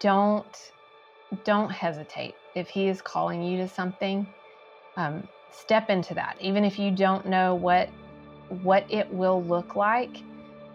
don't 0.00 0.72
don't 1.44 1.70
hesitate 1.70 2.34
if 2.54 2.68
he 2.68 2.88
is 2.88 3.02
calling 3.02 3.42
you 3.42 3.58
to 3.58 3.68
something. 3.68 4.26
Um, 4.96 5.28
step 5.50 5.90
into 5.90 6.14
that, 6.14 6.36
even 6.40 6.64
if 6.64 6.78
you 6.78 6.90
don't 6.90 7.26
know 7.26 7.54
what 7.54 7.90
what 8.48 8.84
it 8.90 9.10
will 9.12 9.42
look 9.42 9.76
like. 9.76 10.16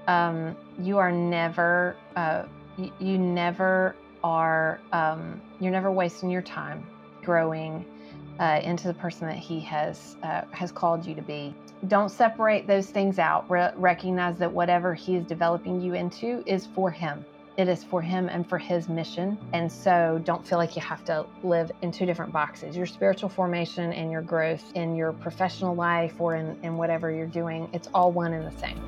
Um, 0.08 0.56
you 0.80 0.98
are 0.98 1.12
never 1.12 1.96
uh, 2.16 2.44
you, 2.78 2.92
you 3.00 3.18
never 3.18 3.96
are 4.24 4.82
um, 4.92 5.42
you're 5.60 5.72
never 5.72 5.92
wasting 5.92 6.30
your 6.30 6.42
time 6.42 6.86
growing 7.24 7.86
uh, 8.40 8.60
into 8.64 8.88
the 8.88 8.94
person 8.94 9.28
that 9.28 9.38
he 9.38 9.60
has 9.62 10.18
uh, 10.24 10.42
has 10.52 10.72
called 10.72 11.06
you 11.06 11.16
to 11.16 11.22
be. 11.22 11.56
Don't 11.88 12.10
separate 12.10 12.68
those 12.68 12.88
things 12.90 13.20
out. 13.20 13.50
Re- 13.50 13.72
recognize 13.76 14.38
that 14.38 14.52
whatever 14.52 14.94
he 14.94 15.16
is 15.16 15.26
developing 15.26 15.82
you 15.82 15.94
into 15.94 16.44
is 16.46 16.68
for 16.68 16.92
him. 16.92 17.26
It 17.58 17.68
is 17.68 17.84
for 17.84 18.02
him 18.02 18.30
and 18.30 18.48
for 18.48 18.58
his 18.58 18.88
mission. 18.88 19.38
And 19.52 19.70
so 19.70 20.22
don't 20.24 20.48
feel 20.48 20.58
like 20.58 20.78
you 20.78 20.82
have 20.82 21.04
to 21.06 21.26
live 21.44 21.70
in 21.82 21.92
two 21.92 22.06
different 22.06 22.32
boxes. 22.32 22.78
Your 22.78 22.86
spiritual 22.86 23.28
formation 23.28 23.92
and 23.92 24.10
your 24.10 24.22
growth 24.22 24.64
in 24.74 24.96
your 24.96 25.12
professional 25.12 25.76
life 25.76 26.14
or 26.22 26.36
in, 26.36 26.58
in 26.64 26.78
whatever 26.78 27.12
you're 27.12 27.28
doing, 27.28 27.70
it's 27.74 27.90
all 27.94 28.14
one 28.14 28.32
and 28.32 28.48
the 28.50 28.58
same. 28.58 28.80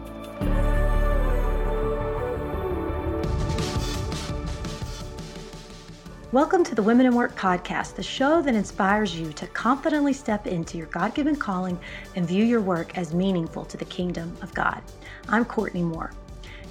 Welcome 6.31 6.64
to 6.64 6.73
the 6.73 6.81
Women 6.81 7.14
& 7.14 7.16
Work 7.16 7.38
podcast, 7.38 7.95
the 7.95 8.02
show 8.02 8.41
that 8.41 8.55
inspires 8.55 9.14
you 9.14 9.34
to 9.34 9.45
confidently 9.48 10.14
step 10.14 10.48
into 10.48 10.77
your 10.77 10.88
God 10.88 11.14
given 11.14 11.36
calling 11.36 11.77
and 12.16 12.25
view 12.25 12.45
your 12.45 12.61
work 12.61 12.98
as 12.98 13.14
meaningful 13.14 13.66
to 13.66 13.75
the 13.75 13.86
kingdom 13.86 14.36
of 14.41 14.53
God. 14.53 14.81
I'm 15.27 15.44
Courtney 15.44 15.84
Moore. 15.84 16.14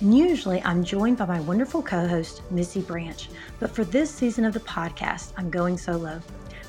And 0.03 0.19
usually 0.19 0.61
I'm 0.65 0.83
joined 0.83 1.17
by 1.17 1.27
my 1.27 1.39
wonderful 1.39 1.81
co 1.81 2.09
host, 2.09 2.43
Missy 2.51 2.81
Branch. 2.81 3.29
But 3.61 3.71
for 3.71 3.85
this 3.85 4.11
season 4.11 4.45
of 4.45 4.53
the 4.53 4.59
podcast, 4.59 5.33
I'm 5.37 5.49
going 5.49 5.79
solo. 5.79 6.21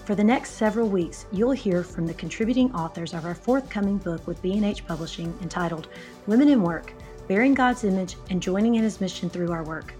For 0.05 0.13
the 0.13 0.23
next 0.23 0.51
several 0.51 0.87
weeks, 0.87 1.25
you'll 1.31 1.49
hear 1.49 1.83
from 1.83 2.05
the 2.05 2.13
contributing 2.13 2.71
authors 2.75 3.11
of 3.15 3.25
our 3.25 3.33
forthcoming 3.33 3.97
book 3.97 4.27
with 4.27 4.39
B&H 4.43 4.85
Publishing 4.85 5.35
entitled 5.41 5.87
Women 6.27 6.61
& 6.61 6.63
Work 6.63 6.93
Bearing 7.27 7.55
God's 7.55 7.85
Image 7.85 8.17
and 8.29 8.39
Joining 8.39 8.75
in 8.75 8.83
His 8.83 9.01
Mission 9.01 9.31
Through 9.31 9.51
Our 9.51 9.63
Work. 9.63 9.95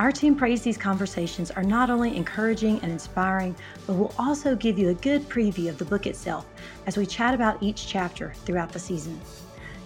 Our 0.00 0.10
team 0.10 0.34
prays 0.34 0.62
these 0.62 0.76
conversations 0.76 1.52
are 1.52 1.62
not 1.62 1.88
only 1.88 2.16
encouraging 2.16 2.80
and 2.80 2.90
inspiring, 2.90 3.54
but 3.86 3.94
will 3.94 4.12
also 4.18 4.56
give 4.56 4.76
you 4.76 4.88
a 4.88 4.94
good 4.94 5.28
preview 5.28 5.68
of 5.68 5.78
the 5.78 5.84
book 5.84 6.08
itself 6.08 6.48
as 6.88 6.96
we 6.96 7.06
chat 7.06 7.32
about 7.32 7.62
each 7.62 7.86
chapter 7.86 8.32
throughout 8.44 8.72
the 8.72 8.80
season. 8.80 9.20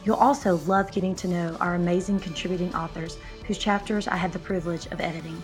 You'll 0.05 0.17
also 0.17 0.57
love 0.67 0.93
getting 0.93 1.15
to 1.17 1.29
know 1.29 1.57
our 1.61 1.75
amazing 1.75 2.21
contributing 2.21 2.75
authors 2.75 3.19
whose 3.47 3.59
chapters 3.59 4.09
I 4.09 4.17
had 4.17 4.33
the 4.33 4.39
privilege 4.39 4.87
of 4.87 5.01
editing. 5.01 5.43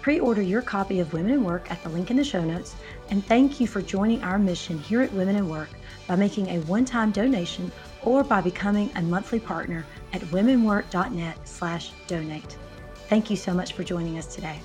Pre 0.00 0.20
order 0.20 0.42
your 0.42 0.62
copy 0.62 1.00
of 1.00 1.12
Women 1.12 1.44
& 1.44 1.44
Work 1.44 1.70
at 1.70 1.82
the 1.82 1.88
link 1.88 2.10
in 2.10 2.16
the 2.16 2.24
show 2.24 2.44
notes, 2.44 2.76
and 3.10 3.24
thank 3.24 3.60
you 3.60 3.66
for 3.66 3.80
joining 3.80 4.22
our 4.22 4.38
mission 4.38 4.78
here 4.78 5.00
at 5.00 5.12
Women 5.12 5.48
& 5.48 5.50
Work 5.50 5.70
by 6.06 6.16
making 6.16 6.48
a 6.48 6.60
one 6.60 6.84
time 6.84 7.10
donation 7.10 7.72
or 8.02 8.22
by 8.22 8.40
becoming 8.40 8.90
a 8.96 9.02
monthly 9.02 9.40
partner 9.40 9.86
at 10.12 10.20
womenwork.net/slash 10.22 11.92
donate. 12.06 12.56
Thank 13.08 13.30
you 13.30 13.36
so 13.36 13.54
much 13.54 13.72
for 13.72 13.82
joining 13.82 14.18
us 14.18 14.26
today. 14.26 14.60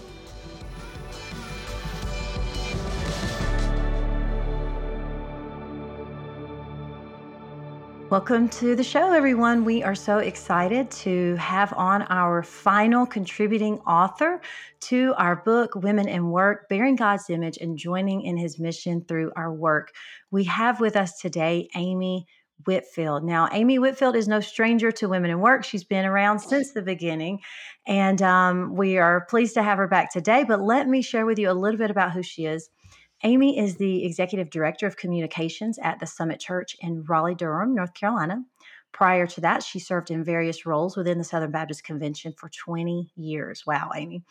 Welcome 8.09 8.49
to 8.49 8.75
the 8.75 8.83
show, 8.83 9.13
everyone. 9.13 9.63
We 9.63 9.83
are 9.83 9.93
so 9.93 10.17
excited 10.17 10.89
to 10.89 11.35
have 11.35 11.71
on 11.73 12.01
our 12.09 12.41
final 12.41 13.05
contributing 13.05 13.77
author 13.81 14.41
to 14.81 15.13
our 15.19 15.35
book, 15.35 15.75
Women 15.75 16.25
& 16.25 16.31
Work 16.31 16.67
Bearing 16.69 16.95
God's 16.95 17.29
Image 17.29 17.57
and 17.57 17.77
Joining 17.77 18.23
in 18.23 18.35
His 18.35 18.57
Mission 18.57 19.05
Through 19.07 19.31
Our 19.35 19.53
Work. 19.53 19.93
We 20.31 20.45
have 20.45 20.79
with 20.79 20.95
us 20.95 21.19
today 21.19 21.69
Amy 21.75 22.25
Whitfield. 22.65 23.23
Now, 23.23 23.47
Amy 23.51 23.77
Whitfield 23.77 24.15
is 24.15 24.27
no 24.27 24.39
stranger 24.39 24.91
to 24.93 25.07
Women 25.07 25.39
& 25.39 25.41
Work. 25.41 25.63
She's 25.63 25.83
been 25.83 26.05
around 26.05 26.39
since 26.39 26.71
the 26.71 26.81
beginning, 26.81 27.41
and 27.85 28.23
um, 28.23 28.75
we 28.75 28.97
are 28.97 29.27
pleased 29.29 29.53
to 29.53 29.61
have 29.61 29.77
her 29.77 29.87
back 29.87 30.11
today. 30.11 30.43
But 30.43 30.61
let 30.61 30.87
me 30.87 31.03
share 31.03 31.27
with 31.27 31.37
you 31.37 31.51
a 31.51 31.53
little 31.53 31.77
bit 31.77 31.91
about 31.91 32.13
who 32.13 32.23
she 32.23 32.47
is. 32.47 32.71
Amy 33.23 33.57
is 33.57 33.75
the 33.75 34.05
Executive 34.05 34.49
Director 34.49 34.87
of 34.87 34.95
Communications 34.95 35.77
at 35.79 35.99
the 35.99 36.07
Summit 36.07 36.39
Church 36.39 36.75
in 36.79 37.03
Raleigh, 37.03 37.35
Durham, 37.35 37.75
North 37.75 37.93
Carolina. 37.93 38.43
Prior 38.91 39.27
to 39.27 39.41
that, 39.41 39.61
she 39.61 39.77
served 39.77 40.09
in 40.09 40.23
various 40.23 40.65
roles 40.65 40.97
within 40.97 41.17
the 41.17 41.23
Southern 41.23 41.51
Baptist 41.51 41.83
Convention 41.83 42.33
for 42.35 42.49
20 42.49 43.11
years. 43.15 43.65
Wow, 43.65 43.91
Amy. 43.95 44.23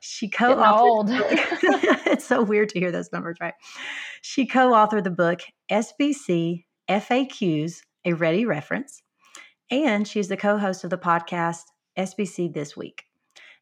She 0.00 0.28
co 0.28 0.54
authored. 0.54 1.24
it's 2.06 2.24
so 2.24 2.42
weird 2.42 2.68
to 2.70 2.78
hear 2.78 2.92
those 2.92 3.10
numbers, 3.12 3.38
right? 3.40 3.54
She 4.22 4.46
co 4.46 4.72
authored 4.72 5.04
the 5.04 5.10
book 5.10 5.42
SBC 5.70 6.64
FAQs, 6.88 7.80
a 8.04 8.12
ready 8.12 8.44
reference, 8.44 9.02
and 9.70 10.06
she's 10.06 10.28
the 10.28 10.36
co 10.36 10.56
host 10.56 10.84
of 10.84 10.90
the 10.90 10.98
podcast 10.98 11.62
SBC 11.98 12.54
This 12.54 12.76
Week. 12.76 13.05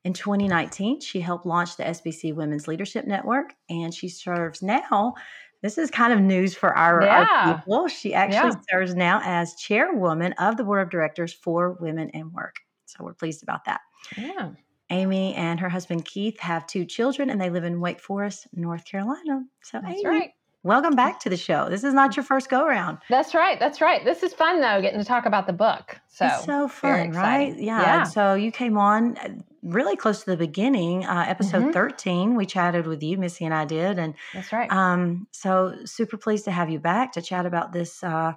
In 0.04 0.12
2019, 0.12 1.00
she 1.00 1.20
helped 1.20 1.46
launch 1.46 1.76
the 1.76 1.84
SBC 1.84 2.34
Women's 2.34 2.68
Leadership 2.68 3.06
Network, 3.06 3.54
and 3.70 3.92
she 3.92 4.08
serves 4.08 4.62
now. 4.62 5.14
This 5.62 5.78
is 5.78 5.90
kind 5.90 6.12
of 6.12 6.20
news 6.20 6.54
for 6.54 6.76
our, 6.76 7.02
yeah. 7.02 7.26
our 7.46 7.54
people. 7.54 7.88
She 7.88 8.12
actually 8.12 8.50
yeah. 8.50 8.60
serves 8.70 8.94
now 8.94 9.22
as 9.24 9.54
chairwoman 9.54 10.34
of 10.34 10.58
the 10.58 10.64
board 10.64 10.82
of 10.82 10.90
directors 10.90 11.32
for 11.32 11.78
Women 11.80 12.10
& 12.22 12.34
Work. 12.34 12.56
So 12.84 13.02
we're 13.02 13.14
pleased 13.14 13.42
about 13.42 13.64
that. 13.64 13.80
Yeah. 14.16 14.50
Amy 14.90 15.34
and 15.34 15.58
her 15.58 15.70
husband 15.70 16.04
Keith 16.04 16.38
have 16.40 16.66
two 16.66 16.84
children, 16.84 17.30
and 17.30 17.40
they 17.40 17.48
live 17.48 17.64
in 17.64 17.80
Wake 17.80 17.98
Forest, 17.98 18.46
North 18.52 18.84
Carolina. 18.84 19.44
So, 19.62 19.80
That's 19.80 19.94
Amy, 19.94 20.06
right. 20.06 20.30
Welcome 20.64 20.96
back 20.96 21.20
to 21.20 21.28
the 21.28 21.36
show. 21.36 21.68
This 21.68 21.84
is 21.84 21.92
not 21.92 22.16
your 22.16 22.24
first 22.24 22.48
go 22.48 22.64
around. 22.64 22.96
That's 23.10 23.34
right. 23.34 23.60
That's 23.60 23.82
right. 23.82 24.02
This 24.02 24.22
is 24.22 24.32
fun 24.32 24.62
though, 24.62 24.80
getting 24.80 24.98
to 24.98 25.04
talk 25.04 25.26
about 25.26 25.46
the 25.46 25.52
book. 25.52 26.00
So 26.08 26.24
it's 26.24 26.46
so 26.46 26.68
fun, 26.68 27.10
right? 27.10 27.54
Yeah. 27.54 27.82
yeah. 27.82 28.02
So 28.04 28.32
you 28.32 28.50
came 28.50 28.78
on 28.78 29.18
uh, 29.18 29.28
really 29.62 29.94
close 29.94 30.24
to 30.24 30.30
the 30.30 30.38
beginning, 30.38 31.04
uh, 31.04 31.26
episode 31.28 31.64
mm-hmm. 31.64 31.72
13. 31.72 32.34
We 32.34 32.46
chatted 32.46 32.86
with 32.86 33.02
you, 33.02 33.18
Missy 33.18 33.44
and 33.44 33.52
I 33.52 33.66
did. 33.66 33.98
And 33.98 34.14
that's 34.32 34.54
right. 34.54 34.72
Um, 34.72 35.26
so 35.32 35.76
super 35.84 36.16
pleased 36.16 36.46
to 36.46 36.50
have 36.50 36.70
you 36.70 36.78
back 36.78 37.12
to 37.12 37.20
chat 37.20 37.44
about 37.44 37.72
this 37.74 38.02
uh, 38.02 38.32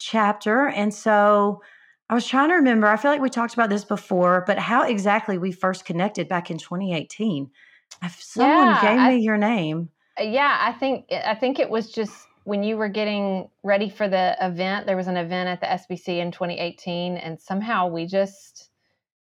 chapter. 0.00 0.66
And 0.66 0.92
so 0.92 1.62
I 2.08 2.14
was 2.14 2.26
trying 2.26 2.48
to 2.48 2.56
remember, 2.56 2.88
I 2.88 2.96
feel 2.96 3.12
like 3.12 3.20
we 3.20 3.30
talked 3.30 3.54
about 3.54 3.70
this 3.70 3.84
before, 3.84 4.42
but 4.44 4.58
how 4.58 4.82
exactly 4.82 5.38
we 5.38 5.52
first 5.52 5.84
connected 5.84 6.28
back 6.28 6.50
in 6.50 6.58
2018. 6.58 7.48
If 8.02 8.20
someone 8.20 8.66
yeah, 8.66 8.80
gave 8.80 8.98
I, 8.98 9.14
me 9.14 9.22
your 9.22 9.36
name. 9.36 9.90
Uh, 10.20 10.24
yeah, 10.24 10.58
I 10.60 10.72
think 10.72 11.06
I 11.10 11.34
think 11.34 11.58
it 11.58 11.70
was 11.70 11.90
just 11.90 12.26
when 12.44 12.62
you 12.62 12.76
were 12.76 12.88
getting 12.88 13.48
ready 13.62 13.88
for 13.88 14.08
the 14.08 14.36
event. 14.40 14.86
There 14.86 14.96
was 14.96 15.06
an 15.06 15.16
event 15.16 15.48
at 15.48 15.60
the 15.60 15.66
SBC 15.66 16.18
in 16.18 16.30
2018, 16.30 17.16
and 17.16 17.40
somehow 17.40 17.88
we 17.88 18.06
just. 18.06 18.68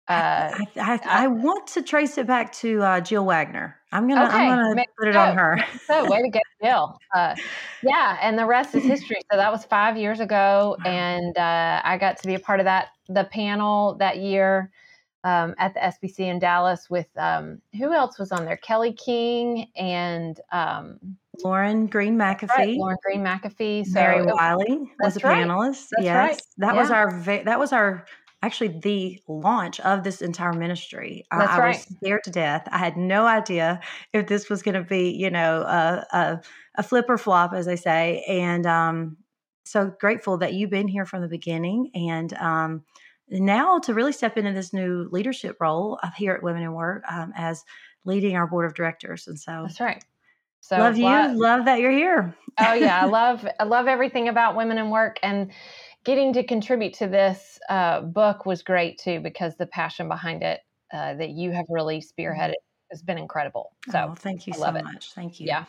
Uh, 0.09 0.51
I, 0.53 0.67
I, 0.77 1.01
I, 1.05 1.27
want 1.29 1.69
to 1.69 1.83
trace 1.83 2.19
it 2.19 2.27
back 2.27 2.51
to 2.55 2.83
uh, 2.83 3.01
Jill 3.01 3.25
Wagner. 3.25 3.77
I'm 3.93 4.09
gonna 4.09 4.25
okay, 4.27 4.39
I'm 4.39 4.75
gonna 4.75 4.85
put 4.99 5.07
it 5.07 5.15
so. 5.15 5.21
on 5.21 5.37
her. 5.37 5.65
so 5.87 6.11
way 6.11 6.23
to 6.23 6.31
go, 6.31 6.41
Jill. 6.61 6.99
Uh, 7.15 7.37
yeah, 7.85 8.19
and 8.21 8.37
the 8.37 8.45
rest 8.45 8.75
is 8.75 8.83
history. 8.83 9.21
So 9.31 9.37
that 9.37 9.53
was 9.53 9.65
five 9.67 9.97
years 9.97 10.19
ago, 10.19 10.77
and 10.85 11.39
uh, 11.39 11.83
I 11.85 11.97
got 11.97 12.17
to 12.23 12.27
be 12.27 12.35
a 12.35 12.41
part 12.41 12.59
of 12.59 12.65
that 12.65 12.89
the 13.09 13.25
panel 13.25 13.95
that 13.99 14.19
year 14.19 14.73
um, 15.25 15.55
at 15.59 15.75
the 15.75 15.81
SBC 15.81 16.21
in 16.21 16.39
Dallas 16.39 16.89
with 16.89 17.09
um, 17.17 17.61
who 17.79 17.93
else 17.93 18.19
was 18.19 18.33
on 18.33 18.45
there? 18.45 18.57
Kelly 18.57 18.93
King 18.93 19.69
and 19.77 20.41
um, 20.53 20.99
Lauren 21.43 21.87
Green 21.87 22.17
McAfee. 22.17 22.49
Right, 22.49 22.77
Lauren 22.77 22.97
Green 23.05 23.23
McAfee. 23.23 23.87
So 23.87 23.95
Mary 23.95 24.25
Wiley 24.25 24.91
was 25.03 25.17
a 25.17 25.21
right. 25.21 25.47
panelist. 25.47 25.89
That's 25.91 26.05
yes, 26.05 26.31
right. 26.31 26.43
that 26.59 26.75
yeah. 26.75 26.81
was 26.81 26.91
our 26.91 27.21
that 27.45 27.59
was 27.59 27.73
our 27.73 28.07
actually 28.43 28.69
the 28.69 29.21
launch 29.29 29.81
of 29.81 30.03
this 30.03 30.23
entire 30.23 30.53
ministry. 30.53 31.27
That's 31.31 31.53
I, 31.53 31.59
right. 31.59 31.77
was 31.77 31.97
scared 31.97 32.25
to 32.25 32.31
death. 32.31 32.67
I 32.71 32.79
had 32.79 32.97
no 32.97 33.27
idea 33.27 33.81
if 34.13 34.27
this 34.27 34.49
was 34.49 34.63
going 34.63 34.77
to 34.77 34.83
be, 34.83 35.11
you 35.11 35.31
know, 35.31 35.63
a, 35.63 36.07
a, 36.13 36.41
a 36.77 36.83
flip 36.83 37.07
or 37.09 37.19
flop, 37.19 37.53
as 37.53 37.67
they 37.67 37.77
say. 37.77 38.25
And 38.27 38.67
um, 38.67 39.19
so 39.65 39.93
grateful 40.01 40.39
that 40.39 40.55
you've 40.55 40.71
been 40.71 40.89
here 40.89 41.05
from 41.05 41.21
the 41.21 41.29
beginning. 41.29 41.91
And 41.95 42.33
um, 42.35 42.85
now 43.31 43.79
to 43.81 43.95
really 43.95 44.13
step 44.13 44.37
into 44.37 44.53
this 44.53 44.73
new 44.73 45.09
leadership 45.11 45.57
role 45.61 45.99
of 46.03 46.15
here 46.15 46.33
at 46.33 46.43
Women 46.43 46.73
& 46.73 46.75
Work 46.75 47.05
um, 47.11 47.33
as 47.37 47.65
leading 48.05 48.37
our 48.37 48.47
board 48.47 48.67
of 48.67 48.75
directors. 48.75 49.27
And 49.29 49.39
so 49.39 49.63
that's 49.67 49.81
right. 49.81 50.05
So 50.61 50.77
love 50.77 50.99
you, 50.99 51.05
love 51.05 51.65
that 51.65 51.81
you're 51.81 51.91
here. 51.91 52.35
oh 52.59 52.73
yeah, 52.75 53.01
I 53.01 53.05
love 53.07 53.47
I 53.59 53.65
love 53.65 53.87
everything 53.87 54.29
about 54.29 54.57
Women 54.57 54.91
& 54.91 54.91
Work 54.91 55.19
and 55.23 55.51
getting 56.05 56.33
to 56.35 56.45
contribute 56.45 56.95
to 56.95 57.07
this 57.07 57.59
uh, 57.69 58.01
book 58.03 58.47
was 58.47 58.63
great 58.63 58.99
too 58.99 59.21
because 59.21 59.57
the 59.57 59.67
passion 59.67 60.09
behind 60.09 60.43
it 60.43 60.61
uh, 60.93 61.15
that 61.15 61.31
you 61.31 61.53
have 61.53 61.67
really 61.69 62.03
spearheaded 62.03 62.55
has 62.91 63.03
been 63.03 63.19
incredible. 63.19 63.71
So 63.91 64.09
oh, 64.11 64.15
thank 64.17 64.47
you 64.47 64.53
so 64.53 64.73
much. 64.73 65.13
Thank 65.13 65.41
you. 65.41 65.47
Yeah. 65.47 65.65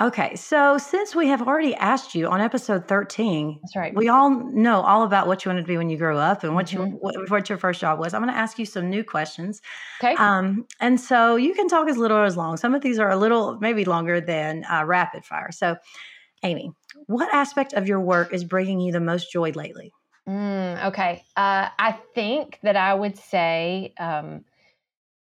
Okay, 0.00 0.34
so 0.36 0.78
since 0.78 1.14
we 1.14 1.28
have 1.28 1.42
already 1.46 1.74
asked 1.74 2.14
you 2.14 2.26
on 2.28 2.40
episode 2.40 2.88
13, 2.88 3.58
That's 3.60 3.76
right. 3.76 3.94
we 3.94 4.08
all 4.08 4.30
know 4.30 4.80
all 4.80 5.02
about 5.02 5.26
what 5.26 5.44
you 5.44 5.50
wanted 5.50 5.62
to 5.62 5.66
be 5.68 5.76
when 5.76 5.90
you 5.90 5.98
grew 5.98 6.16
up 6.16 6.44
and 6.44 6.54
what 6.54 6.72
you 6.72 6.78
Mhm. 6.78 6.98
what, 6.98 7.30
what 7.30 7.48
your 7.50 7.58
first 7.58 7.78
job 7.78 7.98
was. 7.98 8.14
I'm 8.14 8.22
going 8.22 8.32
to 8.32 8.38
ask 8.38 8.58
you 8.58 8.64
some 8.64 8.88
new 8.88 9.04
questions. 9.04 9.60
okay. 10.02 10.14
Um, 10.14 10.66
and 10.80 10.98
so 10.98 11.36
you 11.36 11.52
can 11.52 11.68
talk 11.68 11.88
as 11.88 11.98
little 11.98 12.16
or 12.16 12.24
as 12.24 12.38
long. 12.38 12.56
Some 12.56 12.74
of 12.74 12.80
these 12.80 12.98
are 12.98 13.10
a 13.10 13.16
little 13.16 13.58
maybe 13.60 13.84
longer 13.84 14.18
than 14.18 14.64
uh, 14.64 14.84
rapid 14.86 15.26
fire. 15.26 15.52
So, 15.52 15.76
Amy, 16.42 16.72
what 17.06 17.32
aspect 17.34 17.74
of 17.74 17.86
your 17.86 18.00
work 18.00 18.32
is 18.32 18.44
bringing 18.44 18.80
you 18.80 18.92
the 18.92 19.00
most 19.00 19.30
joy 19.30 19.50
lately? 19.50 19.92
Mm, 20.26 20.86
okay. 20.86 21.22
Uh, 21.36 21.68
I 21.78 21.98
think 22.14 22.58
that 22.62 22.76
I 22.76 22.94
would 22.94 23.18
say 23.18 23.92
um, 23.98 24.44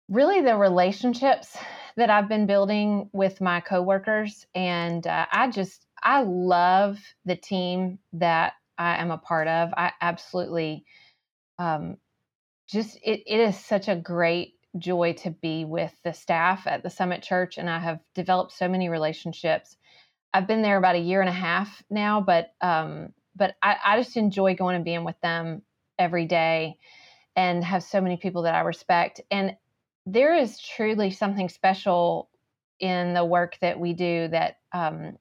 really 0.08 0.40
the 0.40 0.56
relationships 0.56 1.56
that 1.96 2.10
I've 2.10 2.28
been 2.28 2.46
building 2.46 3.08
with 3.12 3.40
my 3.40 3.60
coworkers. 3.60 4.46
And 4.54 5.06
uh, 5.06 5.26
I 5.30 5.50
just, 5.50 5.86
I 6.02 6.22
love 6.22 6.98
the 7.24 7.36
team 7.36 7.98
that 8.14 8.54
I 8.76 8.96
am 8.96 9.10
a 9.10 9.18
part 9.18 9.48
of. 9.48 9.72
I 9.76 9.92
absolutely 10.00 10.84
um, 11.58 11.96
just, 12.68 12.96
it, 13.02 13.22
it 13.26 13.40
is 13.40 13.58
such 13.58 13.88
a 13.88 13.96
great 13.96 14.54
joy 14.76 15.12
to 15.12 15.30
be 15.30 15.64
with 15.64 15.92
the 16.02 16.12
staff 16.12 16.66
at 16.66 16.82
the 16.82 16.90
Summit 16.90 17.22
Church. 17.22 17.58
And 17.58 17.70
I 17.70 17.78
have 17.78 18.00
developed 18.14 18.52
so 18.52 18.68
many 18.68 18.88
relationships. 18.88 19.76
I've 20.32 20.48
been 20.48 20.62
there 20.62 20.78
about 20.78 20.96
a 20.96 21.00
year 21.00 21.20
and 21.20 21.30
a 21.30 21.32
half 21.32 21.82
now, 21.90 22.20
but 22.20 22.52
um, 22.60 23.12
but 23.36 23.54
I, 23.62 23.76
I 23.84 24.02
just 24.02 24.16
enjoy 24.16 24.54
going 24.54 24.76
and 24.76 24.84
being 24.84 25.04
with 25.04 25.20
them 25.22 25.62
every 25.98 26.26
day 26.26 26.76
and 27.36 27.64
have 27.64 27.82
so 27.82 28.00
many 28.00 28.16
people 28.16 28.42
that 28.42 28.54
I 28.54 28.60
respect. 28.60 29.20
And 29.30 29.56
there 30.06 30.34
is 30.34 30.60
truly 30.60 31.10
something 31.10 31.48
special 31.48 32.30
in 32.80 33.14
the 33.14 33.24
work 33.24 33.56
that 33.60 33.78
we 33.78 33.92
do 33.92 34.28
that 34.28 34.58
um, 34.72 35.18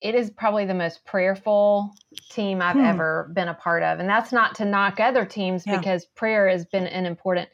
it 0.00 0.14
is 0.14 0.30
probably 0.30 0.64
the 0.64 0.74
most 0.74 1.04
prayerful 1.04 1.96
team 2.30 2.62
I've 2.62 2.78
Hmm. 2.78 2.80
ever 2.80 3.30
been 3.34 3.48
a 3.48 3.54
part 3.54 3.82
of. 3.82 3.98
And 4.00 4.08
that's 4.08 4.32
not 4.32 4.54
to 4.56 4.64
knock 4.64 5.00
other 5.00 5.24
teams 5.24 5.66
Yeah. 5.66 5.66
because 5.66 6.06
prayer 6.06 6.48
has 6.48 6.64
been 6.66 6.86
an 6.86 7.06
important 7.06 7.48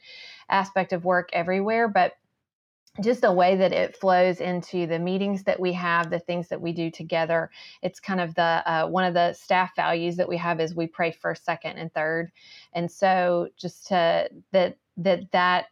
aspect 0.49 0.93
of 0.93 1.05
work 1.05 1.29
everywhere, 1.33 1.87
but 1.87 2.13
just 3.03 3.21
the 3.21 3.31
way 3.31 3.57
that 3.57 3.73
it 3.73 3.95
flows 3.97 4.39
into 4.39 4.87
the 4.87 4.99
meetings 4.99 5.43
that 5.43 5.59
we 5.59 5.73
have, 5.73 6.09
the 6.09 6.19
things 6.19 6.47
that 6.47 6.61
we 6.61 6.71
do 6.71 6.89
together. 6.89 7.51
It's 7.81 7.99
kind 7.99 8.21
of 8.21 8.35
the 8.35 8.41
uh, 8.65 8.87
one 8.87 9.03
of 9.03 9.13
the 9.13 9.33
staff 9.33 9.75
values 9.75 10.15
that 10.15 10.29
we 10.29 10.37
have 10.37 10.61
is 10.61 10.75
we 10.75 10.87
pray 10.87 11.11
first, 11.11 11.43
second, 11.43 11.77
and 11.77 11.93
third. 11.93 12.31
And 12.73 12.89
so 12.89 13.49
just 13.57 13.87
to 13.87 14.29
that 14.51 14.77
that 14.97 15.31
that 15.31 15.65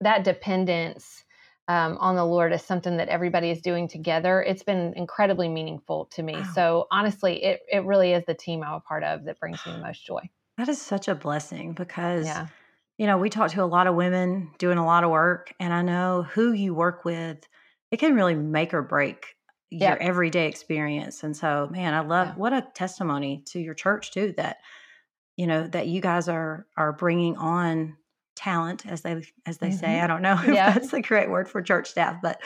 that 0.00 0.24
dependence 0.24 1.24
um, 1.68 1.98
on 1.98 2.16
the 2.16 2.24
Lord 2.24 2.52
is 2.52 2.62
something 2.62 2.96
that 2.96 3.08
everybody 3.08 3.50
is 3.50 3.60
doing 3.60 3.88
together. 3.88 4.42
It's 4.42 4.62
been 4.62 4.94
incredibly 4.96 5.48
meaningful 5.48 6.06
to 6.12 6.22
me. 6.22 6.34
Wow. 6.34 6.52
So 6.54 6.86
honestly, 6.90 7.44
it 7.44 7.60
it 7.70 7.84
really 7.84 8.12
is 8.12 8.24
the 8.26 8.34
team 8.34 8.62
I'm 8.62 8.74
a 8.74 8.80
part 8.80 9.04
of 9.04 9.24
that 9.24 9.38
brings 9.38 9.64
me 9.66 9.72
the 9.72 9.78
most 9.78 10.04
joy. 10.04 10.30
That 10.56 10.68
is 10.68 10.80
such 10.80 11.08
a 11.08 11.14
blessing 11.14 11.74
because 11.74 12.26
Yeah. 12.26 12.46
you 12.96 13.06
know, 13.06 13.18
we 13.18 13.30
talk 13.30 13.50
to 13.52 13.62
a 13.62 13.64
lot 13.64 13.86
of 13.86 13.94
women 13.94 14.50
doing 14.58 14.76
a 14.78 14.84
lot 14.84 15.04
of 15.04 15.10
work, 15.10 15.54
and 15.60 15.72
I 15.72 15.82
know 15.82 16.22
who 16.22 16.50
you 16.52 16.74
work 16.74 17.04
with, 17.04 17.46
it 17.92 17.98
can 17.98 18.14
really 18.14 18.34
make 18.34 18.74
or 18.74 18.82
break 18.82 19.36
your 19.70 19.96
everyday 19.98 20.48
experience. 20.48 21.22
And 21.22 21.36
so, 21.36 21.68
man, 21.70 21.94
I 21.94 22.00
love 22.00 22.28
Yeah. 22.28 22.34
what 22.34 22.52
a 22.52 22.66
testimony 22.74 23.44
to 23.48 23.60
your 23.60 23.74
church 23.74 24.10
too 24.10 24.32
that 24.36 24.56
you 25.36 25.46
know 25.46 25.68
that 25.68 25.86
you 25.86 26.00
guys 26.00 26.28
are 26.28 26.66
are 26.76 26.92
bringing 26.92 27.36
on 27.36 27.96
talent 28.38 28.86
as 28.86 29.02
they 29.02 29.22
as 29.46 29.58
they 29.58 29.70
say. 29.70 29.98
Mhm. 29.98 30.04
I 30.04 30.06
don't 30.06 30.22
know 30.22 30.34
if 30.42 30.54
Yeah. 30.54 30.72
that's 30.72 30.90
the 30.90 31.02
correct 31.02 31.30
word 31.30 31.48
for 31.48 31.60
church 31.60 31.90
staff, 31.90 32.22
but 32.22 32.40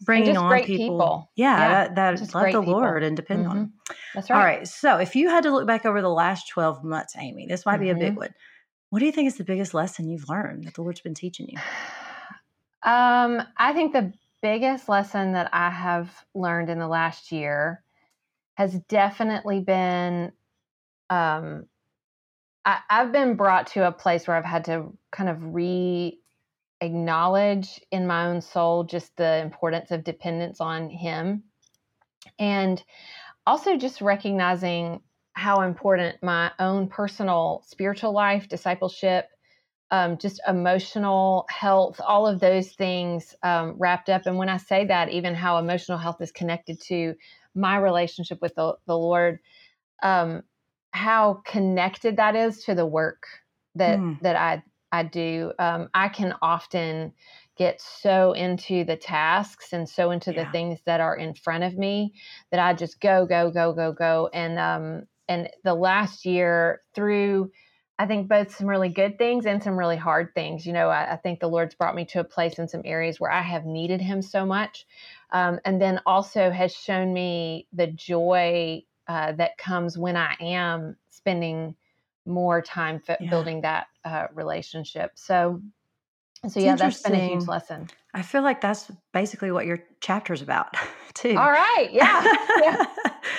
bringing 0.00 0.36
on 0.36 0.62
people, 0.62 0.76
people. 0.96 1.30
yeah, 1.36 1.60
Yeah, 1.60 1.88
that, 1.88 1.94
that 1.96 2.34
love 2.34 2.52
the 2.52 2.60
people. 2.60 2.72
Lord 2.72 3.02
and 3.02 3.16
depend 3.16 3.46
on. 3.46 3.56
Mhm. 3.56 3.60
Him. 3.60 3.72
That's 4.14 4.30
right. 4.30 4.38
All 4.38 4.44
right. 4.44 4.68
So 4.68 4.96
if 4.98 5.14
you 5.14 5.28
had 5.28 5.44
to 5.44 5.50
look 5.50 5.66
back 5.66 5.84
over 5.86 6.00
the 6.02 6.08
last 6.08 6.48
12 6.48 6.82
months, 6.84 7.14
Amy, 7.18 7.46
this 7.46 7.66
might 7.66 7.78
be 7.78 7.90
a 7.90 7.94
Mm-hmm. 7.94 8.04
big 8.04 8.16
one. 8.16 8.34
What 8.90 9.00
do 9.00 9.06
you 9.06 9.12
think 9.12 9.26
is 9.26 9.36
the 9.36 9.44
biggest 9.44 9.74
lesson 9.74 10.08
you've 10.08 10.28
learned 10.28 10.64
that 10.64 10.74
the 10.74 10.82
Lord's 10.82 11.00
been 11.00 11.14
teaching 11.14 11.48
you? 11.48 11.58
Um, 12.82 13.40
I 13.56 13.72
think 13.72 13.94
the 13.94 14.12
biggest 14.42 14.88
lesson 14.90 15.32
that 15.32 15.48
I 15.54 15.70
have 15.70 16.24
learned 16.34 16.68
in 16.68 16.78
the 16.78 16.86
last 16.86 17.32
year 17.32 17.82
has 18.56 18.78
definitely 18.88 19.60
been 19.60 20.32
um, 21.08 21.66
I, 22.64 22.80
I've 22.88 23.12
been 23.12 23.36
brought 23.36 23.68
to 23.68 23.86
a 23.86 23.92
place 23.92 24.26
where 24.26 24.36
I've 24.36 24.44
had 24.44 24.64
to 24.66 24.96
kind 25.12 25.28
of 25.28 25.54
re 25.54 26.18
acknowledge 26.80 27.80
in 27.90 28.06
my 28.06 28.26
own 28.26 28.40
soul 28.40 28.84
just 28.84 29.16
the 29.16 29.38
importance 29.38 29.90
of 29.90 30.04
dependence 30.04 30.60
on 30.60 30.90
Him. 30.90 31.44
And 32.38 32.82
also 33.46 33.76
just 33.76 34.00
recognizing 34.00 35.00
how 35.34 35.62
important 35.62 36.22
my 36.22 36.52
own 36.58 36.88
personal 36.88 37.62
spiritual 37.66 38.12
life, 38.12 38.48
discipleship, 38.48 39.28
um, 39.90 40.16
just 40.18 40.40
emotional 40.48 41.46
health, 41.50 42.00
all 42.04 42.26
of 42.26 42.40
those 42.40 42.72
things 42.72 43.34
um, 43.42 43.74
wrapped 43.78 44.08
up. 44.08 44.26
And 44.26 44.38
when 44.38 44.48
I 44.48 44.56
say 44.56 44.86
that, 44.86 45.10
even 45.10 45.34
how 45.34 45.58
emotional 45.58 45.98
health 45.98 46.20
is 46.20 46.32
connected 46.32 46.80
to 46.82 47.14
my 47.54 47.76
relationship 47.76 48.40
with 48.40 48.54
the, 48.54 48.74
the 48.86 48.96
Lord, 48.96 49.40
um, 50.02 50.42
how 50.94 51.42
connected 51.46 52.16
that 52.16 52.36
is 52.36 52.64
to 52.64 52.74
the 52.74 52.86
work 52.86 53.26
that 53.74 54.00
Hmm. 54.00 54.14
that 54.20 54.36
I 54.36 54.62
I 54.92 55.02
do. 55.02 55.52
Um, 55.58 55.88
I 55.94 56.08
can 56.08 56.34
often 56.40 57.12
get 57.56 57.80
so 57.80 58.32
into 58.32 58.84
the 58.84 58.96
tasks 58.96 59.72
and 59.72 59.88
so 59.88 60.10
into 60.12 60.32
the 60.32 60.44
things 60.46 60.80
that 60.86 61.00
are 61.00 61.16
in 61.16 61.34
front 61.34 61.64
of 61.64 61.76
me 61.76 62.14
that 62.50 62.60
I 62.60 62.74
just 62.74 63.00
go 63.00 63.26
go 63.26 63.50
go 63.50 63.72
go 63.72 63.92
go 63.92 64.30
and 64.32 64.58
um 64.58 65.06
and 65.28 65.50
the 65.64 65.74
last 65.74 66.24
year 66.24 66.80
through 66.94 67.50
I 67.98 68.06
think 68.06 68.28
both 68.28 68.54
some 68.54 68.66
really 68.68 68.88
good 68.88 69.18
things 69.18 69.46
and 69.46 69.62
some 69.62 69.78
really 69.78 69.96
hard 69.96 70.34
things. 70.34 70.66
You 70.66 70.72
know, 70.72 70.88
I, 70.88 71.12
I 71.12 71.16
think 71.16 71.38
the 71.38 71.48
Lord's 71.48 71.76
brought 71.76 71.94
me 71.94 72.04
to 72.06 72.20
a 72.20 72.24
place 72.24 72.58
in 72.58 72.66
some 72.68 72.82
areas 72.84 73.20
where 73.20 73.30
I 73.30 73.42
have 73.42 73.64
needed 73.64 74.00
Him 74.00 74.20
so 74.20 74.44
much, 74.44 74.84
um, 75.30 75.60
and 75.64 75.80
then 75.80 76.00
also 76.06 76.50
has 76.50 76.74
shown 76.74 77.12
me 77.12 77.68
the 77.72 77.86
joy 77.86 78.82
uh, 79.08 79.32
that 79.32 79.58
comes 79.58 79.98
when 79.98 80.16
I 80.16 80.34
am 80.40 80.96
spending 81.10 81.74
more 82.26 82.62
time 82.62 83.00
f- 83.06 83.18
Yeah. 83.20 83.30
building 83.30 83.60
that 83.62 83.86
uh, 84.04 84.26
relationship. 84.34 85.12
So, 85.14 85.60
so 86.48 86.60
yeah, 86.60 86.76
that's 86.76 87.02
been 87.02 87.14
a 87.14 87.28
huge 87.28 87.46
lesson. 87.46 87.88
I 88.14 88.22
feel 88.22 88.42
like 88.42 88.60
that's 88.60 88.90
basically 89.12 89.50
what 89.50 89.66
your 89.66 89.82
chapter's 90.00 90.40
about, 90.40 90.76
too. 91.14 91.36
All 91.36 91.50
right, 91.50 91.88
yeah, 91.90 92.22
yeah. 92.60 92.86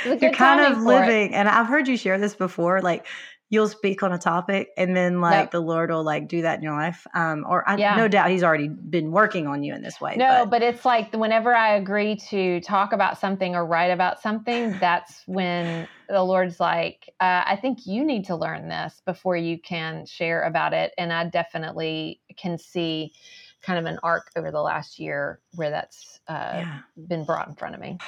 You're 0.20 0.32
kind 0.32 0.60
of 0.60 0.84
living, 0.84 1.34
and 1.34 1.48
I've 1.48 1.68
heard 1.68 1.88
you 1.88 1.98
share 1.98 2.20
this 2.20 2.36
before. 2.36 2.82
Like 2.82 3.08
you'll 3.50 3.68
speak 3.68 4.02
on 4.04 4.12
a 4.12 4.18
topic, 4.18 4.70
and 4.78 4.96
then 4.96 5.22
like 5.22 5.46
Yep. 5.46 5.52
the 5.52 5.60
Lord 5.60 5.92
will 5.92 6.04
like 6.04 6.28
do 6.28 6.42
that 6.42 6.58
in 6.58 6.64
your 6.64 6.74
life. 6.74 7.06
Um, 7.14 7.46
or 7.48 7.68
I, 7.70 7.78
Yeah. 7.78 7.96
no 7.96 8.08
doubt 8.08 8.30
He's 8.30 8.44
already 8.44 8.68
been 8.68 9.12
working 9.12 9.48
on 9.48 9.64
you 9.64 9.74
in 9.74 9.82
this 9.82 10.02
way. 10.02 10.16
No, 10.18 10.46
but, 10.46 10.50
but 10.50 10.62
it's 10.64 10.86
like 10.86 11.14
whenever 11.14 11.54
I 11.54 11.75
agree 11.75 12.16
to 12.30 12.60
talk 12.62 12.94
about 12.94 13.20
something 13.20 13.56
or 13.56 13.66
write 13.66 13.92
about 13.92 14.22
something, 14.22 14.78
that's 14.80 15.24
when 15.28 15.88
the 16.10 16.24
Lord's 16.24 16.60
like, 16.60 17.14
uh, 17.20 17.44
I 17.46 17.58
think 17.62 17.86
you 17.86 18.04
need 18.04 18.25
to 18.25 18.36
learn 18.36 18.68
this 18.68 19.02
before 19.06 19.38
you 19.38 19.60
can 19.60 20.06
share 20.06 20.44
about 20.44 20.74
it. 20.74 20.94
And 20.98 21.14
I 21.14 21.25
definitely 21.25 22.22
can 22.38 22.58
see 22.58 23.14
kind 23.62 23.80
of 23.80 23.86
an 23.86 24.00
arc 24.04 24.30
over 24.36 24.52
the 24.52 24.62
last 24.62 25.00
year 25.00 25.40
where 25.54 25.70
that's 25.72 26.20
uh, 26.28 26.62
yeah, 26.62 26.80
been 27.08 27.25
brought 27.25 27.48
in 27.48 27.56
front 27.56 27.75
of 27.75 27.82
me. 27.82 27.98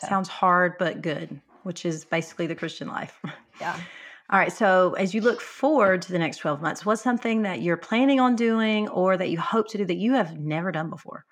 So. 0.00 0.08
sounds 0.08 0.28
hard 0.28 0.72
but 0.76 1.02
good, 1.02 1.40
which 1.62 1.86
is 1.86 2.04
basically 2.04 2.48
the 2.48 2.56
Christian 2.56 2.88
life. 2.88 3.16
Yeah. 3.60 3.78
All 4.30 4.38
right. 4.38 4.52
So, 4.52 4.94
as 4.94 5.14
you 5.14 5.20
look 5.20 5.40
forward 5.40 6.02
to 6.02 6.12
the 6.12 6.18
next 6.18 6.38
12 6.38 6.60
months, 6.62 6.84
what's 6.86 7.02
something 7.02 7.42
that 7.42 7.60
you're 7.62 7.76
planning 7.76 8.20
on 8.20 8.36
doing 8.36 8.88
or 8.88 9.16
that 9.16 9.30
you 9.30 9.38
hope 9.38 9.68
to 9.68 9.78
do 9.78 9.84
that 9.84 9.96
you 9.96 10.14
have 10.14 10.38
never 10.38 10.72
done 10.72 10.90
before? 10.90 11.26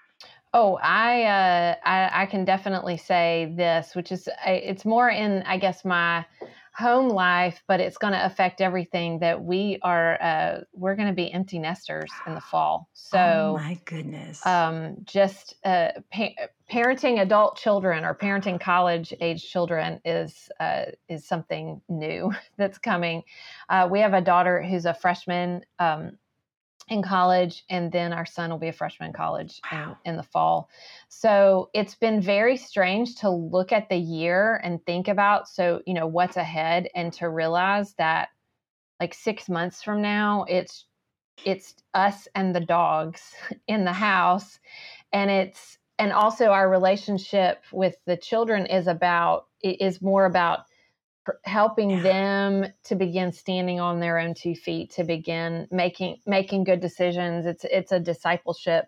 Oh, 0.55 0.79
I, 0.83 1.23
uh, 1.25 1.75
I 1.85 2.23
I 2.23 2.27
can 2.27 2.45
definitely 2.45 2.99
say 2.99 3.55
this, 3.57 3.95
which 3.95 4.13
is 4.13 4.29
it's 4.47 4.85
more 4.85 5.09
in 5.09 5.43
I 5.45 5.57
guess 5.57 5.85
my 5.85 6.27
home 6.75 7.09
life, 7.09 7.63
but 7.69 7.81
it's 7.81 7.99
going 7.99 8.13
to 8.13 8.25
affect 8.25 8.61
everything 8.61 9.19
that 9.21 9.43
we 9.43 9.79
are. 9.83 10.21
Uh, 10.23 10.61
we're 10.73 10.97
going 10.97 11.09
to 11.09 11.15
be 11.15 11.33
empty 11.33 11.59
nesters 11.59 12.13
in 12.27 12.35
the 12.35 12.41
fall, 12.51 12.89
oh, 12.89 12.95
so 12.95 13.59
my 13.61 13.79
goodness. 13.85 14.45
um, 14.47 14.97
just 15.05 15.55
uh, 15.65 15.91
pa- 16.13 16.49
parenting 16.71 17.21
adult 17.21 17.59
children 17.59 18.05
or 18.05 18.15
parenting 18.15 18.61
college 18.61 19.13
age 19.21 19.49
children 19.51 20.01
is 20.05 20.49
uh, 20.61 20.87
is 21.09 21.27
something 21.27 21.81
new 21.89 22.33
that's 22.57 22.79
coming. 22.79 23.23
Uh, 23.69 23.89
we 23.91 24.01
have 24.01 24.15
a 24.15 24.21
daughter 24.21 24.63
who's 24.63 24.87
a 24.87 24.95
freshman 24.95 25.63
um, 25.79 26.19
in 26.93 27.03
college, 27.03 27.65
and 27.71 27.91
then 27.91 28.13
our 28.13 28.27
son 28.27 28.51
will 28.51 28.59
be 28.59 28.69
a 28.69 28.73
freshman 28.73 29.09
in 29.09 29.13
college 29.15 29.61
Wow. 29.73 29.97
in, 30.05 30.13
in 30.13 30.17
the 30.17 30.23
fall. 30.23 30.69
So 31.09 31.71
it's 31.75 31.97
been 31.97 32.21
very 32.21 32.57
strange 32.57 33.17
to 33.17 33.31
look 33.31 33.73
at 33.73 33.89
the 33.89 33.97
year 33.97 34.61
and 34.63 34.85
think 34.87 35.09
about 35.09 35.49
so 35.49 35.83
you 35.87 35.95
know 35.95 36.07
what's 36.07 36.37
ahead, 36.37 36.89
and 36.95 37.13
to 37.15 37.29
realize 37.29 37.95
that 37.95 38.29
like 39.01 39.15
six 39.15 39.49
months 39.49 39.83
from 39.83 40.03
now, 40.03 40.45
it's 40.49 40.87
it's 41.45 41.75
us 41.95 42.29
and 42.35 42.55
the 42.55 42.61
dogs 42.61 43.35
in 43.67 43.85
the 43.85 43.93
house 43.93 44.61
and 45.13 45.31
it's 45.31 45.79
and 45.99 46.13
also 46.13 46.47
our 46.47 46.69
relationship 46.69 47.63
with 47.73 47.97
the 48.07 48.17
children 48.17 48.67
is 48.67 48.87
about 48.87 49.47
is 49.63 50.03
more 50.03 50.27
about 50.27 50.61
helping 51.45 51.91
yeah. 51.91 52.03
them 52.03 52.73
to 52.85 52.95
begin 52.95 53.33
standing 53.33 53.81
on 53.81 54.01
their 54.01 54.19
own 54.19 54.35
two 54.35 54.55
feet 54.55 54.91
to 54.91 55.05
begin 55.05 55.69
making 55.71 56.19
making 56.27 56.65
good 56.65 56.81
decisions. 56.81 57.47
It's 57.47 57.65
it's 57.65 57.93
a 57.93 58.01
discipleship 58.01 58.87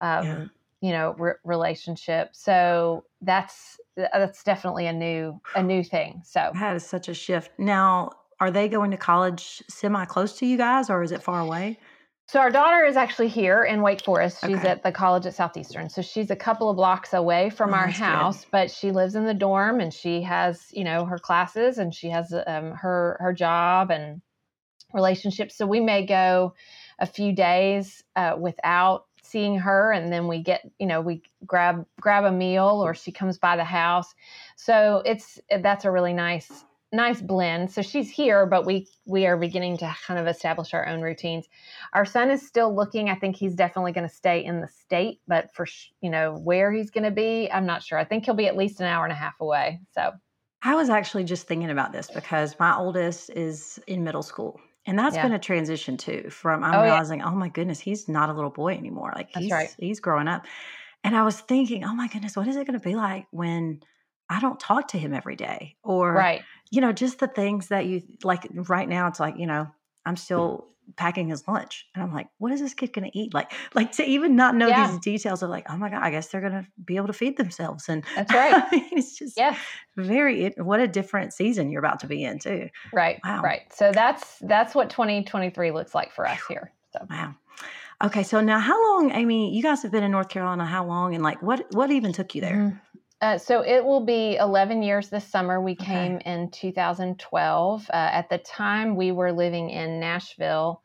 um, 0.00 0.24
yeah. 0.24 0.44
you 0.80 0.92
know 0.92 1.14
re- 1.18 1.34
relationship. 1.44 2.30
So 2.32 3.04
that's 3.20 3.80
that's 3.96 4.42
definitely 4.42 4.86
a 4.86 4.92
new 4.92 5.40
a 5.54 5.62
new 5.72 5.82
thing. 5.82 6.22
So 6.24 6.50
that 6.54 6.76
is 6.76 6.84
such 6.84 7.08
a 7.08 7.14
shift. 7.14 7.58
Now 7.58 8.10
are 8.40 8.50
they 8.50 8.68
going 8.68 8.90
to 8.90 8.96
college 8.96 9.62
semi 9.68 10.04
close 10.04 10.36
to 10.38 10.46
you 10.46 10.56
guys 10.56 10.90
or 10.90 11.02
is 11.02 11.12
it 11.12 11.22
far 11.22 11.40
away 11.40 11.78
so 12.32 12.40
our 12.40 12.50
daughter 12.50 12.82
is 12.86 12.96
actually 12.96 13.28
here 13.28 13.62
in 13.62 13.82
Wake 13.82 14.02
Forest. 14.02 14.38
She's 14.40 14.56
okay. 14.56 14.68
at 14.68 14.82
the 14.82 14.90
college 14.90 15.26
at 15.26 15.34
Southeastern. 15.34 15.90
So 15.90 16.00
she's 16.00 16.30
a 16.30 16.36
couple 16.36 16.70
of 16.70 16.76
blocks 16.76 17.12
away 17.12 17.50
from 17.50 17.74
oh, 17.74 17.76
our 17.76 17.88
house, 17.88 18.44
good. 18.44 18.50
but 18.50 18.70
she 18.70 18.90
lives 18.90 19.16
in 19.16 19.26
the 19.26 19.34
dorm 19.34 19.80
and 19.80 19.92
she 19.92 20.22
has, 20.22 20.68
you 20.72 20.82
know, 20.82 21.04
her 21.04 21.18
classes 21.18 21.76
and 21.76 21.94
she 21.94 22.08
has 22.08 22.32
um, 22.46 22.70
her 22.70 23.18
her 23.20 23.34
job 23.34 23.90
and 23.90 24.22
relationships. 24.94 25.58
So 25.58 25.66
we 25.66 25.80
may 25.80 26.06
go 26.06 26.54
a 26.98 27.04
few 27.04 27.34
days 27.34 28.02
uh, 28.16 28.36
without 28.40 29.04
seeing 29.22 29.58
her 29.58 29.92
and 29.92 30.10
then 30.10 30.26
we 30.26 30.42
get 30.42 30.62
you 30.78 30.86
know 30.86 31.02
we 31.02 31.22
grab 31.46 31.86
grab 32.00 32.24
a 32.24 32.32
meal 32.32 32.82
or 32.82 32.92
she 32.92 33.12
comes 33.12 33.38
by 33.38 33.54
the 33.56 33.64
house 33.64 34.12
so 34.56 35.00
it's 35.06 35.38
that's 35.62 35.84
a 35.84 35.90
really 35.92 36.12
nice 36.12 36.64
nice 36.92 37.20
blend. 37.20 37.70
So 37.70 37.82
she's 37.82 38.10
here, 38.10 38.46
but 38.46 38.66
we 38.66 38.86
we 39.06 39.26
are 39.26 39.36
beginning 39.36 39.78
to 39.78 39.96
kind 40.06 40.20
of 40.20 40.26
establish 40.26 40.74
our 40.74 40.86
own 40.86 41.00
routines. 41.00 41.48
Our 41.92 42.04
son 42.04 42.30
is 42.30 42.46
still 42.46 42.74
looking. 42.74 43.08
I 43.08 43.14
think 43.14 43.36
he's 43.36 43.54
definitely 43.54 43.92
going 43.92 44.08
to 44.08 44.14
stay 44.14 44.44
in 44.44 44.60
the 44.60 44.68
state, 44.68 45.20
but 45.26 45.54
for 45.54 45.66
you 46.00 46.10
know 46.10 46.34
where 46.34 46.72
he's 46.72 46.90
going 46.90 47.04
to 47.04 47.10
be, 47.10 47.50
I'm 47.50 47.66
not 47.66 47.82
sure. 47.82 47.98
I 47.98 48.04
think 48.04 48.24
he'll 48.24 48.34
be 48.34 48.46
at 48.46 48.56
least 48.56 48.80
an 48.80 48.86
hour 48.86 49.04
and 49.04 49.12
a 49.12 49.16
half 49.16 49.40
away. 49.40 49.80
So 49.92 50.12
I 50.62 50.74
was 50.74 50.90
actually 50.90 51.24
just 51.24 51.46
thinking 51.46 51.70
about 51.70 51.92
this 51.92 52.10
because 52.10 52.54
my 52.60 52.76
oldest 52.76 53.30
is 53.30 53.80
in 53.86 54.04
middle 54.04 54.22
school. 54.22 54.60
And 54.84 54.98
that's 54.98 55.14
yeah. 55.14 55.22
been 55.22 55.32
a 55.32 55.38
transition 55.38 55.96
too 55.96 56.28
from 56.28 56.64
I'm 56.64 56.74
oh, 56.74 56.82
realizing, 56.82 57.20
yeah. 57.20 57.28
oh 57.28 57.34
my 57.34 57.48
goodness, 57.48 57.78
he's 57.80 58.08
not 58.08 58.30
a 58.30 58.32
little 58.32 58.50
boy 58.50 58.74
anymore. 58.74 59.12
Like 59.14 59.30
he's 59.34 59.50
right. 59.50 59.74
he's 59.78 60.00
growing 60.00 60.28
up. 60.28 60.44
And 61.04 61.16
I 61.16 61.22
was 61.22 61.40
thinking, 61.40 61.84
oh 61.84 61.94
my 61.94 62.08
goodness, 62.08 62.36
what 62.36 62.46
is 62.48 62.56
it 62.56 62.66
going 62.66 62.78
to 62.78 62.84
be 62.84 62.94
like 62.94 63.26
when 63.30 63.80
I 64.32 64.40
don't 64.40 64.58
talk 64.58 64.88
to 64.88 64.98
him 64.98 65.12
every 65.12 65.36
day? 65.36 65.76
Or 65.82 66.12
right 66.12 66.42
you 66.72 66.80
know, 66.80 66.90
just 66.90 67.18
the 67.18 67.28
things 67.28 67.68
that 67.68 67.84
you 67.84 68.02
like 68.24 68.48
right 68.50 68.88
now, 68.88 69.06
it's 69.06 69.20
like, 69.20 69.36
you 69.36 69.46
know, 69.46 69.68
I'm 70.06 70.16
still 70.16 70.68
packing 70.96 71.28
his 71.28 71.46
lunch. 71.46 71.86
And 71.94 72.02
I'm 72.02 72.14
like, 72.14 72.28
what 72.38 72.50
is 72.50 72.60
this 72.60 72.72
kid 72.72 72.94
going 72.94 73.10
to 73.10 73.16
eat? 73.16 73.34
Like, 73.34 73.52
like 73.74 73.92
to 73.92 74.04
even 74.04 74.36
not 74.36 74.54
know 74.54 74.68
yeah. 74.68 74.90
these 74.90 74.98
details 75.00 75.42
of 75.42 75.50
like, 75.50 75.66
oh 75.68 75.76
my 75.76 75.90
God, 75.90 76.02
I 76.02 76.10
guess 76.10 76.28
they're 76.28 76.40
going 76.40 76.54
to 76.54 76.66
be 76.82 76.96
able 76.96 77.08
to 77.08 77.12
feed 77.12 77.36
themselves. 77.36 77.90
And 77.90 78.02
that's 78.16 78.32
right. 78.34 78.54
I 78.54 78.70
mean, 78.74 78.88
it's 78.92 79.18
just 79.18 79.36
yeah. 79.36 79.54
very, 79.98 80.44
it, 80.44 80.64
what 80.64 80.80
a 80.80 80.88
different 80.88 81.34
season 81.34 81.70
you're 81.70 81.78
about 81.78 82.00
to 82.00 82.06
be 82.06 82.24
in 82.24 82.38
too. 82.38 82.70
Right. 82.90 83.20
Wow. 83.22 83.42
Right. 83.42 83.70
So 83.70 83.92
that's, 83.92 84.38
that's 84.38 84.74
what 84.74 84.88
2023 84.88 85.72
looks 85.72 85.94
like 85.94 86.10
for 86.10 86.26
us 86.26 86.40
here. 86.48 86.72
So. 86.94 87.06
Wow. 87.10 87.34
Okay. 88.02 88.22
So 88.22 88.40
now 88.40 88.60
how 88.60 88.96
long, 88.96 89.12
Amy, 89.12 89.54
you 89.54 89.62
guys 89.62 89.82
have 89.82 89.92
been 89.92 90.04
in 90.04 90.10
North 90.10 90.30
Carolina, 90.30 90.64
how 90.64 90.86
long? 90.86 91.14
And 91.14 91.22
like, 91.22 91.42
what, 91.42 91.66
what 91.74 91.90
even 91.90 92.14
took 92.14 92.34
you 92.34 92.40
there? 92.40 92.56
Mm-hmm. 92.56 92.76
Uh, 93.22 93.38
so 93.38 93.60
it 93.62 93.84
will 93.84 94.04
be 94.04 94.34
11 94.34 94.82
years 94.82 95.08
this 95.08 95.24
summer. 95.24 95.60
We 95.60 95.76
came 95.76 96.18
in 96.26 96.50
2012. 96.50 97.88
Uh, 97.88 97.92
at 97.92 98.28
the 98.28 98.38
time, 98.38 98.96
we 98.96 99.12
were 99.12 99.30
living 99.30 99.70
in 99.70 100.00
Nashville, 100.00 100.82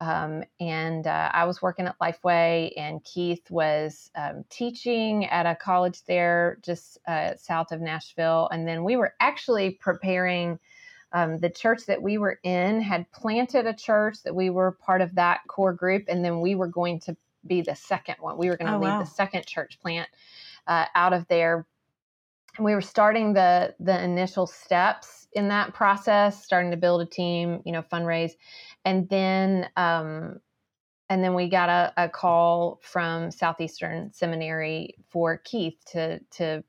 um, 0.00 0.44
and 0.60 1.04
uh, 1.08 1.30
I 1.34 1.46
was 1.46 1.60
working 1.60 1.88
at 1.88 1.98
Lifeway, 1.98 2.72
and 2.76 3.02
Keith 3.02 3.50
was 3.50 4.08
um, 4.14 4.44
teaching 4.50 5.26
at 5.26 5.46
a 5.46 5.56
college 5.56 6.04
there 6.04 6.58
just 6.62 6.98
uh, 7.08 7.32
south 7.36 7.72
of 7.72 7.80
Nashville. 7.80 8.48
And 8.52 8.68
then 8.68 8.84
we 8.84 8.96
were 8.96 9.14
actually 9.18 9.72
preparing. 9.72 10.60
Um, 11.12 11.38
the 11.38 11.50
church 11.50 11.86
that 11.86 12.00
we 12.00 12.18
were 12.18 12.38
in 12.44 12.80
had 12.80 13.10
planted 13.10 13.66
a 13.66 13.74
church 13.74 14.22
that 14.22 14.32
we 14.32 14.48
were 14.48 14.70
part 14.70 15.00
of 15.00 15.16
that 15.16 15.40
core 15.48 15.72
group, 15.72 16.04
and 16.06 16.24
then 16.24 16.40
we 16.40 16.54
were 16.54 16.68
going 16.68 17.00
to 17.00 17.16
be 17.44 17.62
the 17.62 17.74
second 17.74 18.14
one. 18.20 18.38
We 18.38 18.48
were 18.48 18.56
going 18.56 18.70
to 18.70 18.76
oh, 18.76 18.80
lead 18.80 18.90
wow. 18.90 19.00
the 19.00 19.10
second 19.10 19.44
church 19.44 19.80
plant 19.82 20.08
uh, 20.68 20.84
out 20.94 21.12
of 21.12 21.26
there 21.26 21.66
we 22.58 22.74
were 22.74 22.80
starting 22.80 23.32
the 23.32 23.74
the 23.80 24.02
initial 24.02 24.46
steps 24.46 25.28
in 25.32 25.48
that 25.48 25.74
process, 25.74 26.44
starting 26.44 26.70
to 26.70 26.76
build 26.76 27.00
a 27.00 27.06
team, 27.06 27.62
you 27.64 27.72
know, 27.72 27.82
fundraise, 27.82 28.32
and 28.84 29.08
then 29.08 29.68
um, 29.76 30.40
and 31.08 31.22
then 31.24 31.34
we 31.34 31.48
got 31.48 31.68
a, 31.68 31.92
a 31.96 32.08
call 32.08 32.80
from 32.82 33.30
Southeastern 33.30 34.12
Seminary 34.12 34.96
for 35.08 35.36
Keith 35.38 35.78
to 35.92 36.20
to 36.32 36.64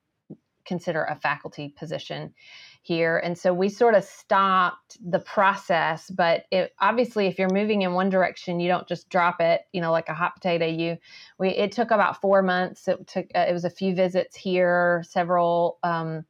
consider 0.66 1.04
a 1.06 1.16
faculty 1.16 1.70
position 1.70 2.34
here. 2.82 3.18
And 3.18 3.38
so 3.38 3.54
we 3.54 3.70
sort 3.70 3.96
of 3.96 4.04
stopped 4.04 4.98
the 5.04 5.20
process, 5.20 6.10
but 6.10 6.46
it, 6.52 6.74
obviously 6.80 7.28
if 7.28 7.38
you're 7.38 7.54
moving 7.54 7.84
in 7.84 7.94
one 7.94 8.10
direction, 8.10 8.60
you 8.60 8.68
don't 8.68 8.88
just 8.88 9.10
drop 9.10 9.40
it, 9.40 9.62
you 9.72 9.82
know, 9.82 9.92
like 9.92 10.10
a 10.10 10.14
hot 10.14 10.34
potato. 10.36 10.66
You, 10.66 10.98
we, 11.38 11.50
it 11.50 11.72
took 11.72 11.92
about 11.92 12.20
four 12.20 12.42
months. 12.42 12.88
It 12.88 13.08
took, 13.08 13.28
uh, 13.36 13.46
it 13.48 13.54
was 13.54 13.66
a 13.66 13.70
few 13.70 13.94
visits 13.94 14.36
here, 14.36 15.04
several, 15.08 15.78
um, 15.84 16.26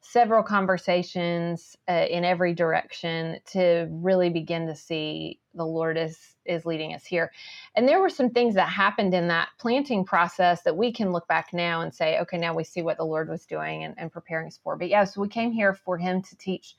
several 0.00 0.42
conversations 0.42 1.76
uh, 1.88 2.06
in 2.08 2.24
every 2.24 2.54
direction 2.54 3.38
to 3.52 3.88
really 3.90 4.30
begin 4.30 4.66
to 4.66 4.74
see 4.74 5.38
the 5.58 5.66
Lord 5.66 5.98
is 5.98 6.18
is 6.46 6.66
leading 6.66 6.94
us 6.94 7.04
here. 7.04 7.32
And 7.76 7.88
there 7.88 8.00
were 8.00 8.10
some 8.10 8.30
things 8.30 8.54
that 8.56 8.70
happened 8.70 9.14
in 9.14 9.28
that 9.28 9.50
planting 9.60 10.04
process 10.06 10.62
that 10.64 10.76
we 10.76 10.92
can 10.92 11.12
look 11.12 11.28
back 11.28 11.50
now 11.52 11.82
and 11.82 11.94
say, 11.94 12.18
okay, 12.20 12.38
now 12.38 12.54
we 12.54 12.64
see 12.64 12.82
what 12.82 12.98
the 12.98 13.04
Lord 13.04 13.28
was 13.28 13.46
doing 13.46 13.84
and, 13.84 13.94
and 13.98 14.12
preparing 14.12 14.48
us 14.48 14.60
for. 14.64 14.76
But 14.76 14.90
yeah, 14.90 15.04
so 15.04 15.20
we 15.22 15.28
came 15.28 15.52
here 15.52 15.74
for 15.74 15.98
him 15.98 16.22
to 16.22 16.36
teach 16.38 16.76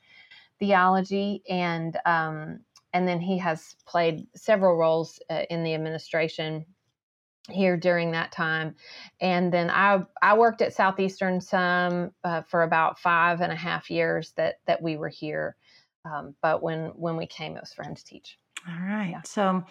theology 0.60 1.42
and 1.48 1.98
um, 2.06 2.60
and 2.92 3.08
then 3.08 3.20
he 3.20 3.38
has 3.38 3.76
played 3.86 4.26
several 4.36 4.76
roles 4.76 5.20
uh, 5.30 5.42
in 5.50 5.64
the 5.64 5.74
administration 5.74 6.66
here 7.50 7.76
during 7.76 8.12
that 8.12 8.32
time. 8.32 8.76
And 9.20 9.52
then 9.52 9.70
I 9.70 10.04
I 10.22 10.36
worked 10.38 10.62
at 10.62 10.74
Southeastern 10.74 11.40
some 11.40 12.12
uh, 12.24 12.42
for 12.42 12.64
about 12.64 12.98
five 12.98 13.42
and 13.42 13.52
a 13.52 13.56
half 13.56 13.90
years 13.90 14.32
that 14.36 14.56
that 14.66 14.82
we 14.82 14.96
were 14.96 15.08
here. 15.08 15.56
Um, 16.04 16.34
but 16.42 16.62
when 16.62 16.88
when 16.96 17.16
we 17.16 17.26
came, 17.26 17.56
it 17.56 17.60
was 17.60 17.72
for 17.74 17.84
him 17.84 17.94
to 17.94 18.04
teach. 18.04 18.38
All 18.68 18.86
right. 18.86 19.16
So. 19.24 19.64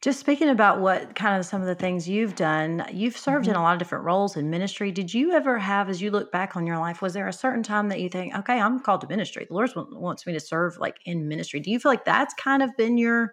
Just 0.00 0.20
speaking 0.20 0.48
about 0.48 0.80
what 0.80 1.16
kind 1.16 1.40
of 1.40 1.44
some 1.44 1.60
of 1.60 1.66
the 1.66 1.74
things 1.74 2.08
you've 2.08 2.36
done, 2.36 2.86
you've 2.92 3.16
served 3.16 3.46
mm-hmm. 3.46 3.54
in 3.54 3.56
a 3.56 3.62
lot 3.62 3.72
of 3.72 3.80
different 3.80 4.04
roles 4.04 4.36
in 4.36 4.48
ministry. 4.48 4.92
Did 4.92 5.12
you 5.12 5.32
ever 5.32 5.58
have, 5.58 5.88
as 5.88 6.00
you 6.00 6.12
look 6.12 6.30
back 6.30 6.56
on 6.56 6.68
your 6.68 6.78
life, 6.78 7.02
was 7.02 7.14
there 7.14 7.26
a 7.26 7.32
certain 7.32 7.64
time 7.64 7.88
that 7.88 8.00
you 8.00 8.08
think, 8.08 8.32
okay, 8.36 8.60
I'm 8.60 8.78
called 8.78 9.00
to 9.00 9.08
ministry? 9.08 9.46
The 9.48 9.54
Lord 9.54 9.72
wants 9.74 10.24
me 10.24 10.34
to 10.34 10.40
serve 10.40 10.78
like 10.78 10.98
in 11.04 11.26
ministry. 11.26 11.58
Do 11.58 11.72
you 11.72 11.80
feel 11.80 11.90
like 11.90 12.04
that's 12.04 12.32
kind 12.34 12.62
of 12.62 12.76
been 12.76 12.96
your 12.96 13.32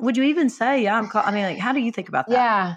would 0.00 0.16
you 0.16 0.22
even 0.22 0.48
say 0.48 0.82
yeah 0.82 0.96
i'm 0.96 1.06
called? 1.06 1.26
i 1.26 1.30
mean 1.30 1.42
like 1.42 1.58
how 1.58 1.72
do 1.72 1.80
you 1.80 1.92
think 1.92 2.08
about 2.08 2.26
that 2.28 2.32
yeah 2.32 2.74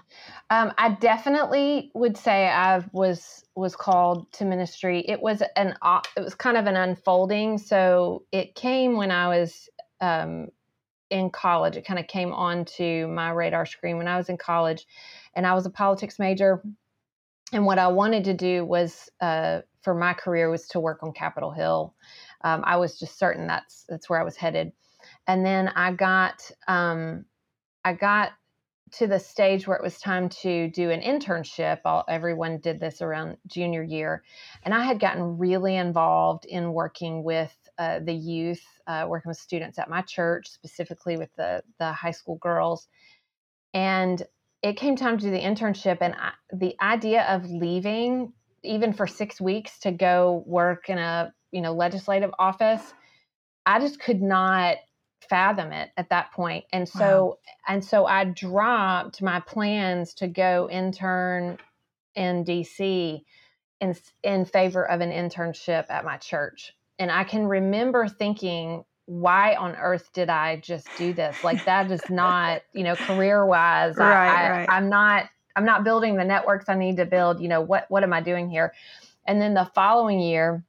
um, 0.50 0.74
i 0.78 0.90
definitely 0.90 1.92
would 1.94 2.18
say 2.18 2.50
i 2.50 2.84
was 2.92 3.46
was 3.56 3.76
called 3.76 4.30
to 4.34 4.44
ministry 4.44 5.06
it 5.08 5.22
was 5.22 5.42
an 5.56 5.74
it 6.18 6.22
was 6.22 6.36
kind 6.36 6.58
of 6.58 6.66
an 6.66 6.76
unfolding 6.76 7.58
so 7.58 8.24
it 8.32 8.54
came 8.56 8.98
when 8.98 9.12
i 9.12 9.28
was 9.28 9.70
um, 10.02 10.48
in 11.10 11.30
college 11.30 11.76
it 11.76 11.86
kind 11.86 12.00
of 12.00 12.08
came 12.08 12.32
onto 12.32 13.08
my 13.08 13.32
radar 13.32 13.66
screen 13.66 13.98
when 13.98 14.08
i 14.08 14.18
was 14.18 14.30
in 14.30 14.38
college 14.38 14.86
and 15.34 15.48
i 15.48 15.54
was 15.54 15.66
a 15.66 15.70
politics 15.70 16.20
major 16.20 16.64
and 17.54 17.66
what 17.66 17.80
i 17.80 17.88
wanted 17.88 18.24
to 18.24 18.34
do 18.34 18.64
was 18.66 19.10
uh, 19.22 19.62
for 19.82 19.96
my 19.96 20.14
career 20.14 20.50
was 20.50 20.68
to 20.68 20.80
work 20.80 21.02
on 21.04 21.12
capitol 21.12 21.52
hill 21.52 21.96
um, 22.44 22.64
i 22.66 22.78
was 22.78 23.00
just 23.00 23.18
certain 23.18 23.48
that's 23.48 23.86
that's 23.90 24.10
where 24.10 24.20
i 24.20 24.24
was 24.24 24.36
headed 24.38 24.72
and 25.28 25.46
then 25.46 25.68
I 25.70 25.94
got 25.94 26.50
um, 26.68 27.26
I 27.84 27.94
got 27.94 28.32
to 28.94 29.06
the 29.06 29.20
stage 29.20 29.68
where 29.68 29.78
it 29.78 29.84
was 29.84 30.00
time 30.00 30.30
to 30.30 30.70
do 30.72 30.90
an 30.90 31.02
internship. 31.02 31.82
All, 31.86 32.04
everyone 32.10 32.58
did 32.58 32.80
this 32.80 33.02
around 33.02 33.38
junior 33.48 33.84
year, 33.84 34.24
and 34.64 34.74
I 34.74 34.84
had 34.84 35.00
gotten 35.00 35.38
really 35.38 35.76
involved 35.76 36.46
in 36.46 36.74
working 36.74 37.24
with 37.24 37.56
uh, 37.78 38.00
the 38.00 38.14
youth, 38.14 38.64
uh, 38.90 39.06
working 39.08 39.30
with 39.30 39.38
students 39.38 39.78
at 39.78 39.90
my 39.90 40.02
church, 40.02 40.50
specifically 40.50 41.16
with 41.16 41.30
the 41.38 41.64
the 41.78 41.94
high 41.94 42.12
school 42.12 42.38
girls, 42.38 42.88
and 43.74 44.24
it 44.64 44.74
came 44.78 44.96
time 44.96 45.18
to 45.20 45.26
do 45.26 45.32
the 45.32 45.40
internship, 45.40 46.00
and 46.02 46.16
I, 46.16 46.32
the 46.52 46.76
idea 46.82 47.24
of 47.24 47.46
leaving 47.50 48.34
even 48.64 48.92
for 48.92 49.08
six 49.08 49.40
weeks 49.40 49.80
to 49.80 49.92
go 49.92 50.44
work 50.46 50.90
in 50.90 50.98
a 50.98 51.32
you 51.52 51.62
know 51.62 51.74
legislative 51.74 52.32
office, 52.40 52.82
I 53.66 53.80
just 53.80 54.00
could 54.00 54.22
not 54.24 54.78
fathom 55.30 55.72
it 55.72 55.92
at 55.96 56.10
that 56.10 56.32
point. 56.34 56.66
And 56.74 56.90
so 56.90 57.26
wow. 57.26 57.38
and 57.68 57.86
so 57.86 58.06
i 58.06 58.24
dropped 58.24 59.22
my 59.22 59.40
plans 59.42 60.16
to 60.16 60.28
go 60.28 60.68
intern 60.72 61.58
in 62.16 62.44
dc 62.44 63.22
in 63.80 63.96
in 64.24 64.46
favor 64.46 64.90
of 64.90 65.02
an 65.02 65.12
internship 65.12 65.86
at 65.90 66.04
my 66.04 66.18
church 66.18 66.74
and 67.00 67.12
i 67.12 67.24
can 67.24 67.48
remember 67.48 68.08
thinking 68.08 68.84
why 69.06 69.56
on 69.56 69.76
earth 69.78 70.12
did 70.14 70.30
i 70.30 70.58
just 70.58 70.88
do 70.96 71.14
this 71.14 71.44
like 71.44 71.66
that 71.66 71.90
is 71.90 72.08
not 72.10 72.62
you 72.74 72.84
know 72.84 72.96
career 72.96 73.44
wise 73.46 73.98
right, 73.98 74.30
I, 74.30 74.46
I, 74.46 74.50
right. 74.52 74.70
i'm 74.70 74.90
not 74.90 75.26
I'm 75.60 75.66
not 75.66 75.84
building 75.84 76.16
the 76.16 76.24
networks 76.24 76.70
I 76.70 76.76
need 76.76 76.96
to 76.98 77.06
build. 77.06 77.42
You 77.42 77.50
know, 77.50 77.60
what 77.60 77.86
what 77.90 78.04
am 78.04 78.14
I 78.14 78.22
doing 78.22 78.50
here? 78.50 78.74
And 79.26 79.42
then 79.42 79.54
the 79.54 79.70
following 79.76 80.22
year, 80.22 80.64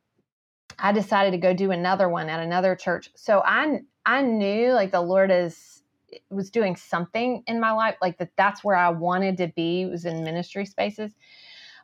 I 0.80 0.90
decided 0.90 1.30
to 1.30 1.38
go 1.38 1.54
do 1.54 1.70
another 1.70 2.08
one 2.08 2.28
at 2.28 2.40
another 2.40 2.74
church. 2.74 3.08
So 3.14 3.40
I 3.44 3.82
I 4.04 4.22
knew 4.22 4.72
like 4.72 4.90
the 4.90 5.00
Lord 5.00 5.30
is 5.30 5.82
was 6.28 6.50
doing 6.50 6.74
something 6.74 7.44
in 7.46 7.60
my 7.60 7.70
life, 7.70 7.94
like 8.02 8.18
that 8.18 8.30
that's 8.36 8.64
where 8.64 8.74
I 8.74 8.88
wanted 8.88 9.36
to 9.36 9.46
be 9.46 9.86
was 9.86 10.04
in 10.04 10.24
ministry 10.24 10.66
spaces. 10.66 11.12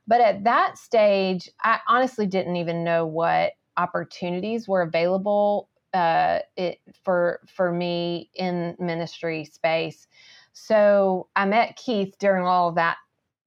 But 0.08 0.20
at 0.20 0.42
that 0.42 0.76
stage, 0.76 1.48
I 1.62 1.78
honestly 1.86 2.26
didn't 2.26 2.56
even 2.56 2.82
know 2.82 3.06
what 3.06 3.52
opportunities 3.76 4.68
were 4.68 4.83
available 4.83 5.68
uh, 5.95 6.40
it, 6.56 6.78
for 7.04 7.40
for 7.47 7.73
me 7.73 8.30
in 8.35 8.76
ministry 8.78 9.45
space. 9.45 10.06
So 10.52 11.28
I 11.37 11.47
met 11.47 11.76
Keith 11.76 12.14
during 12.18 12.45
all 12.45 12.73
that 12.73 12.97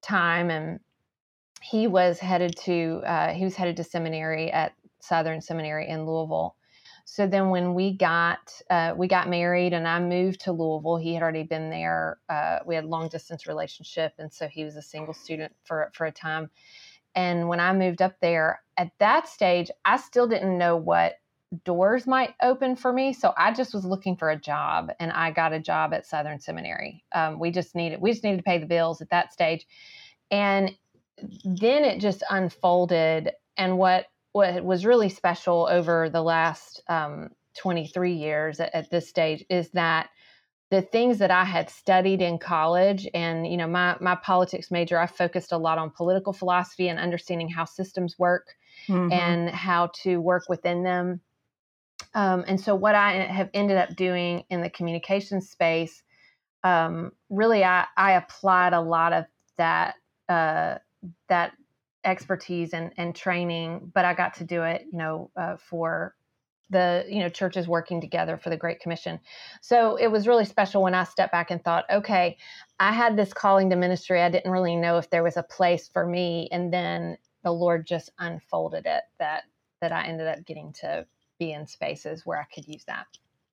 time, 0.02 0.50
and 0.50 0.80
he 1.62 1.88
was 1.88 2.20
headed 2.20 2.56
to 2.66 3.02
uh, 3.06 3.34
he 3.34 3.44
was 3.44 3.56
headed 3.56 3.78
to 3.78 3.84
seminary 3.84 4.52
at 4.52 4.74
Southern 5.00 5.42
Seminary 5.42 5.88
in 5.88 6.06
Louisville. 6.06 6.56
So 7.06 7.26
then 7.26 7.50
when 7.50 7.74
we 7.74 7.98
got 7.98 8.52
uh, 8.70 8.94
we 8.96 9.08
got 9.08 9.30
married 9.30 9.74
and 9.74 9.88
I 9.88 10.00
moved 10.00 10.42
to 10.42 10.52
Louisville, 10.52 10.98
he 10.98 11.14
had 11.14 11.24
already 11.24 11.44
been 11.44 11.70
there. 11.70 12.20
Uh, 12.30 12.60
we 12.66 12.76
had 12.76 12.86
long 12.86 13.10
distance 13.10 13.48
relationship, 13.48 14.14
and 14.20 14.32
so 14.32 14.48
he 14.48 14.64
was 14.64 14.76
a 14.76 14.82
single 14.82 15.14
student 15.14 15.54
for 15.64 15.90
for 15.94 16.06
a 16.06 16.12
time. 16.12 16.50
And 17.16 17.48
when 17.48 17.60
I 17.60 17.74
moved 17.74 18.02
up 18.02 18.16
there, 18.22 18.62
at 18.78 18.92
that 19.00 19.28
stage, 19.28 19.70
I 19.84 19.98
still 19.98 20.28
didn't 20.28 20.58
know 20.58 20.78
what 20.78 21.16
doors 21.66 22.06
might 22.06 22.36
open 22.42 22.76
for 22.76 22.94
me. 22.94 23.14
So 23.14 23.34
I 23.36 23.52
just 23.52 23.74
was 23.74 23.84
looking 23.84 24.16
for 24.16 24.30
a 24.30 24.40
job, 24.40 24.92
and 25.00 25.12
I 25.12 25.32
got 25.32 25.54
a 25.54 25.60
job 25.60 25.94
at 25.94 26.06
Southern 26.06 26.40
Seminary. 26.40 27.04
Um, 27.14 27.40
we 27.40 27.52
just 27.52 27.76
needed 27.76 28.02
we 28.02 28.12
just 28.12 28.24
needed 28.24 28.38
to 28.38 28.44
pay 28.44 28.58
the 28.58 28.66
bills 28.66 29.02
at 29.02 29.10
that 29.10 29.34
stage, 29.34 29.66
and 30.32 30.76
then 31.44 31.84
it 31.84 32.00
just 32.00 32.24
unfolded. 32.30 33.32
And 33.58 33.78
what 33.78 34.06
what 34.32 34.64
was 34.64 34.86
really 34.86 35.10
special 35.10 35.68
over 35.70 36.10
the 36.10 36.22
last 36.22 36.84
um, 36.88 37.30
23 37.58 38.14
years 38.14 38.60
at, 38.60 38.74
at, 38.76 38.92
this 38.92 39.10
stage 39.10 39.44
is 39.50 39.70
that 39.72 40.10
the 40.70 40.82
things 40.82 41.18
that 41.18 41.32
I 41.32 41.46
had 41.46 41.70
studied 41.70 42.22
in 42.22 42.38
college 42.38 43.08
and 43.14 43.48
you 43.48 43.58
know 43.58 43.68
my 43.68 43.96
my 44.00 44.16
politics 44.16 44.72
major 44.72 45.00
I 45.00 45.08
focused 45.08 45.52
a 45.52 45.58
lot 45.58 45.78
on 45.78 45.90
political 45.90 46.34
philosophy 46.34 46.88
and 46.90 47.00
understanding 47.00 47.50
how 47.50 47.66
systems 47.66 48.18
work 48.20 48.56
mm-hmm. 48.88 49.12
and 49.12 49.50
how 49.50 49.92
to 50.04 50.18
work 50.18 50.44
within 50.50 50.84
them 50.84 51.22
um, 52.14 52.44
and 52.48 52.60
so 52.60 52.76
what 52.76 52.96
I 52.96 53.14
have 53.26 53.50
ended 53.54 53.78
up 53.78 53.96
doing 53.96 54.44
in 54.50 54.62
the 54.62 54.70
communication 54.70 55.42
space 55.42 56.04
um, 56.64 57.14
really 57.30 57.64
I, 57.64 57.86
I 57.98 58.14
applied 58.14 58.74
a 58.74 58.82
lot 58.82 59.14
of 59.14 59.26
that 59.58 59.96
uh, 60.28 60.76
that 61.28 61.54
expertise 62.04 62.74
and, 62.74 62.92
and 62.98 63.16
training, 63.16 63.92
but 63.94 64.06
I 64.06 64.14
got 64.14 64.36
to 64.36 64.44
do 64.44 64.64
it, 64.64 64.86
you 64.92 64.98
know, 64.98 65.32
uh, 65.36 65.58
for 65.58 66.16
the 66.70 67.06
you 67.08 67.20
know 67.20 67.30
churches 67.30 67.68
working 67.68 68.02
together 68.02 68.38
for 68.38 68.50
the 68.50 68.58
Great 68.58 68.80
Commission. 68.80 69.20
So 69.62 69.96
it 69.96 70.08
was 70.08 70.28
really 70.28 70.46
special 70.46 70.84
when 70.84 70.94
I 70.94 71.04
stepped 71.04 71.32
back 71.32 71.52
and 71.52 71.64
thought, 71.64 71.86
okay, 71.92 72.38
I 72.80 72.92
had 72.92 73.18
this 73.18 73.34
calling 73.34 73.70
to 73.70 73.76
ministry. 73.76 74.22
I 74.22 74.30
didn't 74.30 74.52
really 74.52 74.76
know 74.76 74.98
if 74.98 75.10
there 75.10 75.24
was 75.24 75.38
a 75.38 75.44
place 75.44 75.88
for 75.88 76.06
me, 76.06 76.48
and 76.52 76.74
then 76.74 77.18
the 77.44 77.52
Lord 77.52 77.88
just 77.88 78.12
unfolded 78.20 78.86
it 78.86 79.04
that 79.20 79.44
that 79.82 79.92
I 79.92 80.06
ended 80.06 80.28
up 80.28 80.46
getting 80.46 80.74
to 80.82 81.06
be 81.40 81.52
in 81.52 81.66
spaces 81.68 82.26
where 82.26 82.40
I 82.40 82.46
could 82.54 82.68
use 82.68 82.84
that. 82.86 83.08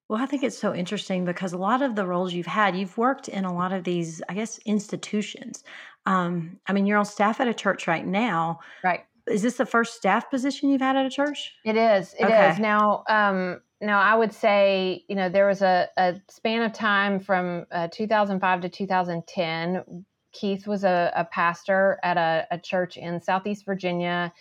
Well, 0.09 0.23
I 0.23 0.27
think 0.27 0.45
it's 0.45 0.59
so 0.59 0.73
interesting 0.73 1.25
because 1.25 1.53
a 1.53 1.59
lot 1.59 1.83
of 1.83 1.97
the 1.97 2.07
roles 2.07 2.33
you've 2.33 2.47
had, 2.47 2.77
you've 2.77 2.97
worked 2.97 3.29
in 3.29 3.45
a 3.45 3.53
lot 3.53 3.73
of 3.73 3.83
these, 3.83 4.23
I 4.29 4.35
guess, 4.35 4.59
institutions. 4.59 5.65
Um, 6.05 6.61
I 6.69 6.73
mean, 6.73 6.87
you're 6.87 6.99
on 6.99 7.05
staff 7.05 7.41
at 7.41 7.49
a 7.49 7.55
church 7.55 7.89
right 7.89 8.07
now. 8.07 8.61
Right. 8.85 9.05
Is 9.27 9.43
this 9.43 9.57
the 9.57 9.67
first 9.67 9.95
staff 9.95 10.31
position 10.31 10.71
you've 10.71 10.81
had 10.81 10.97
at 10.97 11.07
a 11.07 11.11
church? 11.11 11.55
It 11.65 11.77
is. 11.77 12.15
It 12.19 12.25
okay. 12.25 12.51
is. 12.51 12.59
Now, 12.59 13.05
um, 13.09 13.61
now 13.81 14.01
I 14.01 14.15
would 14.15 14.33
say, 14.33 15.05
you 15.09 15.17
know, 15.17 15.29
there 15.29 15.47
was 15.47 15.63
a, 15.63 15.89
a 15.97 16.21
span 16.29 16.63
of 16.63 16.73
time 16.73 17.21
from 17.21 17.67
uh, 17.71 17.89
2005 17.93 18.61
to 18.63 18.69
2010. 18.69 20.05
Keith 20.33 20.67
was 20.67 20.85
a, 20.85 21.13
a 21.17 21.25
pastor 21.25 21.99
at 22.03 22.17
a, 22.17 22.47
a, 22.51 22.59
church 22.59 22.97
in 22.97 23.21
Southeast 23.21 23.65
Virginia. 23.65 24.33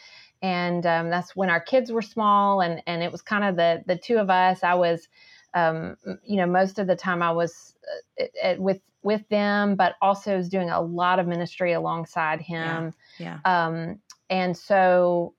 And 0.41 0.85
um, 0.85 1.09
that's 1.09 1.35
when 1.35 1.49
our 1.49 1.61
kids 1.61 1.91
were 1.91 2.01
small, 2.01 2.61
and, 2.61 2.83
and 2.85 3.01
it 3.01 3.11
was 3.11 3.21
kind 3.21 3.43
of 3.43 3.55
the, 3.55 3.83
the 3.87 3.97
two 3.97 4.17
of 4.17 4.29
us. 4.29 4.63
I 4.63 4.75
was 4.75 5.07
um, 5.55 5.95
you 6.23 6.35
know, 6.35 6.45
most 6.45 6.77
of 6.79 6.87
the 6.87 6.95
time 6.95 7.23
I 7.23 7.31
was 7.31 7.75
uh, 8.21 8.55
with 8.57 8.81
with 9.03 9.27
them, 9.29 9.75
but 9.75 9.95
also 10.01 10.35
was 10.35 10.49
doing 10.49 10.69
a 10.69 10.81
lot 10.81 11.19
of 11.19 11.27
ministry 11.27 11.73
alongside 11.73 12.41
him. 12.41 12.93
Yeah. 13.19 13.39
yeah. 13.45 13.65
Um, 13.67 13.99
and 14.31 14.57
so, 14.57 15.35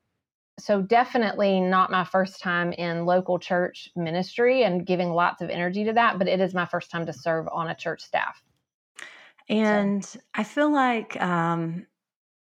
so 0.59 0.81
definitely 0.81 1.61
not 1.61 1.90
my 1.90 2.05
first 2.05 2.40
time 2.40 2.72
in 2.72 3.05
local 3.05 3.40
church 3.40 3.90
ministry 3.96 4.62
and 4.62 4.87
giving 4.87 5.11
lots 5.11 5.42
of 5.42 5.50
energy 5.50 5.85
to 5.85 5.92
that, 5.94 6.16
but 6.16 6.29
it 6.29 6.40
is 6.40 6.55
my 6.55 6.64
first 6.64 6.92
time 6.92 7.07
to 7.07 7.12
serve 7.12 7.48
on 7.52 7.68
a 7.68 7.74
church 7.74 8.02
staff. 8.02 8.40
And 9.48 10.05
so. 10.05 10.20
I 10.35 10.44
feel 10.44 10.72
like 10.72 11.20
um, 11.20 11.87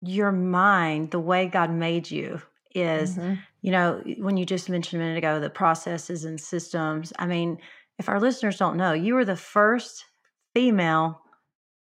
your 0.01 0.32
mind, 0.32 1.12
the 1.12 1.19
way 1.19 1.47
God 1.47 1.69
made 1.69 2.10
you, 2.10 2.41
is 2.73 3.17
mm-hmm. 3.17 3.36
You 3.62 3.72
know 3.72 4.02
when 4.17 4.38
you 4.38 4.45
just 4.45 4.69
mentioned 4.69 5.02
a 5.02 5.06
minute 5.06 5.17
ago 5.17 5.39
the 5.39 5.50
processes 5.50 6.26
and 6.26 6.39
systems 6.39 7.12
i 7.19 7.26
mean 7.26 7.58
if 7.98 8.10
our 8.10 8.19
listeners 8.19 8.58
don't 8.58 8.78
know 8.78 8.93
you 8.93 9.13
were 9.13 9.26
the 9.26 9.36
first 9.36 10.06
female 10.54 11.22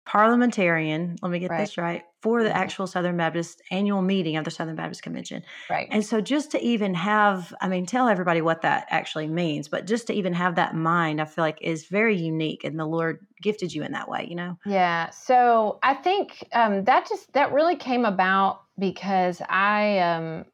parliamentarian 0.05 1.15
let 1.21 1.31
me 1.31 1.39
get 1.39 1.49
right. 1.49 1.59
this 1.59 1.77
right 1.77 2.03
for 2.21 2.43
the 2.43 2.49
mm-hmm. 2.49 2.57
actual 2.57 2.85
southern 2.85 3.17
baptist 3.17 3.61
annual 3.71 4.03
meeting 4.03 4.37
of 4.37 4.45
the 4.45 4.51
southern 4.51 4.75
baptist 4.75 5.01
convention 5.01 5.41
right 5.67 5.87
and 5.89 6.05
so 6.05 6.21
just 6.21 6.51
to 6.51 6.61
even 6.61 6.93
have 6.93 7.51
i 7.59 7.67
mean 7.67 7.87
tell 7.87 8.07
everybody 8.07 8.39
what 8.39 8.61
that 8.61 8.85
actually 8.91 9.27
means 9.27 9.67
but 9.67 9.87
just 9.87 10.05
to 10.05 10.13
even 10.13 10.31
have 10.31 10.55
that 10.55 10.75
mind 10.75 11.19
i 11.19 11.25
feel 11.25 11.43
like 11.43 11.57
is 11.59 11.85
very 11.85 12.15
unique 12.15 12.63
and 12.63 12.79
the 12.79 12.85
lord 12.85 13.25
gifted 13.41 13.73
you 13.73 13.81
in 13.81 13.93
that 13.93 14.07
way 14.07 14.27
you 14.29 14.35
know 14.35 14.55
yeah 14.67 15.09
so 15.09 15.79
i 15.81 15.95
think 15.95 16.47
um, 16.53 16.83
that 16.83 17.09
just 17.09 17.33
that 17.33 17.51
really 17.51 17.75
came 17.75 18.05
about 18.05 18.61
because 18.77 19.41
i 19.49 19.97
um 19.97 20.45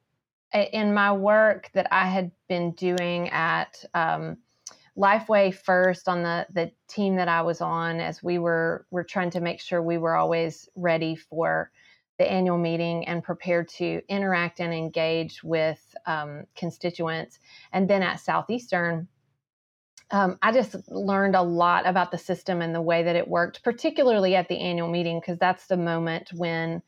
in 0.53 0.93
my 0.93 1.13
work 1.13 1.69
that 1.73 1.87
I 1.91 2.07
had 2.07 2.31
been 2.47 2.71
doing 2.71 3.29
at 3.29 3.83
um, 3.93 4.37
Lifeway 4.97 5.53
First 5.53 6.07
on 6.07 6.23
the 6.23 6.45
the 6.51 6.71
team 6.87 7.15
that 7.15 7.27
I 7.27 7.41
was 7.41 7.61
on, 7.61 7.99
as 7.99 8.21
we 8.21 8.39
were 8.39 8.85
were 8.91 9.03
trying 9.03 9.31
to 9.31 9.39
make 9.39 9.61
sure 9.61 9.81
we 9.81 9.97
were 9.97 10.15
always 10.15 10.67
ready 10.75 11.15
for 11.15 11.71
the 12.19 12.29
annual 12.29 12.57
meeting 12.57 13.07
and 13.07 13.23
prepared 13.23 13.69
to 13.69 14.01
interact 14.09 14.59
and 14.59 14.73
engage 14.73 15.43
with 15.43 15.95
um, 16.05 16.43
constituents, 16.55 17.39
and 17.71 17.89
then 17.89 18.03
at 18.03 18.19
Southeastern. 18.19 19.07
Um, 20.13 20.37
I 20.41 20.51
just 20.51 20.75
learned 20.89 21.37
a 21.37 21.41
lot 21.41 21.87
about 21.87 22.11
the 22.11 22.17
system 22.17 22.61
and 22.61 22.75
the 22.75 22.81
way 22.81 23.03
that 23.03 23.15
it 23.15 23.29
worked, 23.29 23.63
particularly 23.63 24.35
at 24.35 24.49
the 24.49 24.59
annual 24.59 24.89
meeting, 24.89 25.21
because 25.21 25.39
that's 25.39 25.67
the 25.67 25.77
moment 25.77 26.31
when 26.33 26.81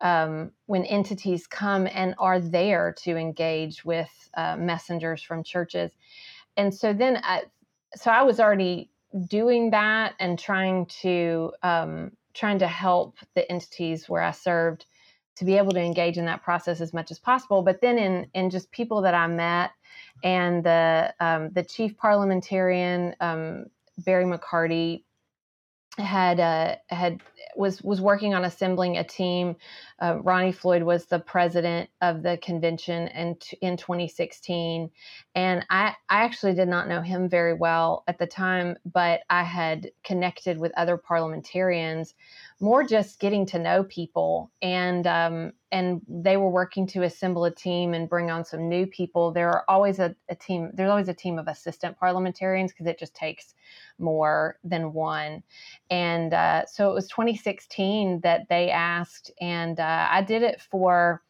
um, 0.00 0.52
when 0.66 0.84
entities 0.84 1.46
come 1.46 1.88
and 1.92 2.14
are 2.18 2.40
there 2.40 2.94
to 3.04 3.16
engage 3.16 3.84
with 3.84 4.10
uh, 4.36 4.56
messengers 4.56 5.22
from 5.22 5.42
churches. 5.42 5.90
And 6.56 6.74
so 6.74 6.92
then, 6.92 7.20
I, 7.22 7.42
so 7.94 8.10
I 8.10 8.22
was 8.22 8.40
already 8.40 8.90
doing 9.28 9.70
that 9.70 10.14
and 10.18 10.38
trying 10.38 10.86
to 10.86 11.52
um, 11.62 12.12
trying 12.34 12.58
to 12.58 12.66
help 12.66 13.16
the 13.34 13.50
entities 13.50 14.08
where 14.08 14.22
I 14.22 14.32
served 14.32 14.84
to 15.36 15.44
be 15.44 15.56
able 15.56 15.72
to 15.72 15.80
engage 15.80 16.18
in 16.18 16.26
that 16.26 16.42
process 16.42 16.80
as 16.80 16.92
much 16.92 17.10
as 17.10 17.18
possible. 17.18 17.62
But 17.62 17.80
then 17.80 17.98
in 17.98 18.26
in 18.34 18.50
just 18.50 18.70
people 18.70 19.02
that 19.02 19.14
I 19.14 19.26
met 19.26 19.70
and 20.22 20.64
the 20.64 21.14
um, 21.20 21.50
the 21.50 21.62
chief 21.62 21.96
parliamentarian 21.96 23.14
um, 23.20 23.66
Barry 23.98 24.24
McCarty 24.24 25.04
had 25.98 26.40
uh, 26.40 26.76
had 26.88 27.20
was 27.56 27.82
was 27.82 28.00
working 28.00 28.34
on 28.34 28.44
assembling 28.44 28.98
a 28.98 29.04
team. 29.04 29.56
Uh, 30.00 30.18
Ronnie 30.22 30.52
Floyd 30.52 30.82
was 30.82 31.06
the 31.06 31.18
president 31.18 31.88
of 32.00 32.22
the 32.22 32.38
convention 32.38 33.08
in 33.08 33.36
in 33.62 33.76
2016, 33.76 34.90
and 35.34 35.64
I 35.70 35.94
I 36.08 36.24
actually 36.24 36.54
did 36.54 36.68
not 36.68 36.88
know 36.88 37.00
him 37.00 37.28
very 37.28 37.54
well 37.54 38.04
at 38.06 38.18
the 38.18 38.26
time, 38.26 38.76
but 38.84 39.20
I 39.30 39.42
had 39.42 39.90
connected 40.04 40.58
with 40.58 40.72
other 40.76 40.96
parliamentarians, 40.96 42.14
more 42.60 42.84
just 42.84 43.18
getting 43.18 43.46
to 43.46 43.58
know 43.58 43.84
people, 43.84 44.50
and 44.60 45.06
um, 45.06 45.52
and 45.76 46.00
they 46.08 46.38
were 46.38 46.48
working 46.48 46.86
to 46.86 47.02
assemble 47.02 47.44
a 47.44 47.50
team 47.50 47.92
and 47.92 48.08
bring 48.08 48.30
on 48.30 48.42
some 48.46 48.66
new 48.66 48.86
people. 48.86 49.30
There 49.30 49.50
are 49.50 49.62
always 49.68 49.98
a, 49.98 50.16
a 50.30 50.34
team. 50.34 50.70
There's 50.72 50.88
always 50.88 51.08
a 51.08 51.14
team 51.14 51.38
of 51.38 51.48
assistant 51.48 51.98
parliamentarians 51.98 52.72
because 52.72 52.86
it 52.86 52.98
just 52.98 53.14
takes 53.14 53.52
more 53.98 54.56
than 54.64 54.94
one. 54.94 55.42
And 55.90 56.32
uh, 56.32 56.64
so 56.64 56.90
it 56.90 56.94
was 56.94 57.08
2016 57.08 58.20
that 58.22 58.48
they 58.48 58.70
asked, 58.70 59.30
and 59.38 59.78
uh, 59.78 60.08
I 60.10 60.22
did 60.22 60.42
it 60.42 60.62
for, 60.62 61.22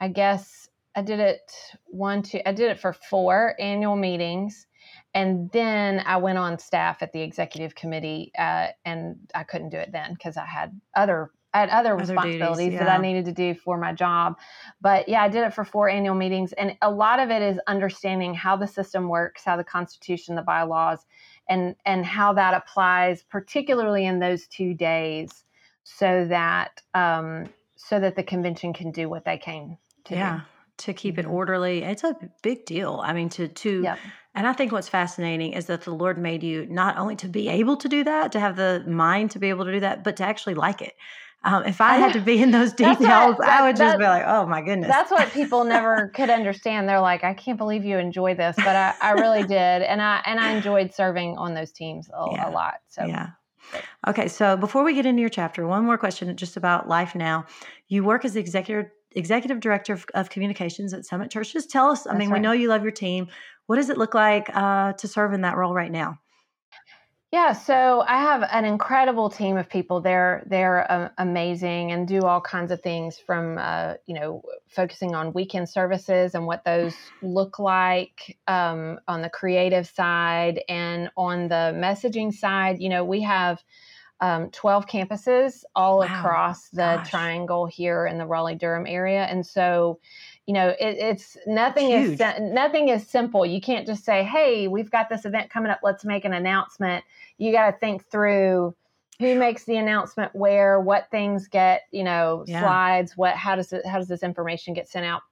I 0.00 0.06
guess 0.06 0.68
I 0.94 1.02
did 1.02 1.18
it 1.18 1.50
one, 1.86 2.22
two, 2.22 2.38
I 2.46 2.52
did 2.52 2.70
it 2.70 2.78
for 2.78 2.92
four 2.92 3.56
annual 3.58 3.96
meetings. 3.96 4.68
And 5.12 5.50
then 5.50 6.04
I 6.06 6.18
went 6.18 6.38
on 6.38 6.56
staff 6.56 7.02
at 7.02 7.12
the 7.12 7.20
executive 7.20 7.74
committee, 7.74 8.30
uh, 8.38 8.68
and 8.84 9.16
I 9.34 9.42
couldn't 9.42 9.70
do 9.70 9.76
it 9.78 9.90
then 9.90 10.14
because 10.14 10.36
I 10.36 10.46
had 10.46 10.80
other 10.94 11.32
had 11.52 11.68
other, 11.68 11.92
other 11.92 11.96
responsibilities 11.96 12.56
duties, 12.56 12.72
yeah. 12.74 12.84
that 12.84 12.98
I 12.98 13.00
needed 13.00 13.24
to 13.26 13.32
do 13.32 13.54
for 13.54 13.76
my 13.76 13.92
job. 13.92 14.38
But 14.80 15.08
yeah, 15.08 15.22
I 15.22 15.28
did 15.28 15.44
it 15.44 15.54
for 15.54 15.64
four 15.64 15.88
annual 15.88 16.14
meetings. 16.14 16.52
And 16.54 16.76
a 16.82 16.90
lot 16.90 17.20
of 17.20 17.30
it 17.30 17.42
is 17.42 17.58
understanding 17.66 18.34
how 18.34 18.56
the 18.56 18.66
system 18.66 19.08
works, 19.08 19.44
how 19.44 19.56
the 19.56 19.64
Constitution, 19.64 20.34
the 20.34 20.42
bylaws, 20.42 21.06
and, 21.48 21.76
and 21.84 22.06
how 22.06 22.32
that 22.34 22.54
applies, 22.54 23.22
particularly 23.22 24.06
in 24.06 24.18
those 24.18 24.46
two 24.46 24.74
days, 24.74 25.44
so 25.84 26.26
that 26.28 26.80
um, 26.94 27.46
so 27.76 27.98
that 27.98 28.14
the 28.14 28.22
convention 28.22 28.72
can 28.72 28.92
do 28.92 29.08
what 29.08 29.24
they 29.24 29.36
came 29.36 29.76
to 30.04 30.14
yeah. 30.14 30.36
do 30.36 30.42
to 30.78 30.92
keep 30.92 31.18
it 31.18 31.22
mm-hmm. 31.22 31.34
orderly. 31.34 31.82
It's 31.82 32.04
a 32.04 32.16
big 32.42 32.64
deal. 32.64 33.00
I 33.04 33.12
mean, 33.12 33.28
to 33.30 33.48
to 33.48 33.82
yep. 33.82 33.98
and 34.34 34.46
I 34.46 34.52
think 34.52 34.72
what's 34.72 34.88
fascinating 34.88 35.52
is 35.52 35.66
that 35.66 35.82
the 35.82 35.94
Lord 35.94 36.18
made 36.18 36.42
you 36.42 36.66
not 36.66 36.96
only 36.98 37.16
to 37.16 37.28
be 37.28 37.48
able 37.48 37.76
to 37.78 37.88
do 37.88 38.04
that, 38.04 38.32
to 38.32 38.40
have 38.40 38.56
the 38.56 38.84
mind 38.86 39.32
to 39.32 39.38
be 39.38 39.48
able 39.48 39.64
to 39.64 39.72
do 39.72 39.80
that, 39.80 40.04
but 40.04 40.16
to 40.16 40.24
actually 40.24 40.54
like 40.54 40.82
it. 40.82 40.94
Um, 41.44 41.64
if 41.64 41.80
I 41.80 41.96
had 41.96 42.12
to 42.12 42.20
be 42.32 42.40
in 42.40 42.50
those 42.50 42.72
details, 42.72 43.36
what, 43.36 43.48
I 43.48 43.66
would 43.66 43.76
just 43.76 43.98
be 43.98 44.04
like, 44.04 44.24
"Oh 44.26 44.46
my 44.46 44.62
goodness." 44.62 44.88
That's 44.88 45.10
what 45.10 45.30
people 45.32 45.64
never 45.64 46.08
could 46.14 46.30
understand. 46.30 46.88
They're 46.88 47.00
like, 47.00 47.24
"I 47.24 47.34
can't 47.34 47.58
believe 47.58 47.84
you 47.84 47.98
enjoy 47.98 48.34
this," 48.34 48.56
but 48.56 48.76
I, 48.76 48.94
I 49.00 49.12
really 49.12 49.42
did, 49.46 49.82
and 49.82 50.00
I 50.00 50.22
and 50.24 50.38
I 50.38 50.52
enjoyed 50.52 50.94
serving 50.94 51.36
on 51.38 51.54
those 51.54 51.72
teams 51.72 52.08
a, 52.08 52.26
yeah. 52.32 52.48
a 52.48 52.50
lot. 52.50 52.74
So 52.88 53.04
yeah. 53.04 53.30
Okay, 54.06 54.28
so 54.28 54.56
before 54.56 54.84
we 54.84 54.94
get 54.94 55.06
into 55.06 55.20
your 55.20 55.30
chapter, 55.30 55.66
one 55.66 55.84
more 55.84 55.96
question 55.96 56.36
just 56.36 56.56
about 56.56 56.88
life 56.88 57.14
now. 57.14 57.46
You 57.88 58.04
work 58.04 58.24
as 58.24 58.34
the 58.34 58.40
executive 58.40 58.90
executive 59.14 59.60
director 59.60 59.92
of, 59.92 60.06
of 60.14 60.30
communications 60.30 60.94
at 60.94 61.04
Summit 61.04 61.30
Church. 61.30 61.52
Just 61.52 61.70
tell 61.70 61.90
us. 61.90 62.06
I 62.06 62.10
That's 62.10 62.18
mean, 62.18 62.30
right. 62.30 62.38
we 62.38 62.42
know 62.42 62.52
you 62.52 62.68
love 62.68 62.82
your 62.82 62.92
team. 62.92 63.28
What 63.66 63.76
does 63.76 63.90
it 63.90 63.98
look 63.98 64.14
like 64.14 64.48
uh, 64.54 64.92
to 64.94 65.08
serve 65.08 65.32
in 65.32 65.42
that 65.42 65.56
role 65.56 65.74
right 65.74 65.90
now? 65.90 66.18
Yeah, 67.32 67.54
so 67.54 68.04
I 68.06 68.18
have 68.18 68.42
an 68.42 68.66
incredible 68.66 69.30
team 69.30 69.56
of 69.56 69.66
people. 69.66 70.02
They're 70.02 70.42
they're 70.46 70.90
uh, 70.92 71.08
amazing 71.16 71.90
and 71.90 72.06
do 72.06 72.20
all 72.20 72.42
kinds 72.42 72.70
of 72.70 72.82
things 72.82 73.16
from 73.18 73.56
uh, 73.56 73.94
you 74.04 74.14
know 74.14 74.42
focusing 74.68 75.14
on 75.14 75.32
weekend 75.32 75.70
services 75.70 76.34
and 76.34 76.46
what 76.46 76.62
those 76.66 76.94
look 77.22 77.58
like 77.58 78.36
um, 78.46 79.00
on 79.08 79.22
the 79.22 79.30
creative 79.30 79.86
side 79.86 80.60
and 80.68 81.08
on 81.16 81.48
the 81.48 81.72
messaging 81.74 82.34
side. 82.34 82.80
You 82.80 82.90
know, 82.90 83.02
we 83.02 83.22
have 83.22 83.62
um, 84.20 84.50
12 84.50 84.86
campuses 84.86 85.64
all 85.74 85.98
wow. 85.98 86.04
across 86.04 86.68
the 86.68 86.76
Gosh. 86.76 87.10
triangle 87.10 87.64
here 87.64 88.06
in 88.06 88.18
the 88.18 88.26
Raleigh 88.26 88.54
Durham 88.54 88.86
area. 88.86 89.24
And 89.24 89.44
so, 89.44 89.98
you 90.46 90.54
know, 90.54 90.68
it, 90.68 90.96
it's 90.98 91.36
nothing 91.46 91.90
is 91.90 92.18
nothing 92.40 92.88
is 92.88 93.06
simple. 93.06 93.46
You 93.46 93.60
can't 93.60 93.86
just 93.86 94.04
say, 94.04 94.24
"Hey, 94.24 94.66
we've 94.68 94.90
got 94.90 95.08
this 95.08 95.24
event 95.24 95.50
coming 95.50 95.70
up. 95.70 95.80
Let's 95.82 96.04
make 96.04 96.24
an 96.24 96.32
announcement." 96.32 97.04
You 97.38 97.52
got 97.52 97.70
to 97.70 97.78
think 97.78 98.04
through 98.10 98.74
who 99.20 99.36
makes 99.36 99.64
the 99.64 99.76
announcement 99.76 100.34
where, 100.34 100.80
what 100.80 101.08
things 101.10 101.46
get, 101.46 101.82
you 101.92 102.02
know, 102.02 102.44
yeah. 102.46 102.60
slides, 102.60 103.16
what 103.16 103.34
how 103.36 103.54
does 103.54 103.72
it 103.72 103.86
how 103.86 103.98
does 103.98 104.08
this 104.08 104.22
information 104.22 104.74
get 104.74 104.88
sent 104.88 105.06
out? 105.06 105.22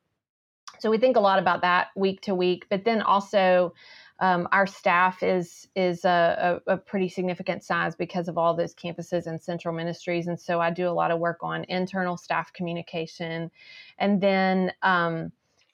So 0.79 0.91
we 0.91 0.99
think 0.99 1.17
a 1.17 1.21
lot 1.21 1.39
about 1.39 1.61
that 1.63 1.89
week 1.97 2.21
to 2.23 2.35
week, 2.35 2.67
but 2.71 2.85
then 2.85 3.03
also 3.03 3.75
um, 4.21 4.49
our 4.53 4.67
staff 4.67 5.23
is 5.23 5.67
is 5.75 6.05
a, 6.05 6.61
a, 6.67 6.75
a, 6.75 6.77
pretty 6.77 7.09
significant 7.09 7.65
size 7.65 7.97
because 7.97 8.29
of 8.29 8.37
all 8.37 8.55
those 8.55 8.75
campuses 8.75 9.27
and 9.27 9.41
central 9.41 9.75
ministries, 9.75 10.27
and 10.27 10.39
so 10.39 10.61
I 10.61 10.71
do 10.71 10.89
a 10.89 10.93
lot 10.93 11.11
of 11.11 11.19
work 11.19 11.39
on 11.43 11.65
internal 11.69 12.17
staff 12.17 12.53
communication, 12.53 13.51
and 13.99 14.21
then 14.21 14.73
um, 14.83 15.33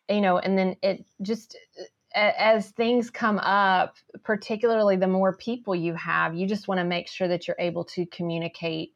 you 0.08 0.20
know, 0.20 0.38
and 0.38 0.56
then 0.56 0.76
it 0.82 1.04
just 1.22 1.56
as 2.14 2.70
things 2.70 3.10
come 3.10 3.38
up, 3.38 3.96
particularly 4.22 4.96
the 4.96 5.06
more 5.06 5.36
people 5.36 5.74
you 5.74 5.94
have, 5.94 6.34
you 6.34 6.46
just 6.46 6.66
want 6.66 6.78
to 6.78 6.84
make 6.84 7.08
sure 7.08 7.28
that 7.28 7.46
you're 7.46 7.56
able 7.58 7.84
to 7.84 8.06
communicate 8.06 8.94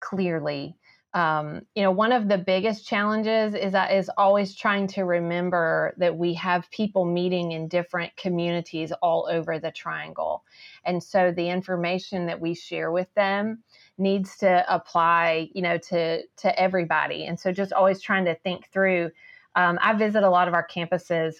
clearly 0.00 0.76
um, 1.14 1.62
you 1.74 1.82
know, 1.82 1.90
one 1.90 2.12
of 2.12 2.28
the 2.28 2.36
biggest 2.36 2.86
challenges 2.86 3.54
is 3.54 3.72
that 3.72 3.92
is 3.92 4.10
always 4.18 4.54
trying 4.54 4.86
to 4.88 5.04
remember 5.04 5.94
that 5.96 6.16
we 6.16 6.34
have 6.34 6.70
people 6.70 7.06
meeting 7.06 7.52
in 7.52 7.66
different 7.66 8.14
communities 8.16 8.92
all 9.00 9.26
over 9.30 9.58
the 9.58 9.70
triangle. 9.70 10.44
And 10.84 11.02
so 11.02 11.32
the 11.32 11.48
information 11.48 12.26
that 12.26 12.40
we 12.40 12.54
share 12.54 12.92
with 12.92 13.12
them 13.14 13.62
needs 13.96 14.36
to 14.38 14.64
apply, 14.72 15.48
you 15.54 15.62
know, 15.62 15.78
to 15.78 16.22
to 16.22 16.60
everybody. 16.60 17.24
And 17.24 17.40
so 17.40 17.52
just 17.52 17.72
always 17.72 18.02
trying 18.02 18.26
to 18.26 18.34
think 18.34 18.68
through. 18.70 19.10
Um, 19.56 19.78
I 19.82 19.94
visit 19.94 20.22
a 20.22 20.30
lot 20.30 20.46
of 20.46 20.54
our 20.54 20.66
campuses 20.66 21.36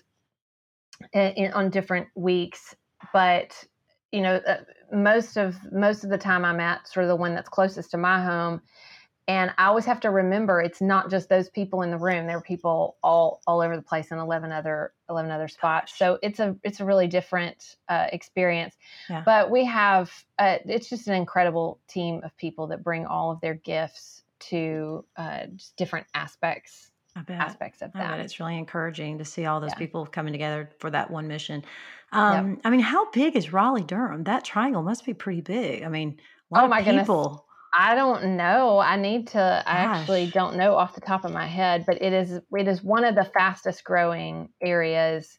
in, 1.13 1.33
in, 1.33 1.53
on 1.53 1.69
different 1.69 2.09
weeks, 2.15 2.75
but 3.13 3.53
you 4.13 4.23
know, 4.23 4.37
uh, 4.37 4.57
most 4.91 5.37
of 5.37 5.57
most 5.71 6.05
of 6.05 6.11
the 6.11 6.17
time 6.17 6.43
I'm 6.47 6.59
at 6.59 6.89
sort 6.89 7.05
of 7.05 7.09
the 7.09 7.17
one 7.17 7.35
that's 7.35 7.51
closest 7.51 7.91
to 7.91 7.99
my 7.99 8.25
home 8.25 8.63
and 9.29 9.53
I 9.59 9.67
always 9.67 9.85
have 9.85 10.01
to 10.01 10.11
remember 10.11 10.63
it's 10.63 10.81
not 10.81 11.11
just 11.11 11.29
those 11.29 11.51
people 11.51 11.83
in 11.83 11.91
the 11.91 11.99
room. 11.99 12.27
There 12.27 12.39
are 12.39 12.43
people 12.43 12.97
all 13.03 13.43
all 13.47 13.61
over 13.61 13.77
the 13.77 13.83
place 13.83 14.11
in 14.11 14.19
eleven 14.19 14.51
other 14.51 14.95
eleven 15.11 15.31
other 15.31 15.49
spots. 15.49 15.97
So 15.97 16.19
it's 16.23 16.41
a 16.41 16.57
it's 16.65 16.81
a 16.81 16.85
really 16.87 17.07
different 17.07 17.77
uh, 17.91 18.07
experience. 18.11 18.75
Yeah. 19.11 19.23
But 19.25 19.51
we 19.51 19.67
have 19.67 20.11
uh, 20.39 20.57
it's 20.65 20.89
just 20.89 21.09
an 21.09 21.15
incredible 21.15 21.79
team 21.89 22.23
of 22.25 22.35
people 22.39 22.69
that 22.69 22.83
bring 22.83 23.05
all 23.05 23.31
of 23.31 23.41
their 23.43 23.55
gifts 23.55 24.23
to 24.41 25.05
uh, 25.17 25.47
different 25.77 26.07
aspects 26.15 26.91
aspects 27.31 27.83
of 27.83 27.93
that. 27.95 28.21
it's 28.21 28.39
really 28.39 28.57
encouraging 28.57 29.19
to 29.19 29.25
see 29.25 29.45
all 29.45 29.61
those 29.61 29.71
yeah. 29.73 29.79
people 29.79 30.07
coming 30.07 30.33
together 30.33 30.71
for 30.79 30.89
that 30.89 31.11
one 31.11 31.27
mission. 31.27 31.65
Um, 32.13 32.51
yep. 32.51 32.61
I 32.65 32.71
mean, 32.71 32.79
how 32.79 33.11
big 33.11 33.35
is 33.35 33.53
Raleigh 33.53 33.83
Durham? 33.83 34.23
That 34.23 34.45
triangle 34.45 34.83
must 34.83 35.05
be 35.05 35.15
pretty 35.15 35.41
big. 35.41 35.83
I 35.83 35.89
mean, 35.89 36.21
a 36.53 36.55
lot 36.55 36.65
oh 36.65 36.69
my 36.69 36.79
of 36.79 36.85
people. 36.85 37.25
Goodness 37.25 37.43
I 37.73 37.95
don't 37.95 38.37
know. 38.37 38.79
I 38.79 38.97
need 38.97 39.29
to. 39.29 39.39
Gosh. 39.39 39.65
I 39.67 39.79
actually 39.79 40.27
don't 40.27 40.57
know 40.57 40.75
off 40.75 40.95
the 40.95 41.01
top 41.01 41.25
of 41.25 41.33
my 41.33 41.47
head, 41.47 41.85
but 41.87 42.01
it 42.03 42.13
is 42.13 42.33
it 42.33 42.69
is 42.69 42.83
one 42.83 43.05
of 43.05 43.15
the 43.15 43.25
fastest 43.25 43.85
growing 43.85 44.51
areas 44.61 45.39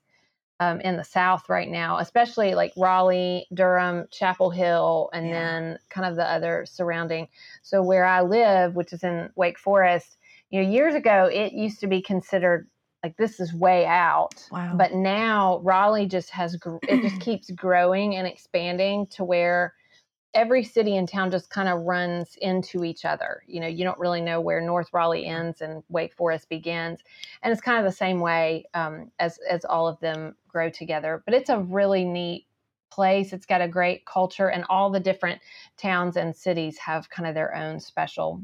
um, 0.60 0.82
in 0.82 0.98
the 0.98 1.04
South 1.04 1.48
right 1.50 1.70
now, 1.70 2.00
especially 2.00 2.54
like 2.54 2.74
Raleigh, 2.76 3.48
Durham, 3.54 4.08
Chapel 4.12 4.50
Hill, 4.50 5.10
and 5.14 5.28
yeah. 5.28 5.34
then 5.34 5.80
kind 5.90 6.08
of 6.08 6.16
the 6.16 6.30
other 6.30 6.66
surrounding. 6.70 7.28
So 7.62 7.82
where 7.82 8.06
I 8.06 8.22
live, 8.22 8.76
which 8.76 8.94
is 8.94 9.04
in 9.04 9.30
Wake 9.36 9.58
Forest, 9.58 10.18
you 10.50 10.62
know, 10.62 10.70
years 10.70 10.96
ago 10.96 11.30
it 11.32 11.54
used 11.54 11.80
to 11.82 11.88
be 11.88 12.02
considered 12.02 12.68
like 13.04 13.16
this 13.18 13.40
is 13.40 13.54
way 13.54 13.86
out. 13.86 14.46
Wow. 14.52 14.74
But 14.76 14.94
now 14.94 15.62
Raleigh 15.64 16.08
just 16.08 16.30
has 16.32 16.56
it 16.84 17.02
just 17.02 17.22
keeps 17.22 17.50
growing 17.52 18.16
and 18.18 18.28
expanding 18.28 19.08
to 19.12 19.24
where 19.24 19.74
every 20.34 20.64
city 20.64 20.96
and 20.96 21.08
town 21.08 21.32
just 21.32 21.50
kind 21.50 21.68
of 21.68 21.82
runs 21.82 22.38
into 22.42 22.84
each 22.84 23.06
other. 23.06 23.42
You 23.48 23.60
know, 23.60 23.68
you 23.68 23.84
don't 23.84 23.98
really 23.98 24.22
know 24.22 24.40
where 24.42 24.62
North 24.62 24.90
Raleigh 24.94 25.26
ends 25.26 25.62
and 25.62 25.84
Wake 25.90 26.14
Forest 26.14 26.50
begins, 26.50 27.00
and 27.42 27.52
it's 27.52 27.62
kind 27.62 27.80
of 27.80 27.86
the 27.86 27.96
same 27.96 28.20
way 28.20 28.66
um, 28.74 29.12
as 29.20 29.40
as 29.50 29.66
all 29.66 29.88
of 29.88 30.00
them 30.00 30.36
grow 30.48 30.70
together. 30.70 31.24
But 31.26 31.34
it's 31.34 31.50
a 31.50 31.60
really 31.60 32.06
neat 32.06 32.46
place. 32.92 33.34
It's 33.34 33.46
got 33.46 33.62
a 33.62 33.68
great 33.68 34.06
culture, 34.06 34.50
and 34.50 34.64
all 34.70 34.90
the 34.90 35.00
different 35.00 35.42
towns 35.78 36.18
and 36.18 36.36
cities 36.36 36.78
have 36.78 37.10
kind 37.10 37.28
of 37.28 37.36
their 37.36 37.56
own 37.56 37.80
special. 37.80 38.42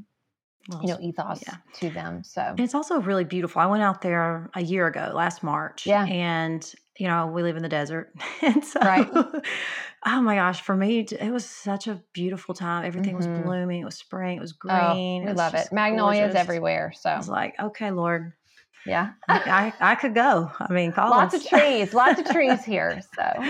You 0.82 0.88
know, 0.88 0.98
ethos 1.00 1.44
yeah. 1.46 1.58
to 1.76 1.92
them. 1.92 2.24
So 2.24 2.42
and 2.42 2.60
it's 2.60 2.74
also 2.74 3.00
really 3.00 3.24
beautiful. 3.24 3.62
I 3.62 3.68
went 3.68 3.84
out 3.84 4.02
there 4.02 4.50
a 4.56 4.64
year 4.64 4.88
ago, 4.88 5.12
last 5.14 5.44
March. 5.44 5.86
Yeah. 5.86 6.06
And 6.06 6.74
you 6.98 7.08
know, 7.08 7.28
we 7.28 7.44
live 7.44 7.56
in 7.58 7.64
the 7.64 7.70
desert. 7.70 8.14
and 8.42 8.64
so, 8.64 8.80
right. 8.80 9.08
Oh 10.06 10.22
my 10.22 10.36
gosh, 10.36 10.62
for 10.62 10.76
me, 10.76 11.00
it 11.00 11.32
was 11.32 11.46
such 11.46 11.88
a 11.88 12.02
beautiful 12.14 12.54
time. 12.54 12.86
Everything 12.86 13.18
mm-hmm. 13.18 13.32
was 13.34 13.44
blooming. 13.44 13.82
It 13.82 13.86
was 13.86 13.96
spring. 13.96 14.38
It 14.38 14.42
was 14.42 14.54
oh, 14.54 14.58
green. 14.60 15.24
Oh, 15.24 15.32
we 15.32 15.34
love 15.34 15.56
it. 15.56 15.70
Magnolias 15.72 16.28
gorgeous. 16.28 16.40
everywhere. 16.40 16.94
So 16.96 17.10
I 17.10 17.18
was 17.18 17.28
like, 17.28 17.56
okay, 17.60 17.92
Lord. 17.92 18.34
Yeah. 18.86 19.14
I, 19.28 19.74
I, 19.80 19.92
I, 19.92 19.96
could 19.96 20.14
go. 20.14 20.52
I 20.60 20.72
mean, 20.72 20.94
lots 20.98 21.34
of 21.34 21.46
trees, 21.46 21.94
lots 21.94 22.20
of 22.20 22.30
trees 22.30 22.64
here. 22.64 23.02
So, 23.16 23.44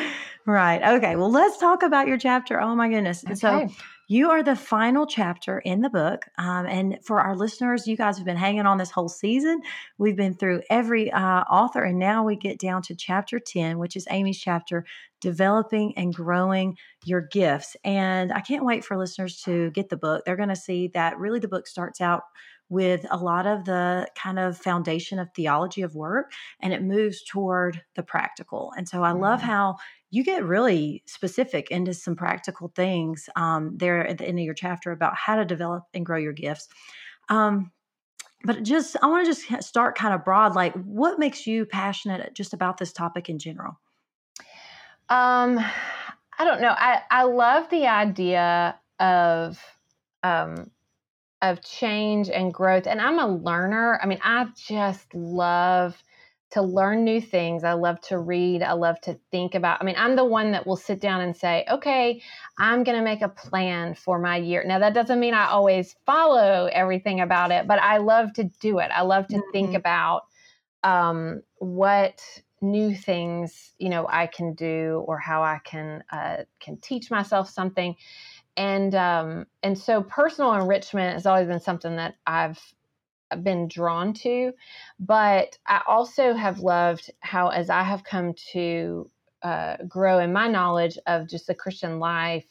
right. 0.45 0.95
Okay. 0.97 1.15
Well, 1.15 1.31
let's 1.31 1.57
talk 1.57 1.83
about 1.83 2.07
your 2.07 2.17
chapter. 2.17 2.61
Oh 2.61 2.75
my 2.75 2.87
goodness. 2.87 3.25
Okay. 3.25 3.35
So, 3.35 3.67
you 4.07 4.29
are 4.29 4.43
the 4.43 4.55
final 4.55 5.07
chapter 5.07 5.59
in 5.59 5.81
the 5.81 5.89
book. 5.89 6.25
Um, 6.37 6.65
and 6.67 6.99
for 7.03 7.19
our 7.19 7.35
listeners, 7.35 7.87
you 7.87 7.97
guys 7.97 8.17
have 8.17 8.25
been 8.25 8.37
hanging 8.37 8.65
on 8.65 8.77
this 8.77 8.91
whole 8.91 9.09
season. 9.09 9.61
We've 9.97 10.15
been 10.15 10.35
through 10.35 10.61
every 10.69 11.11
uh, 11.11 11.41
author, 11.43 11.83
and 11.83 11.97
now 11.97 12.23
we 12.23 12.35
get 12.35 12.59
down 12.59 12.83
to 12.83 12.95
chapter 12.95 13.39
10, 13.39 13.79
which 13.79 13.95
is 13.95 14.07
Amy's 14.11 14.39
chapter, 14.39 14.85
Developing 15.21 15.97
and 15.97 16.13
Growing 16.13 16.77
Your 17.03 17.21
Gifts. 17.21 17.75
And 17.83 18.31
I 18.31 18.41
can't 18.41 18.65
wait 18.65 18.85
for 18.85 18.97
listeners 18.97 19.41
to 19.41 19.71
get 19.71 19.89
the 19.89 19.97
book. 19.97 20.23
They're 20.23 20.35
going 20.35 20.49
to 20.49 20.55
see 20.55 20.89
that 20.89 21.17
really 21.17 21.39
the 21.39 21.47
book 21.47 21.65
starts 21.65 21.99
out 21.99 22.23
with 22.69 23.06
a 23.12 23.17
lot 23.17 23.45
of 23.45 23.65
the 23.65 24.08
kind 24.15 24.39
of 24.39 24.58
foundation 24.58 25.19
of 25.19 25.30
theology 25.36 25.82
of 25.82 25.95
work 25.95 26.32
and 26.62 26.73
it 26.73 26.82
moves 26.82 27.23
toward 27.23 27.82
the 27.95 28.04
practical. 28.04 28.73
And 28.78 28.88
so 28.88 29.04
I 29.04 29.12
love 29.12 29.39
mm-hmm. 29.39 29.49
how 29.49 29.75
you 30.10 30.23
get 30.23 30.43
really 30.43 31.04
specific 31.06 31.69
into 31.71 31.93
some 31.93 32.15
practical 32.15 32.71
things 32.75 33.30
um, 33.36 33.73
there 33.78 34.06
at 34.08 34.17
the 34.17 34.28
end 34.28 34.39
of 34.39 34.45
your 34.45 34.54
chapter 34.54 34.91
about 34.91 35.15
how 35.15 35.36
to 35.36 35.45
develop 35.45 35.84
and 35.93 36.06
grow 36.06 36.17
your 36.17 36.34
gifts. 36.34 36.67
Um, 37.30 37.71
but 38.43 38.63
just, 38.63 38.95
I 39.01 39.08
want 39.08 39.25
to 39.25 39.32
just 39.32 39.67
start 39.67 39.97
kind 39.97 40.13
of 40.13 40.23
broad. 40.23 40.56
Like, 40.56 40.73
what 40.73 41.19
makes 41.19 41.47
you 41.47 41.65
passionate 41.65 42.34
just 42.34 42.54
about 42.54 42.78
this 42.78 42.93
topic 42.93 43.30
in 43.30 43.39
general? 43.39 43.80
Um, 45.10 45.60
I 46.38 46.43
don't 46.43 46.62
know. 46.62 46.73
I 46.75 47.01
I 47.10 47.23
love 47.23 47.69
the 47.69 47.88
idea 47.88 48.78
of 48.99 49.63
um 50.23 50.71
of 51.51 51.62
change 51.62 52.29
and 52.29 52.53
growth. 52.53 52.88
And 52.88 52.99
I'm 52.99 53.19
a 53.19 53.27
learner. 53.27 53.99
I 54.01 54.05
mean, 54.08 54.19
I 54.23 54.47
just 54.55 55.13
love 55.13 56.01
to 56.51 56.62
learn 56.62 57.03
new 57.03 57.19
things. 57.19 57.63
I 57.63 57.73
love 57.73 57.99
to 58.01 58.17
read. 58.17 58.63
I 58.63 58.73
love 58.73 58.99
to 59.01 59.19
think 59.31 59.55
about. 59.55 59.81
I 59.81 59.86
mean, 59.86 59.95
I'm 59.97 60.15
the 60.15 60.25
one 60.25 60.51
that 60.51 60.65
will 60.65 60.77
sit 60.77 61.01
down 61.01 61.21
and 61.21 61.36
say, 61.36 61.65
okay, 61.69 62.21
I'm 62.58 62.84
going 62.84 62.97
to 62.97 63.03
make 63.03 63.21
a 63.21 63.29
plan 63.29 63.95
for 63.95 64.19
my 64.19 64.38
year. 64.38 64.63
Now, 64.65 64.79
that 64.79 64.93
doesn't 64.93 65.19
mean 65.19 65.34
I 65.34 65.47
always 65.47 65.95
follow 66.05 66.69
everything 66.71 67.19
about 67.19 67.51
it, 67.51 67.67
but 67.67 67.79
I 67.81 67.97
love 67.97 68.31
to 68.34 68.45
do 68.62 68.79
it. 68.79 68.89
I 68.93 69.01
love 69.01 69.27
to 69.27 69.38
mm-hmm. 69.38 69.51
think 69.51 69.73
about 69.75 70.23
um, 70.84 71.41
what 71.58 72.21
new 72.62 72.95
things 72.95 73.73
you 73.77 73.89
know 73.89 74.08
I 74.10 74.27
can 74.27 74.53
do 74.53 75.03
or 75.08 75.19
how 75.19 75.43
I 75.43 75.60
can 75.63 76.03
uh, 76.12 76.43
can 76.60 76.77
teach 76.77 77.12
myself 77.12 77.49
something 77.49 77.95
and 78.57 78.95
um, 78.95 79.45
and 79.63 79.77
so 79.77 80.01
personal 80.03 80.53
enrichment 80.53 81.13
has 81.13 81.25
always 81.25 81.47
been 81.47 81.59
something 81.59 81.95
that 81.97 82.15
I've 82.25 82.59
been 83.43 83.67
drawn 83.67 84.13
to, 84.13 84.53
but 84.99 85.57
I 85.67 85.81
also 85.87 86.33
have 86.33 86.59
loved 86.59 87.11
how 87.19 87.49
as 87.49 87.69
I 87.69 87.83
have 87.83 88.03
come 88.03 88.33
to 88.53 89.09
uh, 89.41 89.77
grow 89.87 90.19
in 90.19 90.31
my 90.31 90.47
knowledge 90.47 90.97
of 91.05 91.27
just 91.27 91.47
the 91.47 91.55
Christian 91.55 91.99
life, 91.99 92.45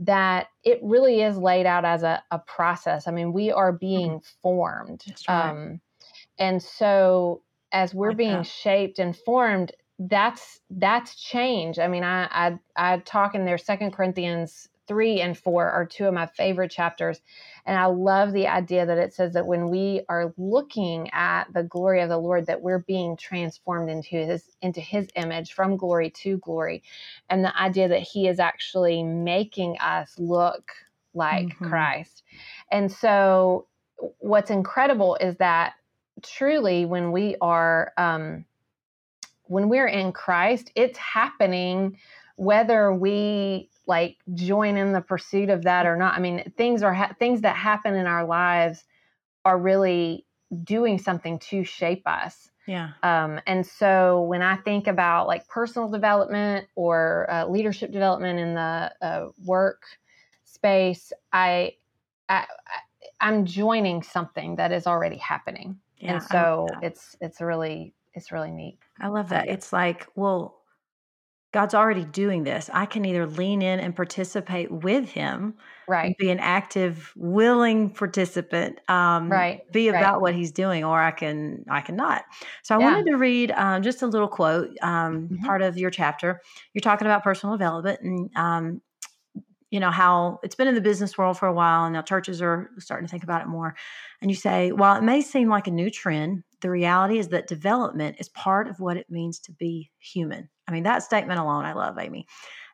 that 0.00 0.48
it 0.64 0.80
really 0.82 1.22
is 1.22 1.36
laid 1.36 1.66
out 1.66 1.84
as 1.84 2.02
a, 2.02 2.22
a 2.30 2.38
process. 2.38 3.06
I 3.06 3.12
mean, 3.12 3.32
we 3.32 3.52
are 3.52 3.72
being 3.72 4.12
mm-hmm. 4.12 4.40
formed, 4.42 5.04
right. 5.28 5.50
um, 5.50 5.80
and 6.38 6.62
so 6.62 7.42
as 7.70 7.94
we're 7.94 8.08
like 8.08 8.16
being 8.16 8.36
that. 8.38 8.46
shaped 8.46 8.98
and 8.98 9.16
formed, 9.16 9.72
that's 10.00 10.60
that's 10.70 11.14
change. 11.14 11.78
I 11.78 11.86
mean, 11.86 12.02
I 12.02 12.24
I, 12.24 12.58
I 12.94 12.98
talk 12.98 13.36
in 13.36 13.44
there 13.44 13.58
Second 13.58 13.92
Corinthians 13.92 14.68
three 14.88 15.20
and 15.20 15.38
four 15.38 15.70
are 15.70 15.86
two 15.86 16.06
of 16.06 16.14
my 16.14 16.26
favorite 16.26 16.70
chapters. 16.70 17.20
And 17.66 17.78
I 17.78 17.84
love 17.84 18.32
the 18.32 18.48
idea 18.48 18.86
that 18.86 18.98
it 18.98 19.14
says 19.14 19.34
that 19.34 19.46
when 19.46 19.68
we 19.68 20.02
are 20.08 20.32
looking 20.36 21.10
at 21.12 21.52
the 21.52 21.62
glory 21.62 22.00
of 22.00 22.08
the 22.08 22.18
Lord, 22.18 22.46
that 22.46 22.62
we're 22.62 22.80
being 22.80 23.16
transformed 23.16 23.90
into 23.90 24.16
his 24.16 24.56
into 24.62 24.80
his 24.80 25.08
image 25.14 25.52
from 25.52 25.76
glory 25.76 26.10
to 26.22 26.38
glory. 26.38 26.82
And 27.28 27.44
the 27.44 27.56
idea 27.60 27.88
that 27.88 28.00
he 28.02 28.26
is 28.26 28.40
actually 28.40 29.02
making 29.02 29.78
us 29.78 30.14
look 30.18 30.72
like 31.14 31.48
mm-hmm. 31.48 31.68
Christ. 31.68 32.22
And 32.72 32.90
so 32.90 33.66
what's 34.18 34.50
incredible 34.50 35.16
is 35.20 35.36
that 35.36 35.74
truly 36.22 36.86
when 36.86 37.12
we 37.12 37.36
are 37.40 37.92
um 37.96 38.44
when 39.44 39.68
we're 39.68 39.86
in 39.86 40.12
Christ, 40.12 40.70
it's 40.74 40.98
happening 40.98 41.98
whether 42.38 42.94
we 42.94 43.68
like 43.88 44.16
join 44.32 44.76
in 44.76 44.92
the 44.92 45.00
pursuit 45.00 45.50
of 45.50 45.64
that 45.64 45.86
or 45.86 45.96
not. 45.96 46.14
I 46.14 46.20
mean, 46.20 46.52
things 46.56 46.84
are 46.84 46.94
ha- 46.94 47.16
things 47.18 47.40
that 47.40 47.56
happen 47.56 47.94
in 47.94 48.06
our 48.06 48.24
lives 48.24 48.84
are 49.44 49.58
really 49.58 50.24
doing 50.62 50.98
something 50.98 51.40
to 51.40 51.64
shape 51.64 52.06
us. 52.06 52.48
Yeah. 52.64 52.90
Um, 53.02 53.40
and 53.48 53.66
so 53.66 54.22
when 54.22 54.40
I 54.40 54.54
think 54.54 54.86
about 54.86 55.26
like 55.26 55.48
personal 55.48 55.90
development 55.90 56.68
or 56.76 57.26
uh, 57.28 57.48
leadership 57.48 57.90
development 57.90 58.38
in 58.38 58.54
the 58.54 58.92
uh, 59.02 59.28
work 59.44 59.82
space, 60.44 61.12
I, 61.32 61.72
I 62.28 62.46
I'm 63.20 63.46
joining 63.46 64.04
something 64.04 64.54
that 64.56 64.70
is 64.70 64.86
already 64.86 65.16
happening. 65.16 65.80
Yeah, 65.98 66.12
and 66.12 66.22
so 66.22 66.68
it's 66.82 67.16
it's 67.20 67.40
really 67.40 67.94
it's 68.14 68.30
really 68.30 68.52
neat. 68.52 68.78
I 69.00 69.08
love 69.08 69.30
that. 69.30 69.48
It's 69.48 69.72
like, 69.72 70.06
well, 70.14 70.57
God's 71.52 71.74
already 71.74 72.04
doing 72.04 72.44
this. 72.44 72.68
I 72.74 72.84
can 72.84 73.06
either 73.06 73.26
lean 73.26 73.62
in 73.62 73.80
and 73.80 73.96
participate 73.96 74.70
with 74.70 75.08
Him, 75.08 75.54
right? 75.88 76.16
Be 76.18 76.28
an 76.30 76.40
active, 76.40 77.12
willing 77.16 77.88
participant, 77.90 78.80
um, 78.88 79.30
right? 79.30 79.60
Be 79.72 79.88
about 79.88 80.14
right. 80.14 80.20
what 80.20 80.34
He's 80.34 80.52
doing, 80.52 80.84
or 80.84 81.00
I 81.00 81.10
can, 81.10 81.64
I 81.70 81.80
cannot. 81.80 82.24
So 82.62 82.76
I 82.76 82.80
yeah. 82.80 82.84
wanted 82.84 83.06
to 83.10 83.16
read 83.16 83.50
um, 83.52 83.82
just 83.82 84.02
a 84.02 84.06
little 84.06 84.28
quote, 84.28 84.76
um, 84.82 85.28
mm-hmm. 85.28 85.44
part 85.46 85.62
of 85.62 85.78
your 85.78 85.90
chapter. 85.90 86.42
You're 86.74 86.82
talking 86.82 87.06
about 87.06 87.24
personal 87.24 87.56
development, 87.56 88.00
and 88.02 88.30
um, 88.36 88.82
you 89.70 89.80
know 89.80 89.90
how 89.90 90.40
it's 90.42 90.54
been 90.54 90.68
in 90.68 90.74
the 90.74 90.82
business 90.82 91.16
world 91.16 91.38
for 91.38 91.48
a 91.48 91.52
while, 91.54 91.84
and 91.84 91.94
now 91.94 92.02
churches 92.02 92.42
are 92.42 92.70
starting 92.78 93.06
to 93.06 93.10
think 93.10 93.24
about 93.24 93.40
it 93.40 93.48
more. 93.48 93.74
And 94.20 94.30
you 94.30 94.36
say, 94.36 94.70
while 94.72 94.96
it 94.96 95.02
may 95.02 95.22
seem 95.22 95.48
like 95.48 95.66
a 95.66 95.70
new 95.70 95.88
trend, 95.90 96.42
the 96.60 96.70
reality 96.70 97.18
is 97.18 97.28
that 97.28 97.46
development 97.46 98.16
is 98.18 98.28
part 98.28 98.68
of 98.68 98.80
what 98.80 98.98
it 98.98 99.06
means 99.08 99.38
to 99.40 99.52
be 99.52 99.90
human. 99.98 100.50
I 100.68 100.72
mean, 100.72 100.84
that 100.84 101.02
statement 101.02 101.40
alone, 101.40 101.64
I 101.64 101.72
love, 101.72 101.98
Amy. 101.98 102.26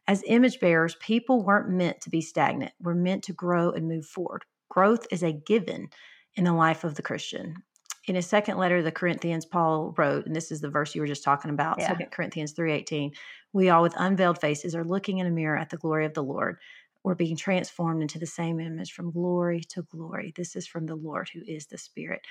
As 0.07 0.22
image 0.26 0.61
bearers, 0.61 0.96
people 1.00 1.42
weren't 1.42 1.70
meant 1.70 2.00
to 2.02 2.11
be 2.11 2.20
stagnant. 2.20 2.72
We're 2.80 2.94
meant 2.94 3.24
to 3.24 3.33
grow 3.33 3.70
and 3.70 3.88
move 3.88 4.04
forward. 4.04 4.44
Growth 4.68 5.07
is 5.11 5.22
a 5.22 5.33
given 5.33 5.88
in 6.35 6.44
the 6.44 6.52
life 6.52 6.85
of 6.85 6.96
the 6.96 7.02
Christian. 7.02 7.62
In 8.07 8.16
his 8.16 8.26
second 8.26 8.59
letter 8.59 8.78
to 8.78 8.83
the 8.83 8.92
Corinthians, 8.92 9.46
Paul 9.46 9.94
wrote, 9.96 10.26
and 10.26 10.37
this 10.37 10.52
is 10.52 10.61
the 10.61 10.68
verse 10.68 10.94
you 10.94 11.00
were 11.00 11.07
just 11.07 11.24
talking 11.24 11.50
about, 11.50 11.78
yeah. 11.78 11.94
2 11.94 12.04
Corinthians 12.11 12.52
3.18, 12.52 13.12
we 13.54 13.70
all 13.70 13.83
with 13.83 13.94
unveiled 13.96 14.40
faces 14.40 14.74
are 14.74 14.85
looking 14.85 15.18
in 15.18 15.26
a 15.26 15.30
mirror 15.30 15.57
at 15.57 15.70
the 15.70 15.78
glory 15.78 16.04
of 16.04 16.12
the 16.12 16.22
Lord. 16.22 16.59
We're 17.02 17.14
being 17.14 17.37
transformed 17.37 18.02
into 18.02 18.18
the 18.18 18.26
same 18.26 18.61
image 18.61 18.92
from 18.92 19.11
glory 19.11 19.62
to 19.70 19.83
glory. 19.83 20.35
This 20.37 20.57
is 20.57 20.66
from 20.66 20.87
the 20.87 20.96
Lord 20.96 21.30
who 21.33 21.40
is 21.46 21.66
the 21.66 21.78
Spirit. 21.78 22.22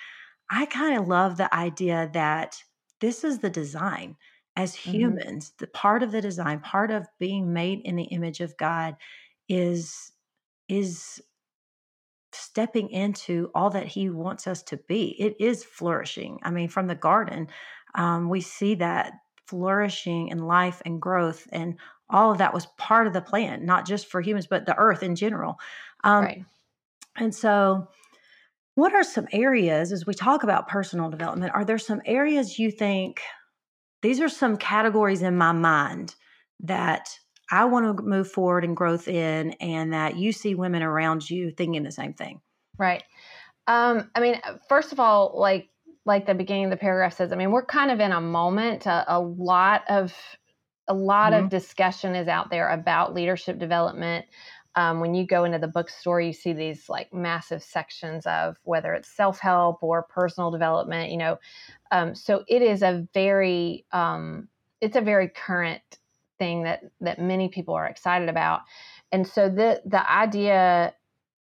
I 0.52 0.66
kind 0.66 1.00
of 1.00 1.08
love 1.08 1.38
the 1.38 1.54
idea 1.56 2.10
that 2.14 2.62
this 3.00 3.24
is 3.24 3.40
the 3.40 3.50
design 3.50 4.18
as 4.56 4.76
mm-hmm. 4.76 4.92
humans. 4.92 5.50
Mm-hmm. 5.50 5.64
The 5.64 5.68
part 5.68 6.04
of 6.04 6.12
the 6.12 6.22
design, 6.22 6.60
part 6.60 6.92
of 6.92 7.08
being 7.20 7.54
made 7.54 7.82
in 7.82 7.96
the 7.96 8.04
image 8.04 8.40
of 8.40 8.58
God 8.58 8.96
is 9.50 10.12
is 10.70 11.22
stepping 12.32 12.90
into 12.90 13.52
all 13.54 13.70
that 13.70 13.86
he 13.86 14.10
wants 14.10 14.48
us 14.48 14.64
to 14.64 14.78
be. 14.78 15.16
It 15.20 15.36
is 15.40 15.64
flourishing. 15.64 16.40
I 16.42 16.50
mean, 16.50 16.68
from 16.68 16.88
the 16.88 16.96
garden, 16.96 17.48
um, 17.96 18.30
we 18.30 18.42
see 18.42 18.76
that 18.76 19.14
flourishing 19.46 20.32
and 20.32 20.48
life 20.48 20.82
and 20.86 21.02
growth 21.02 21.48
and 21.52 21.78
all 22.10 22.32
of 22.32 22.38
that 22.38 22.54
was 22.54 22.68
part 22.78 23.08
of 23.08 23.14
the 23.14 23.22
plan, 23.22 23.66
not 23.66 23.86
just 23.88 24.08
for 24.08 24.22
humans, 24.22 24.48
but 24.48 24.66
the 24.66 24.78
earth 24.78 25.04
in 25.04 25.16
general. 25.16 25.60
Um, 26.04 26.24
right. 26.24 26.46
And 27.16 27.34
so 27.34 27.88
what 28.76 28.94
are 28.94 29.04
some 29.04 29.28
areas, 29.32 29.92
as 29.92 30.06
we 30.06 30.14
talk 30.14 30.44
about 30.44 30.68
personal 30.68 31.10
development, 31.10 31.54
are 31.54 31.66
there 31.66 31.78
some 31.78 32.02
areas 32.06 32.60
you 32.60 32.72
think 32.72 33.22
these 34.04 34.20
are 34.22 34.30
some 34.30 34.58
categories 34.58 35.24
in 35.24 35.36
my 35.38 35.54
mind 35.54 36.14
that 36.60 37.18
I 37.50 37.66
want 37.66 37.98
to 37.98 38.04
move 38.04 38.30
forward 38.32 38.64
and 38.64 38.76
growth 38.78 39.08
in, 39.08 39.52
and 39.54 39.94
that 39.94 40.18
you 40.18 40.32
see 40.32 40.54
women 40.54 40.84
around 40.84 41.30
you 41.30 41.52
thinking 41.52 41.84
the 41.84 41.92
same 41.92 42.14
thing? 42.14 42.42
Right. 42.78 43.04
Um, 43.66 44.12
I 44.14 44.20
mean, 44.20 44.40
first 44.70 44.92
of 44.92 45.00
all, 45.00 45.34
like 45.36 45.70
like 46.06 46.26
the 46.26 46.36
beginning 46.36 46.66
of 46.66 46.72
the 46.72 46.78
paragraph 46.78 47.16
says, 47.16 47.32
I 47.32 47.38
mean, 47.38 47.52
we're 47.52 47.66
kind 47.66 47.90
of 47.90 48.02
in 48.02 48.12
a 48.12 48.20
moment. 48.20 48.86
A, 48.86 49.06
a 49.08 49.20
lot 49.20 49.84
of 49.90 50.14
a 50.88 50.94
lot 50.94 51.32
mm-hmm. 51.32 51.46
of 51.46 51.50
discussion 51.50 52.14
is 52.14 52.28
out 52.28 52.50
there 52.50 52.70
about 52.70 53.14
leadership 53.14 53.58
development 53.58 54.26
um, 54.76 55.00
when 55.00 55.14
you 55.14 55.26
go 55.26 55.44
into 55.44 55.60
the 55.60 55.68
bookstore, 55.68 56.20
you 56.20 56.34
see 56.34 56.54
these 56.54 56.90
like 56.90 57.14
massive 57.14 57.62
sections 57.62 58.26
of 58.26 58.58
whether 58.64 58.94
it's 58.94 59.16
self 59.16 59.40
help 59.40 59.84
or 59.84 60.04
personal 60.04 60.50
development. 60.50 61.12
You 61.12 61.18
know, 61.18 61.38
um, 61.94 62.16
so 62.16 62.44
it 62.48 62.64
is 62.64 62.82
a 62.82 63.08
very 63.14 63.86
um, 63.92 64.50
it's 64.82 64.98
a 64.98 65.02
very 65.02 65.30
current 65.30 66.00
thing 66.40 66.64
that 66.64 66.82
that 67.02 67.22
many 67.22 67.48
people 67.50 67.76
are 67.76 67.86
excited 67.86 68.30
about. 68.30 68.62
And 69.12 69.28
so 69.28 69.48
the 69.48 69.80
the 69.86 70.12
idea 70.12 70.96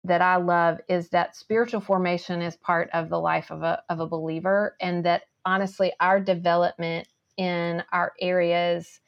that 0.04 0.22
I 0.22 0.36
love 0.36 0.78
is 0.88 1.10
that 1.10 1.36
spiritual 1.36 1.82
formation 1.82 2.40
is 2.40 2.56
part 2.56 2.88
of 2.94 3.10
the 3.10 3.20
life 3.20 3.50
of 3.50 3.62
a 3.62 3.82
of 3.90 4.00
a 4.00 4.06
believer, 4.06 4.74
and 4.80 5.04
that 5.04 5.24
honestly, 5.44 5.92
our 6.00 6.18
development 6.18 7.06
in 7.36 7.84
our 7.92 8.14
areas 8.18 9.00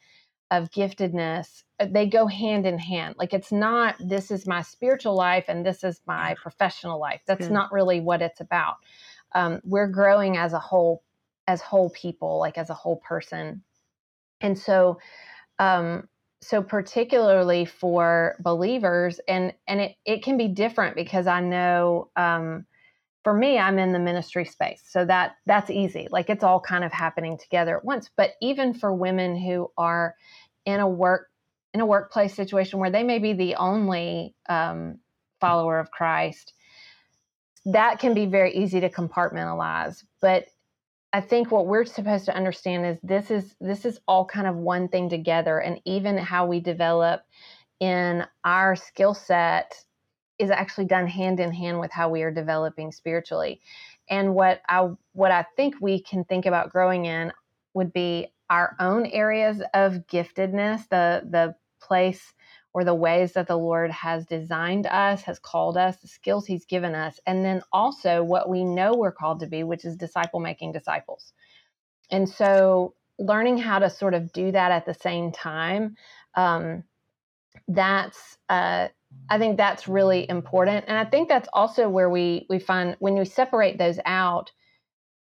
of 0.51 0.69
giftedness 0.69 1.63
uh, 1.79 1.87
they 1.89 2.05
go 2.05 2.27
hand 2.27 2.67
in 2.67 2.77
hand. 2.77 3.15
Like 3.17 3.33
it's 3.33 3.51
not 3.51 3.95
this 3.99 4.29
is 4.29 4.45
my 4.45 4.61
spiritual 4.61 5.15
life 5.15 5.45
and 5.47 5.65
this 5.65 5.83
is 5.83 6.01
my 6.05 6.35
professional 6.35 6.99
life. 6.99 7.21
That's 7.25 7.49
not 7.49 7.71
really 7.71 7.99
what 7.99 8.21
it's 8.21 8.41
about. 8.41 8.75
Um, 9.33 9.61
we're 9.63 9.87
growing 9.87 10.37
as 10.37 10.53
a 10.53 10.59
whole 10.59 11.03
as 11.51 11.61
whole 11.61 11.89
people 11.89 12.39
like 12.39 12.57
as 12.57 12.69
a 12.69 12.73
whole 12.73 12.97
person 12.97 13.63
and 14.41 14.57
so 14.57 14.99
um, 15.59 16.07
so 16.41 16.63
particularly 16.63 17.65
for 17.65 18.35
believers 18.39 19.19
and 19.27 19.53
and 19.67 19.81
it, 19.81 19.95
it 20.05 20.23
can 20.23 20.37
be 20.37 20.47
different 20.47 20.95
because 20.95 21.27
i 21.27 21.39
know 21.39 22.09
um, 22.15 22.65
for 23.23 23.33
me 23.33 23.57
i'm 23.59 23.77
in 23.77 23.91
the 23.91 23.99
ministry 23.99 24.45
space 24.45 24.81
so 24.87 25.05
that 25.05 25.35
that's 25.45 25.69
easy 25.69 26.07
like 26.11 26.29
it's 26.29 26.43
all 26.43 26.59
kind 26.59 26.83
of 26.83 26.91
happening 26.91 27.37
together 27.37 27.77
at 27.77 27.85
once 27.85 28.09
but 28.15 28.31
even 28.41 28.73
for 28.73 28.93
women 28.93 29.35
who 29.35 29.69
are 29.77 30.15
in 30.65 30.79
a 30.79 30.87
work 30.87 31.27
in 31.73 31.81
a 31.81 31.85
workplace 31.85 32.33
situation 32.33 32.79
where 32.79 32.89
they 32.89 33.03
may 33.03 33.19
be 33.19 33.33
the 33.33 33.55
only 33.55 34.35
um, 34.49 34.99
follower 35.39 35.79
of 35.79 35.91
Christ, 35.91 36.53
that 37.65 37.99
can 37.99 38.13
be 38.13 38.25
very 38.25 38.53
easy 38.53 38.79
to 38.79 38.89
compartmentalize. 38.89 40.03
But 40.21 40.45
I 41.13 41.21
think 41.21 41.51
what 41.51 41.67
we're 41.67 41.85
supposed 41.85 42.25
to 42.25 42.35
understand 42.35 42.85
is 42.85 42.97
this 43.03 43.31
is 43.31 43.55
this 43.59 43.85
is 43.85 43.99
all 44.07 44.25
kind 44.25 44.47
of 44.47 44.55
one 44.55 44.87
thing 44.87 45.09
together, 45.09 45.59
and 45.59 45.81
even 45.85 46.17
how 46.17 46.45
we 46.45 46.59
develop 46.59 47.21
in 47.79 48.25
our 48.45 48.75
skill 48.75 49.13
set 49.13 49.73
is 50.39 50.49
actually 50.49 50.85
done 50.85 51.07
hand 51.07 51.39
in 51.39 51.51
hand 51.51 51.79
with 51.79 51.91
how 51.91 52.09
we 52.09 52.23
are 52.23 52.31
developing 52.31 52.91
spiritually. 52.91 53.59
And 54.09 54.33
what 54.33 54.61
I 54.69 54.89
what 55.13 55.31
I 55.31 55.45
think 55.55 55.75
we 55.81 56.01
can 56.01 56.23
think 56.23 56.45
about 56.45 56.71
growing 56.71 57.05
in 57.05 57.33
would 57.73 57.91
be 57.91 58.27
our 58.49 58.75
own 58.79 59.05
areas 59.05 59.61
of 59.73 60.07
giftedness, 60.07 60.87
the 60.89 61.23
the 61.29 61.55
place 61.81 62.33
or 62.73 62.83
the 62.83 62.95
ways 62.95 63.33
that 63.33 63.47
the 63.47 63.57
Lord 63.57 63.91
has 63.91 64.25
designed 64.25 64.87
us, 64.87 65.23
has 65.23 65.39
called 65.39 65.77
us, 65.77 65.97
the 65.97 66.07
skills 66.07 66.45
He's 66.45 66.65
given 66.65 66.95
us, 66.95 67.19
and 67.25 67.43
then 67.43 67.61
also 67.71 68.23
what 68.23 68.49
we 68.49 68.63
know 68.63 68.93
we're 68.93 69.11
called 69.11 69.39
to 69.41 69.47
be, 69.47 69.63
which 69.63 69.83
is 69.85 69.97
disciple 69.97 70.39
making 70.39 70.71
disciples. 70.71 71.33
And 72.09 72.27
so, 72.27 72.95
learning 73.19 73.57
how 73.57 73.79
to 73.79 73.89
sort 73.89 74.13
of 74.13 74.31
do 74.31 74.51
that 74.51 74.71
at 74.71 74.85
the 74.85 74.93
same 74.93 75.31
time, 75.31 75.95
um, 76.35 76.83
that's 77.67 78.37
uh, 78.49 78.87
I 79.29 79.37
think 79.37 79.57
that's 79.57 79.87
really 79.87 80.29
important, 80.29 80.85
and 80.87 80.97
I 80.97 81.05
think 81.05 81.27
that's 81.27 81.49
also 81.53 81.89
where 81.89 82.09
we 82.09 82.45
we 82.49 82.59
find 82.59 82.95
when 82.99 83.15
we 83.15 83.25
separate 83.25 83.77
those 83.77 83.99
out. 84.05 84.51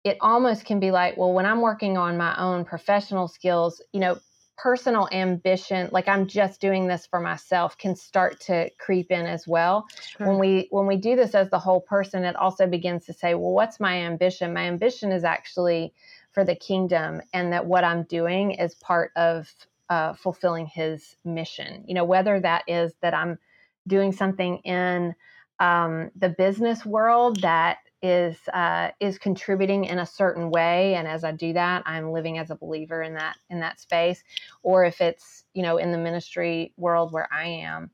It 0.04 0.18
almost 0.20 0.64
can 0.64 0.80
be 0.80 0.90
like, 0.90 1.16
well, 1.16 1.32
when 1.32 1.46
I'm 1.46 1.60
working 1.60 1.96
on 1.96 2.16
my 2.16 2.36
own 2.36 2.64
professional 2.64 3.28
skills, 3.28 3.80
you 3.92 4.00
know, 4.00 4.18
personal 4.58 5.08
ambition 5.12 5.88
like 5.92 6.08
i'm 6.08 6.26
just 6.26 6.60
doing 6.60 6.86
this 6.86 7.06
for 7.06 7.20
myself 7.20 7.76
can 7.78 7.96
start 7.96 8.38
to 8.38 8.68
creep 8.78 9.10
in 9.10 9.26
as 9.26 9.48
well. 9.48 9.86
Sure. 10.16 10.28
when 10.28 10.38
we 10.38 10.68
when 10.70 10.86
we 10.86 10.96
do 10.96 11.16
this 11.16 11.34
as 11.34 11.50
the 11.50 11.58
whole 11.58 11.80
person 11.80 12.24
it 12.24 12.36
also 12.36 12.66
begins 12.66 13.06
to 13.06 13.12
say 13.12 13.34
well 13.34 13.52
what's 13.52 13.80
my 13.80 13.98
ambition? 13.98 14.52
My 14.52 14.64
ambition 14.64 15.10
is 15.10 15.24
actually 15.24 15.94
for 16.32 16.44
the 16.44 16.54
kingdom 16.54 17.22
and 17.32 17.52
that 17.52 17.66
what 17.66 17.84
i'm 17.84 18.04
doing 18.04 18.52
is 18.52 18.74
part 18.74 19.10
of 19.16 19.52
uh, 19.90 20.14
fulfilling 20.14 20.64
his 20.64 21.16
mission. 21.24 21.84
You 21.86 21.94
know 21.94 22.04
whether 22.04 22.40
that 22.40 22.64
is 22.66 22.92
that 23.00 23.14
i'm 23.14 23.38
doing 23.86 24.12
something 24.12 24.58
in 24.58 25.14
um, 25.58 26.10
the 26.16 26.28
business 26.28 26.84
world 26.84 27.40
that 27.42 27.78
is 28.02 28.36
uh, 28.52 28.90
is 28.98 29.18
contributing 29.18 29.84
in 29.84 30.00
a 30.00 30.06
certain 30.06 30.50
way 30.50 30.94
and 30.94 31.06
as 31.06 31.22
i 31.22 31.30
do 31.30 31.52
that 31.52 31.82
i'm 31.86 32.10
living 32.10 32.38
as 32.38 32.50
a 32.50 32.56
believer 32.56 33.02
in 33.02 33.14
that 33.14 33.36
in 33.48 33.60
that 33.60 33.80
space 33.80 34.24
or 34.62 34.84
if 34.84 35.00
it's 35.00 35.44
you 35.54 35.62
know 35.62 35.76
in 35.76 35.92
the 35.92 35.98
ministry 35.98 36.72
world 36.76 37.12
where 37.12 37.28
i 37.32 37.46
am. 37.46 37.90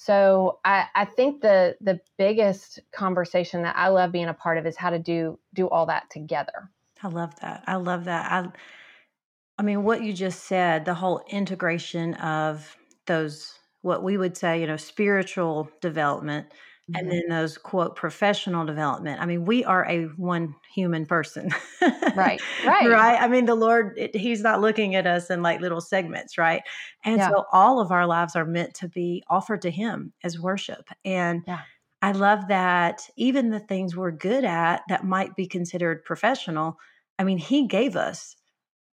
So 0.00 0.60
I, 0.64 0.84
I 0.94 1.04
think 1.06 1.40
the 1.42 1.76
the 1.80 2.00
biggest 2.18 2.78
conversation 2.92 3.62
that 3.62 3.76
i 3.76 3.88
love 3.88 4.12
being 4.12 4.28
a 4.28 4.34
part 4.34 4.58
of 4.58 4.66
is 4.66 4.76
how 4.76 4.90
to 4.90 4.98
do 4.98 5.38
do 5.54 5.68
all 5.68 5.86
that 5.86 6.08
together. 6.10 6.70
I 7.02 7.08
love 7.08 7.34
that. 7.40 7.64
I 7.66 7.76
love 7.76 8.04
that. 8.04 8.30
I 8.30 8.48
i 9.58 9.62
mean 9.62 9.82
what 9.82 10.02
you 10.02 10.12
just 10.12 10.44
said 10.44 10.84
the 10.84 10.94
whole 10.94 11.20
integration 11.28 12.14
of 12.14 12.76
those 13.06 13.58
what 13.82 14.02
we 14.02 14.16
would 14.16 14.36
say 14.36 14.60
you 14.60 14.66
know 14.66 14.76
spiritual 14.76 15.68
development 15.80 16.46
and 16.94 17.06
mm-hmm. 17.06 17.10
then 17.10 17.28
those 17.28 17.58
quote 17.58 17.96
professional 17.96 18.64
development 18.64 19.20
i 19.20 19.26
mean 19.26 19.44
we 19.44 19.64
are 19.64 19.86
a 19.88 20.04
one 20.16 20.54
human 20.72 21.04
person 21.04 21.50
right 22.14 22.40
right 22.66 22.88
right 22.88 23.20
i 23.20 23.28
mean 23.28 23.44
the 23.44 23.54
lord 23.54 23.92
it, 23.96 24.14
he's 24.16 24.42
not 24.42 24.60
looking 24.60 24.94
at 24.94 25.06
us 25.06 25.30
in 25.30 25.42
like 25.42 25.60
little 25.60 25.80
segments 25.80 26.38
right 26.38 26.62
and 27.04 27.18
yeah. 27.18 27.28
so 27.28 27.44
all 27.52 27.80
of 27.80 27.90
our 27.90 28.06
lives 28.06 28.34
are 28.36 28.44
meant 28.44 28.74
to 28.74 28.88
be 28.88 29.22
offered 29.28 29.62
to 29.62 29.70
him 29.70 30.12
as 30.24 30.38
worship 30.38 30.88
and 31.04 31.42
yeah. 31.46 31.60
i 32.00 32.12
love 32.12 32.48
that 32.48 33.08
even 33.16 33.50
the 33.50 33.60
things 33.60 33.96
we're 33.96 34.10
good 34.10 34.44
at 34.44 34.82
that 34.88 35.04
might 35.04 35.36
be 35.36 35.46
considered 35.46 36.04
professional 36.04 36.78
i 37.18 37.24
mean 37.24 37.38
he 37.38 37.66
gave 37.66 37.96
us 37.96 38.34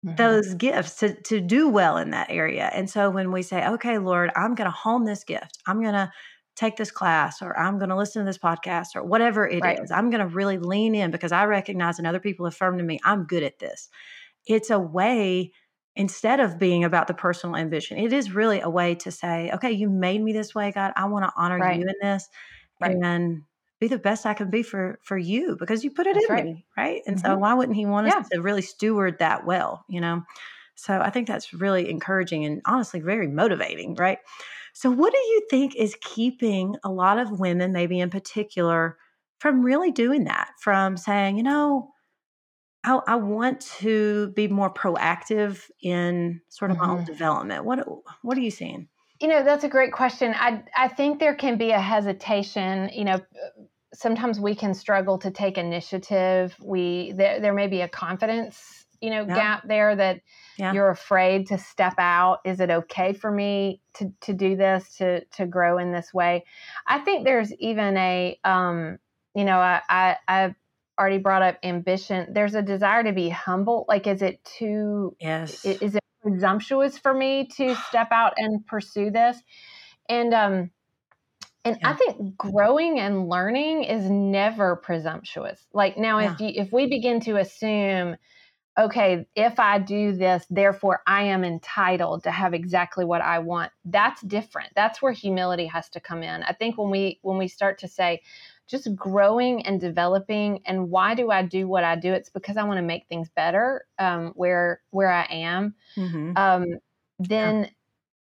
mm-hmm. 0.05 0.15
those 0.17 0.53
gifts 0.55 0.95
to 0.95 1.19
to 1.21 1.39
do 1.39 1.69
well 1.69 1.97
in 1.97 2.12
that 2.12 2.29
area 2.29 2.69
and 2.73 2.89
so 2.89 3.10
when 3.10 3.31
we 3.31 3.41
say 3.41 3.65
okay 3.65 3.97
lord 3.97 4.31
i'm 4.36 4.53
going 4.53 4.69
to 4.69 4.75
hone 4.75 5.05
this 5.05 5.23
gift 5.23 5.60
i'm 5.65 5.81
going 5.81 5.93
to 5.93 6.12
take 6.55 6.77
this 6.77 6.91
class 6.91 7.41
or 7.41 7.57
I'm 7.57 7.77
going 7.77 7.89
to 7.89 7.97
listen 7.97 8.21
to 8.21 8.25
this 8.25 8.37
podcast 8.37 8.95
or 8.95 9.03
whatever 9.03 9.47
it 9.47 9.61
right. 9.61 9.79
is. 9.79 9.91
I'm 9.91 10.09
going 10.09 10.21
to 10.21 10.33
really 10.33 10.57
lean 10.57 10.95
in 10.95 11.11
because 11.11 11.31
I 11.31 11.45
recognize 11.45 11.97
and 11.97 12.07
other 12.07 12.19
people 12.19 12.45
affirm 12.45 12.77
to 12.77 12.83
me, 12.83 12.99
I'm 13.03 13.25
good 13.25 13.43
at 13.43 13.59
this. 13.59 13.89
It's 14.47 14.69
a 14.69 14.79
way, 14.79 15.51
instead 15.95 16.39
of 16.39 16.59
being 16.59 16.83
about 16.83 17.07
the 17.07 17.13
personal 17.13 17.55
ambition, 17.55 17.97
it 17.97 18.13
is 18.13 18.31
really 18.31 18.61
a 18.61 18.69
way 18.69 18.95
to 18.95 19.11
say, 19.11 19.51
okay, 19.53 19.71
you 19.71 19.89
made 19.89 20.21
me 20.21 20.33
this 20.33 20.55
way, 20.55 20.71
God. 20.71 20.93
I 20.95 21.05
want 21.05 21.25
to 21.25 21.33
honor 21.35 21.57
right. 21.57 21.79
you 21.79 21.87
in 21.87 21.95
this 22.01 22.27
right. 22.79 22.95
and 22.95 23.43
be 23.79 23.87
the 23.87 23.97
best 23.97 24.25
I 24.25 24.33
can 24.33 24.49
be 24.49 24.63
for 24.63 24.99
for 25.03 25.17
you 25.17 25.57
because 25.59 25.83
you 25.83 25.91
put 25.91 26.07
it 26.07 26.15
That's 26.15 26.41
in 26.41 26.45
me, 26.45 26.65
right? 26.77 27.01
And 27.05 27.17
mm-hmm. 27.17 27.25
so 27.25 27.37
why 27.37 27.53
wouldn't 27.53 27.75
he 27.75 27.85
want 27.85 28.07
yeah. 28.07 28.17
us 28.17 28.29
to 28.29 28.41
really 28.41 28.61
steward 28.61 29.19
that 29.19 29.45
well, 29.45 29.83
you 29.89 29.99
know? 29.99 30.23
So 30.75 30.99
I 30.99 31.09
think 31.09 31.27
that's 31.27 31.53
really 31.53 31.89
encouraging 31.89 32.45
and 32.45 32.61
honestly 32.65 32.99
very 32.99 33.27
motivating, 33.27 33.95
right? 33.95 34.19
So, 34.75 34.91
what 34.91 35.13
do 35.13 35.19
you 35.19 35.41
think 35.49 35.73
is 35.77 35.95
keeping 36.01 36.75
a 36.83 36.91
lot 36.91 37.17
of 37.17 37.39
women, 37.39 37.71
maybe 37.71 37.97
in 38.01 38.09
particular, 38.09 38.97
from 39.39 39.63
really 39.63 39.89
doing 39.89 40.25
that? 40.25 40.49
From 40.59 40.97
saying, 40.97 41.38
you 41.38 41.43
know, 41.43 41.93
I, 42.83 42.99
I 43.07 43.15
want 43.15 43.61
to 43.79 44.33
be 44.35 44.49
more 44.49 44.69
proactive 44.69 45.61
in 45.81 46.41
sort 46.49 46.71
of 46.71 46.77
mm-hmm. 46.77 46.85
my 46.85 46.91
own 46.91 46.97
mm-hmm. 46.99 47.05
development. 47.05 47.63
What 47.63 47.88
What 48.21 48.38
are 48.38 48.41
you 48.41 48.51
seeing? 48.51 48.89
You 49.21 49.29
know, 49.29 49.45
that's 49.45 49.63
a 49.63 49.69
great 49.69 49.93
question. 49.93 50.35
I 50.35 50.63
I 50.75 50.89
think 50.89 51.21
there 51.21 51.35
can 51.35 51.57
be 51.57 51.71
a 51.71 51.79
hesitation. 51.79 52.89
You 52.93 53.05
know, 53.05 53.21
sometimes 53.93 54.41
we 54.41 54.55
can 54.55 54.73
struggle 54.73 55.17
to 55.19 55.31
take 55.31 55.57
initiative. 55.57 56.53
We 56.61 57.13
there 57.15 57.39
there 57.39 57.53
may 57.53 57.67
be 57.67 57.79
a 57.79 57.88
confidence 57.88 58.85
you 59.01 59.09
know 59.09 59.25
yeah. 59.27 59.35
gap 59.35 59.67
there 59.67 59.95
that 59.95 60.21
yeah. 60.57 60.73
you're 60.73 60.89
afraid 60.89 61.47
to 61.47 61.57
step 61.57 61.95
out 61.97 62.39
is 62.45 62.59
it 62.59 62.69
okay 62.69 63.13
for 63.13 63.31
me 63.31 63.81
to 63.93 64.11
to 64.21 64.33
do 64.33 64.55
this 64.55 64.97
to 64.97 65.23
to 65.25 65.45
grow 65.45 65.77
in 65.77 65.91
this 65.91 66.13
way 66.13 66.43
i 66.87 66.99
think 66.99 67.25
there's 67.25 67.53
even 67.55 67.95
a 67.97 68.39
um 68.43 68.97
you 69.33 69.45
know 69.45 69.57
i 69.57 69.81
i 69.89 70.15
i've 70.27 70.55
already 70.99 71.17
brought 71.17 71.41
up 71.41 71.57
ambition 71.63 72.33
there's 72.33 72.55
a 72.55 72.61
desire 72.61 73.03
to 73.03 73.11
be 73.11 73.29
humble 73.29 73.85
like 73.87 74.07
is 74.07 74.21
it 74.21 74.43
too 74.43 75.15
yes 75.19 75.65
is, 75.65 75.81
is 75.81 75.95
it 75.95 76.03
presumptuous 76.21 76.97
for 76.97 77.13
me 77.13 77.47
to 77.47 77.75
step 77.87 78.07
out 78.11 78.33
and 78.37 78.65
pursue 78.65 79.11
this 79.11 79.37
and 80.09 80.33
um 80.33 80.71
and 81.65 81.79
yeah. 81.81 81.89
I 81.89 81.93
think 81.95 82.37
growing 82.37 82.99
and 82.99 83.27
learning 83.27 83.85
is 83.85 84.07
never 84.07 84.75
presumptuous. 84.75 85.59
Like 85.73 85.97
now, 85.97 86.19
yeah. 86.19 86.33
if 86.33 86.39
you, 86.39 86.51
if 86.61 86.71
we 86.71 86.85
begin 86.85 87.19
to 87.21 87.37
assume 87.37 88.17
okay, 88.77 89.25
if 89.35 89.59
I 89.59 89.79
do 89.79 90.13
this, 90.13 90.45
therefore 90.49 91.01
I 91.07 91.23
am 91.23 91.43
entitled 91.43 92.23
to 92.23 92.31
have 92.31 92.53
exactly 92.53 93.05
what 93.05 93.21
I 93.21 93.39
want. 93.39 93.71
That's 93.85 94.21
different. 94.21 94.71
That's 94.75 95.01
where 95.01 95.13
humility 95.13 95.65
has 95.67 95.89
to 95.89 95.99
come 95.99 96.23
in. 96.23 96.43
I 96.43 96.53
think 96.53 96.77
when 96.77 96.89
we 96.89 97.19
when 97.21 97.38
we 97.38 97.47
start 97.47 97.79
to 97.79 97.88
say 97.88 98.21
just 98.67 98.93
growing 98.95 99.65
and 99.65 99.79
developing 99.79 100.61
and 100.65 100.89
why 100.89 101.15
do 101.15 101.29
I 101.31 101.43
do 101.43 101.67
what 101.67 101.83
I 101.83 101.95
do? 101.95 102.13
It's 102.13 102.29
because 102.29 102.57
I 102.57 102.63
want 102.63 102.77
to 102.77 102.83
make 102.83 103.05
things 103.07 103.29
better 103.29 103.85
um, 103.99 104.33
where 104.35 104.81
where 104.91 105.11
I 105.11 105.23
am. 105.29 105.75
Mm-hmm. 105.95 106.35
Um, 106.35 106.65
then 107.19 107.69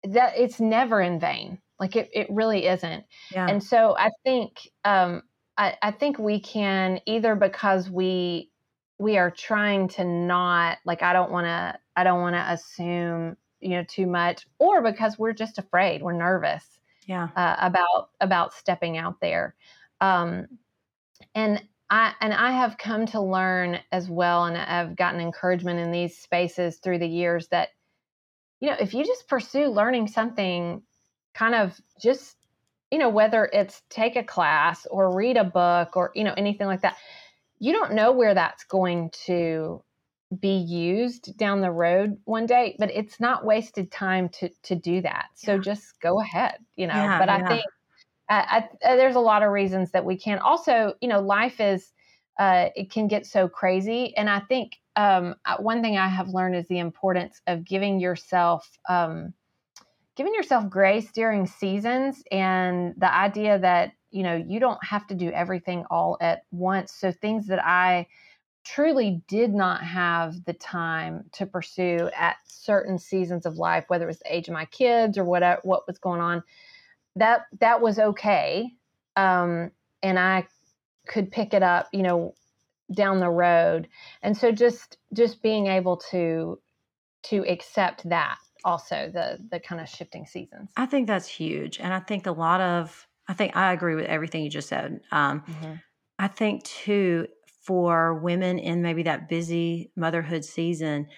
yeah. 0.04 0.10
that 0.12 0.38
it's 0.38 0.60
never 0.60 1.00
in 1.00 1.18
vain. 1.18 1.58
Like 1.80 1.96
it, 1.96 2.10
it 2.12 2.28
really 2.30 2.66
isn't. 2.66 3.04
Yeah. 3.32 3.48
And 3.48 3.62
so 3.62 3.96
I 3.98 4.10
think 4.22 4.68
um, 4.84 5.22
I, 5.56 5.76
I 5.82 5.90
think 5.90 6.18
we 6.18 6.38
can 6.40 7.00
either 7.06 7.34
because 7.34 7.90
we 7.90 8.50
we 8.98 9.18
are 9.18 9.30
trying 9.30 9.88
to 9.88 10.04
not 10.04 10.78
like 10.84 11.02
i 11.02 11.12
don't 11.12 11.30
want 11.30 11.46
to 11.46 11.78
i 11.96 12.04
don't 12.04 12.20
want 12.20 12.34
to 12.34 12.52
assume 12.52 13.36
you 13.60 13.70
know 13.70 13.84
too 13.84 14.06
much 14.06 14.46
or 14.58 14.82
because 14.82 15.18
we're 15.18 15.32
just 15.32 15.58
afraid 15.58 16.02
we're 16.02 16.12
nervous 16.12 16.78
yeah. 17.06 17.28
uh, 17.36 17.56
about 17.58 18.10
about 18.20 18.54
stepping 18.54 18.96
out 18.96 19.20
there. 19.20 19.54
Um 20.00 20.46
and 21.34 21.62
i 21.90 22.12
and 22.20 22.32
i 22.32 22.50
have 22.50 22.78
come 22.78 23.06
to 23.06 23.20
learn 23.20 23.78
as 23.92 24.08
well 24.08 24.44
and 24.44 24.56
i've 24.56 24.96
gotten 24.96 25.20
encouragement 25.20 25.78
in 25.78 25.90
these 25.90 26.16
spaces 26.16 26.78
through 26.78 26.98
the 26.98 27.06
years 27.06 27.48
that 27.48 27.70
you 28.60 28.68
know 28.68 28.76
if 28.80 28.94
you 28.94 29.04
just 29.04 29.28
pursue 29.28 29.66
learning 29.68 30.08
something 30.08 30.82
kind 31.34 31.54
of 31.54 31.78
just 32.00 32.36
you 32.90 32.98
know 32.98 33.08
whether 33.08 33.48
it's 33.52 33.82
take 33.90 34.16
a 34.16 34.22
class 34.22 34.86
or 34.90 35.14
read 35.14 35.36
a 35.36 35.44
book 35.44 35.96
or 35.96 36.10
you 36.14 36.24
know 36.24 36.34
anything 36.36 36.66
like 36.66 36.82
that 36.82 36.96
you 37.58 37.72
don't 37.72 37.92
know 37.92 38.12
where 38.12 38.34
that's 38.34 38.64
going 38.64 39.10
to 39.26 39.82
be 40.40 40.56
used 40.56 41.36
down 41.36 41.60
the 41.60 41.70
road 41.70 42.18
one 42.24 42.46
day 42.46 42.74
but 42.78 42.90
it's 42.90 43.20
not 43.20 43.44
wasted 43.44 43.90
time 43.92 44.28
to 44.28 44.48
to 44.62 44.74
do 44.74 45.00
that 45.00 45.26
so 45.34 45.54
yeah. 45.54 45.60
just 45.60 46.00
go 46.00 46.20
ahead 46.20 46.54
you 46.76 46.86
know 46.86 46.94
yeah, 46.94 47.18
but 47.18 47.28
i 47.28 47.38
yeah. 47.38 47.48
think 47.48 47.64
I, 48.26 48.68
I, 48.82 48.96
there's 48.96 49.16
a 49.16 49.20
lot 49.20 49.42
of 49.42 49.50
reasons 49.50 49.90
that 49.92 50.04
we 50.04 50.16
can 50.16 50.38
also 50.38 50.94
you 51.00 51.08
know 51.08 51.20
life 51.20 51.60
is 51.60 51.92
uh, 52.38 52.70
it 52.74 52.90
can 52.90 53.06
get 53.06 53.26
so 53.26 53.48
crazy 53.48 54.16
and 54.16 54.28
i 54.28 54.40
think 54.40 54.72
um, 54.96 55.36
one 55.58 55.82
thing 55.82 55.98
i 55.98 56.08
have 56.08 56.28
learned 56.28 56.56
is 56.56 56.66
the 56.68 56.78
importance 56.78 57.40
of 57.46 57.64
giving 57.64 58.00
yourself 58.00 58.68
um, 58.88 59.34
giving 60.16 60.34
yourself 60.34 60.68
grace 60.68 61.10
during 61.12 61.46
seasons 61.46 62.22
and 62.30 62.94
the 62.96 63.12
idea 63.12 63.58
that 63.58 63.92
you 64.14 64.22
know, 64.22 64.36
you 64.36 64.60
don't 64.60 64.82
have 64.84 65.06
to 65.08 65.14
do 65.14 65.28
everything 65.30 65.84
all 65.90 66.16
at 66.20 66.44
once. 66.52 66.92
So 66.94 67.10
things 67.10 67.48
that 67.48 67.64
I 67.66 68.06
truly 68.62 69.22
did 69.26 69.52
not 69.52 69.82
have 69.82 70.44
the 70.44 70.52
time 70.52 71.24
to 71.32 71.46
pursue 71.46 72.08
at 72.16 72.36
certain 72.46 72.96
seasons 72.96 73.44
of 73.44 73.56
life, 73.56 73.84
whether 73.88 74.04
it 74.04 74.06
was 74.06 74.20
the 74.20 74.34
age 74.34 74.46
of 74.46 74.54
my 74.54 74.66
kids 74.66 75.18
or 75.18 75.24
whatever 75.24 75.60
what 75.64 75.86
was 75.88 75.98
going 75.98 76.20
on, 76.20 76.44
that 77.16 77.46
that 77.58 77.80
was 77.80 77.98
okay. 77.98 78.70
um, 79.16 79.72
and 80.02 80.18
I 80.18 80.46
could 81.06 81.32
pick 81.32 81.52
it 81.52 81.62
up, 81.62 81.88
you 81.92 82.02
know, 82.02 82.34
down 82.94 83.18
the 83.18 83.30
road. 83.30 83.88
And 84.22 84.36
so 84.36 84.52
just 84.52 84.96
just 85.12 85.42
being 85.42 85.66
able 85.66 85.96
to 86.12 86.60
to 87.24 87.44
accept 87.48 88.08
that 88.08 88.38
also 88.64 89.10
the 89.12 89.38
the 89.50 89.58
kind 89.58 89.80
of 89.80 89.88
shifting 89.88 90.24
seasons. 90.24 90.70
I 90.76 90.86
think 90.86 91.08
that's 91.08 91.26
huge, 91.26 91.80
and 91.80 91.92
I 91.92 92.00
think 92.00 92.26
a 92.26 92.32
lot 92.32 92.60
of 92.60 93.08
I 93.28 93.32
think 93.34 93.56
I 93.56 93.72
agree 93.72 93.94
with 93.94 94.06
everything 94.06 94.44
you 94.44 94.50
just 94.50 94.68
said. 94.68 95.00
Um, 95.10 95.42
mm-hmm. 95.42 95.74
I 96.18 96.28
think 96.28 96.64
too 96.64 97.26
for 97.62 98.14
women 98.14 98.58
in 98.58 98.82
maybe 98.82 99.04
that 99.04 99.28
busy 99.28 99.90
motherhood 99.96 100.44
season, 100.44 101.08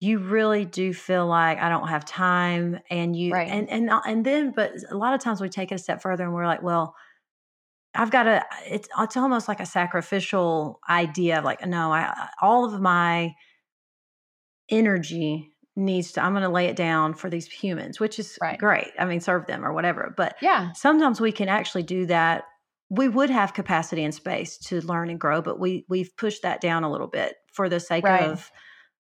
you 0.00 0.18
really 0.18 0.64
do 0.64 0.94
feel 0.94 1.26
like 1.26 1.58
I 1.58 1.68
don't 1.68 1.88
have 1.88 2.04
time, 2.04 2.78
and 2.90 3.16
you 3.16 3.32
right. 3.32 3.48
and 3.48 3.68
and 3.68 3.90
uh, 3.90 4.00
and 4.06 4.24
then, 4.24 4.52
but 4.54 4.72
a 4.90 4.96
lot 4.96 5.14
of 5.14 5.20
times 5.20 5.40
we 5.40 5.48
take 5.48 5.72
it 5.72 5.76
a 5.76 5.78
step 5.78 6.02
further, 6.02 6.24
and 6.24 6.32
we're 6.32 6.46
like, 6.46 6.62
well. 6.62 6.94
I've 7.94 8.10
got 8.10 8.26
a 8.28 8.44
it's 8.66 8.86
it's 8.98 9.16
almost 9.16 9.48
like 9.48 9.60
a 9.60 9.66
sacrificial 9.66 10.78
idea 10.88 11.38
of 11.38 11.44
like 11.44 11.66
no 11.66 11.90
I 11.90 12.28
all 12.40 12.66
of 12.72 12.80
my 12.80 13.34
energy 14.70 15.50
needs 15.78 16.12
to 16.12 16.22
i'm 16.22 16.32
going 16.32 16.42
to 16.42 16.48
lay 16.48 16.66
it 16.66 16.76
down 16.76 17.14
for 17.14 17.30
these 17.30 17.46
humans 17.46 18.00
which 18.00 18.18
is 18.18 18.36
right. 18.42 18.58
great 18.58 18.88
i 18.98 19.04
mean 19.04 19.20
serve 19.20 19.46
them 19.46 19.64
or 19.64 19.72
whatever 19.72 20.12
but 20.16 20.36
yeah 20.42 20.72
sometimes 20.72 21.20
we 21.20 21.30
can 21.30 21.48
actually 21.48 21.84
do 21.84 22.04
that 22.04 22.44
we 22.90 23.08
would 23.08 23.30
have 23.30 23.54
capacity 23.54 24.02
and 24.02 24.14
space 24.14 24.58
to 24.58 24.80
learn 24.80 25.08
and 25.08 25.20
grow 25.20 25.40
but 25.40 25.60
we 25.60 25.84
we've 25.88 26.14
pushed 26.16 26.42
that 26.42 26.60
down 26.60 26.82
a 26.82 26.90
little 26.90 27.06
bit 27.06 27.36
for 27.52 27.68
the 27.68 27.78
sake 27.78 28.04
right. 28.04 28.22
of 28.22 28.50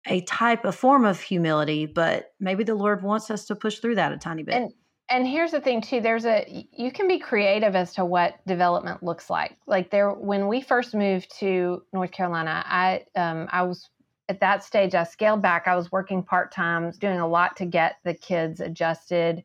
a 0.07 0.21
type 0.23 0.65
of 0.65 0.75
form 0.75 1.05
of 1.05 1.21
humility 1.21 1.87
but 1.87 2.33
maybe 2.39 2.63
the 2.63 2.75
lord 2.75 3.03
wants 3.03 3.31
us 3.31 3.47
to 3.47 3.57
push 3.57 3.79
through 3.79 3.95
that 3.95 4.13
a 4.13 4.19
tiny 4.19 4.43
bit 4.43 4.55
and 4.55 4.73
and 5.09 5.27
here's 5.27 5.51
the 5.51 5.61
thing 5.61 5.81
too 5.81 6.01
there's 6.01 6.27
a 6.27 6.67
you 6.73 6.93
can 6.93 7.09
be 7.09 7.19
creative 7.19 7.75
as 7.75 7.95
to 7.95 8.05
what 8.05 8.35
development 8.47 9.03
looks 9.03 9.31
like 9.31 9.57
like 9.67 9.91
there 9.91 10.11
when 10.11 10.47
we 10.47 10.61
first 10.61 10.95
moved 10.95 11.35
to 11.39 11.83
north 11.93 12.13
carolina 12.13 12.63
i 12.67 13.03
um 13.17 13.49
i 13.51 13.63
was 13.63 13.89
at 14.31 14.39
that 14.39 14.63
stage, 14.63 14.95
I 14.95 15.03
scaled 15.03 15.43
back. 15.43 15.67
I 15.67 15.75
was 15.75 15.91
working 15.91 16.23
part 16.23 16.53
time, 16.53 16.93
doing 16.93 17.19
a 17.19 17.27
lot 17.27 17.57
to 17.57 17.67
get 17.67 17.97
the 18.05 18.15
kids 18.15 18.61
adjusted. 18.61 19.43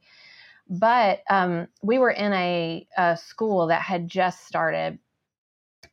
But 0.69 1.23
um, 1.27 1.67
we 1.81 1.97
were 1.97 2.11
in 2.11 2.31
a, 2.33 2.87
a, 2.95 3.17
school 3.17 3.67
that 3.67 3.81
had 3.81 4.07
just 4.07 4.45
started. 4.45 4.99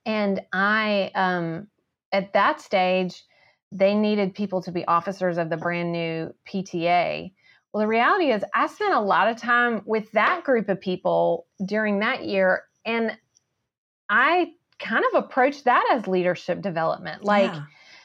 And 0.05 0.43
I, 0.53 1.11
um, 1.15 1.69
at 2.13 2.35
that 2.35 2.61
stage, 2.61 3.25
they 3.71 3.95
needed 3.95 4.35
people 4.35 4.61
to 4.63 4.73
be 4.73 4.85
officers 4.85 5.39
of 5.39 5.49
the 5.49 5.57
brand 5.57 5.91
new 5.91 6.35
PTA. 6.47 7.33
Well, 7.73 7.81
the 7.81 7.89
reality 7.89 8.31
is, 8.31 8.45
I 8.55 8.67
spent 8.67 8.93
a 8.93 9.01
lot 9.01 9.29
of 9.29 9.39
time 9.39 9.81
with 9.87 10.13
that 10.13 10.45
group 10.45 10.69
of 10.69 10.83
people 10.83 11.47
during 11.65 12.01
that 12.01 12.27
year. 12.27 12.65
And 12.85 13.17
I 14.11 14.53
kind 14.79 15.05
of 15.15 15.25
approached 15.25 15.65
that 15.65 15.89
as 15.93 16.07
leadership 16.07 16.61
development. 16.61 17.25
Like, 17.25 17.53
yeah 17.53 17.65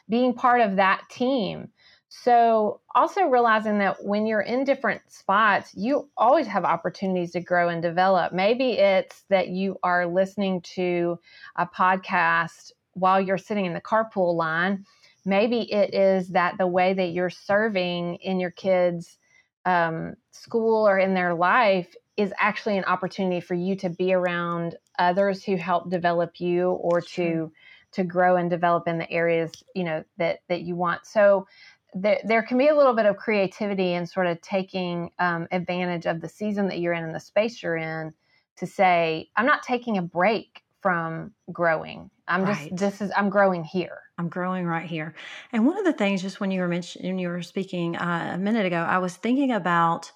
being 0.09 0.33
part 0.33 0.61
of 0.61 0.75
that 0.77 1.01
team. 1.09 1.69
So, 2.09 2.79
also 2.95 3.23
realizing 3.23 3.79
that 3.79 4.03
when 4.03 4.25
you're 4.25 4.41
in 4.41 4.63
different 4.63 5.01
spots, 5.07 5.75
you 5.75 6.09
always 6.17 6.47
have 6.47 6.63
opportunities 6.63 7.31
to 7.31 7.41
grow 7.41 7.69
and 7.69 7.81
develop. 7.81 8.31
Maybe 8.31 8.71
it's 8.71 9.23
that 9.29 9.49
you 9.49 9.77
are 9.83 10.07
listening 10.07 10.61
to 10.75 11.19
a 11.57 11.67
podcast 11.67 12.71
while 12.93 13.19
you're 13.19 13.37
sitting 13.37 13.65
in 13.65 13.73
the 13.73 13.81
carpool 13.81 14.35
line. 14.35 14.85
Maybe 15.25 15.71
it 15.71 15.93
is 15.93 16.29
that 16.29 16.57
the 16.57 16.67
way 16.67 16.93
that 16.93 17.07
you're 17.07 17.29
serving 17.29 18.15
in 18.15 18.39
your 18.39 18.51
kids' 18.51 19.17
um, 19.65 20.15
school 20.31 20.87
or 20.87 20.97
in 20.97 21.13
their 21.13 21.33
life 21.33 21.93
is 22.15 22.33
actually 22.39 22.77
an 22.77 22.85
opportunity 22.85 23.41
for 23.41 23.53
you 23.53 23.75
to 23.75 23.89
be 23.89 24.13
around 24.13 24.75
others 24.97 25.43
who 25.43 25.57
help 25.57 25.89
develop 25.89 26.39
you 26.39 26.71
or 26.71 27.01
to 27.01 27.51
to 27.93 28.03
grow 28.03 28.35
and 28.35 28.49
develop 28.49 28.87
in 28.87 28.97
the 28.97 29.09
areas 29.11 29.51
you 29.75 29.83
know 29.83 30.03
that 30.17 30.39
that 30.49 30.61
you 30.61 30.75
want. 30.75 31.05
So 31.05 31.47
there, 31.93 32.19
there 32.25 32.43
can 32.43 32.57
be 32.57 32.67
a 32.67 32.75
little 32.75 32.93
bit 32.93 33.05
of 33.05 33.15
creativity 33.15 33.93
in 33.93 34.05
sort 34.05 34.27
of 34.27 34.41
taking 34.41 35.09
um, 35.19 35.47
advantage 35.51 36.05
of 36.05 36.21
the 36.21 36.29
season 36.29 36.67
that 36.67 36.79
you're 36.79 36.93
in 36.93 37.03
and 37.03 37.15
the 37.15 37.19
space 37.19 37.63
you're 37.63 37.77
in 37.77 38.13
to 38.57 38.67
say 38.67 39.29
i'm 39.37 39.45
not 39.45 39.63
taking 39.63 39.97
a 39.97 40.01
break 40.01 40.63
from 40.81 41.33
growing. 41.51 42.09
I'm 42.27 42.43
right. 42.43 42.69
just 42.69 42.77
this 42.77 43.01
is 43.01 43.11
i'm 43.15 43.29
growing 43.29 43.63
here. 43.63 43.99
I'm 44.17 44.29
growing 44.29 44.65
right 44.65 44.85
here. 44.85 45.15
And 45.51 45.65
one 45.65 45.77
of 45.77 45.85
the 45.85 45.93
things 45.93 46.21
just 46.21 46.39
when 46.39 46.51
you 46.51 46.61
were 46.61 46.67
mentioning 46.67 47.19
you 47.19 47.29
were 47.29 47.41
speaking 47.41 47.95
uh, 47.95 48.31
a 48.35 48.37
minute 48.37 48.65
ago 48.65 48.77
i 48.77 48.97
was 48.97 49.15
thinking 49.15 49.51
about 49.51 50.11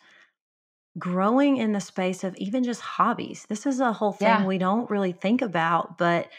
growing 0.97 1.57
in 1.57 1.72
the 1.72 1.80
space 1.80 2.24
of 2.24 2.36
even 2.36 2.63
just 2.63 2.82
hobbies. 2.82 3.45
This 3.47 3.65
is 3.65 3.80
a 3.80 3.93
whole 3.93 4.11
thing 4.11 4.28
yeah. 4.28 4.45
we 4.45 4.57
don't 4.57 4.89
really 4.89 5.13
think 5.13 5.41
about 5.41 5.97
but 5.97 6.30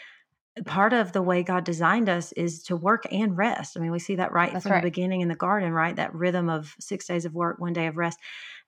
part 0.65 0.93
of 0.93 1.11
the 1.13 1.21
way 1.21 1.41
God 1.41 1.63
designed 1.63 2.09
us 2.09 2.31
is 2.33 2.61
to 2.63 2.75
work 2.75 3.05
and 3.11 3.35
rest. 3.35 3.75
I 3.75 3.79
mean, 3.79 3.91
we 3.91 3.99
see 3.99 4.15
that 4.15 4.31
right 4.31 4.53
That's 4.53 4.63
from 4.63 4.73
right. 4.73 4.81
the 4.81 4.87
beginning 4.87 5.21
in 5.21 5.27
the 5.27 5.35
garden, 5.35 5.71
right? 5.71 5.95
That 5.95 6.13
rhythm 6.13 6.47
of 6.49 6.75
six 6.79 7.07
days 7.07 7.25
of 7.25 7.33
work, 7.33 7.59
one 7.59 7.73
day 7.73 7.87
of 7.87 7.97
rest. 7.97 8.19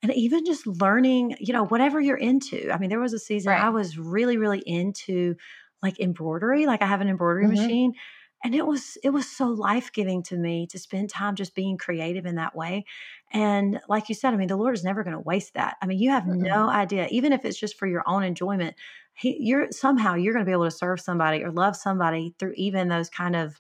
And 0.02 0.12
even 0.14 0.46
just 0.46 0.66
learning, 0.66 1.38
you 1.40 1.54
know, 1.54 1.66
whatever 1.66 2.02
you're 2.02 2.18
into. 2.18 2.72
I 2.72 2.80
mean, 2.80 2.90
there 2.90 3.00
was 3.00 3.14
a 3.14 3.20
season 3.20 3.52
right. 3.52 3.64
I 3.64 3.70
was 3.70 3.98
really, 3.98 4.38
really 4.38 4.64
into 4.66 5.36
like 5.84 6.00
embroidery. 6.00 6.66
Like 6.66 6.82
I 6.82 6.88
have 6.88 7.02
an 7.02 7.10
embroidery 7.10 7.46
mm-hmm. 7.46 7.62
machine. 7.62 7.94
And 8.44 8.54
it 8.54 8.66
was 8.66 8.98
it 9.04 9.10
was 9.10 9.28
so 9.28 9.48
life-giving 9.48 10.22
to 10.24 10.38
me 10.38 10.68
to 10.68 10.78
spend 10.78 11.10
time 11.10 11.34
just 11.36 11.56
being 11.56 11.78
creative 11.78 12.28
in 12.28 12.36
that 12.36 12.56
way. 12.56 12.86
And 13.32 13.80
like 13.90 14.08
you 14.08 14.14
said, 14.14 14.34
I 14.34 14.38
mean, 14.38 14.50
the 14.50 14.56
Lord 14.56 14.76
is 14.76 14.84
never 14.84 15.04
going 15.04 15.16
to 15.16 15.20
waste 15.20 15.56
that. 15.56 15.78
I 15.82 15.88
mean, 15.88 15.98
you 15.98 16.12
have 16.12 16.24
mm-hmm. 16.24 16.44
no 16.44 16.70
idea, 16.70 17.08
even 17.10 17.34
if 17.34 17.44
it's 17.44 17.58
just 17.58 17.76
for 17.76 17.88
your 17.88 18.04
own 18.06 18.24
enjoyment, 18.24 18.76
he, 19.16 19.38
you're 19.40 19.72
somehow 19.72 20.16
you're 20.16 20.34
going 20.34 20.46
to 20.46 20.50
be 20.50 20.52
able 20.54 20.66
to 20.66 20.72
serve 20.72 21.00
somebody 21.00 21.44
or 21.44 21.52
love 21.52 21.76
somebody 21.76 22.36
through 22.38 22.54
even 22.56 22.90
those 22.90 23.10
kind 23.10 23.36
of 23.36 23.60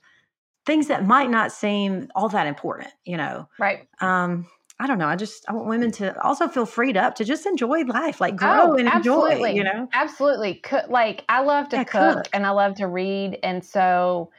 things 0.66 0.88
that 0.88 1.06
might 1.06 1.30
not 1.30 1.52
seem 1.52 2.10
all 2.16 2.30
that 2.30 2.48
important, 2.48 2.90
you 3.06 3.18
know. 3.18 3.48
Right. 3.60 3.88
Um, 4.02 4.48
I 4.80 4.88
don't 4.88 4.98
know. 4.98 5.08
I 5.08 5.16
just 5.16 5.46
I 5.48 5.54
want 5.54 5.68
women 5.68 5.92
to 5.92 6.22
also 6.22 6.50
feel 6.50 6.66
freed 6.66 6.98
up 6.98 7.16
to 7.16 7.24
just 7.24 7.46
enjoy 7.46 7.84
life, 7.84 8.20
like 8.20 8.36
grow 8.36 8.74
oh, 8.74 8.76
and 8.76 8.90
absolutely. 8.90 9.52
enjoy. 9.52 9.54
You 9.54 9.64
know, 9.64 9.90
absolutely. 9.94 10.56
Cook 10.56 10.90
like 10.90 11.24
I 11.30 11.42
love 11.44 11.70
to 11.70 11.78
yeah, 11.78 11.84
cook, 11.86 12.16
cook, 12.16 12.28
and 12.34 12.46
I 12.46 12.50
love 12.50 12.76
to 12.76 12.88
read, 12.88 13.40
and 13.42 13.64
so 13.64 14.32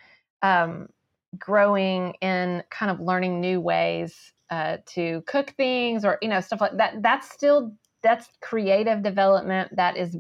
um, 0.43 0.91
growing 1.39 2.15
in 2.21 2.63
kind 2.71 2.91
of 2.91 3.01
learning 3.01 3.41
new 3.41 3.63
ways 3.63 4.33
uh, 4.51 4.77
to 4.95 5.23
cook 5.27 5.55
things 5.57 6.05
or 6.05 6.19
you 6.21 6.29
know 6.29 6.43
stuff 6.43 6.61
like 6.61 6.77
that. 6.77 7.03
That's 7.03 7.31
still 7.31 7.73
that's 8.07 8.29
creative 8.41 9.03
development 9.03 9.75
that 9.75 9.97
is 9.97 10.17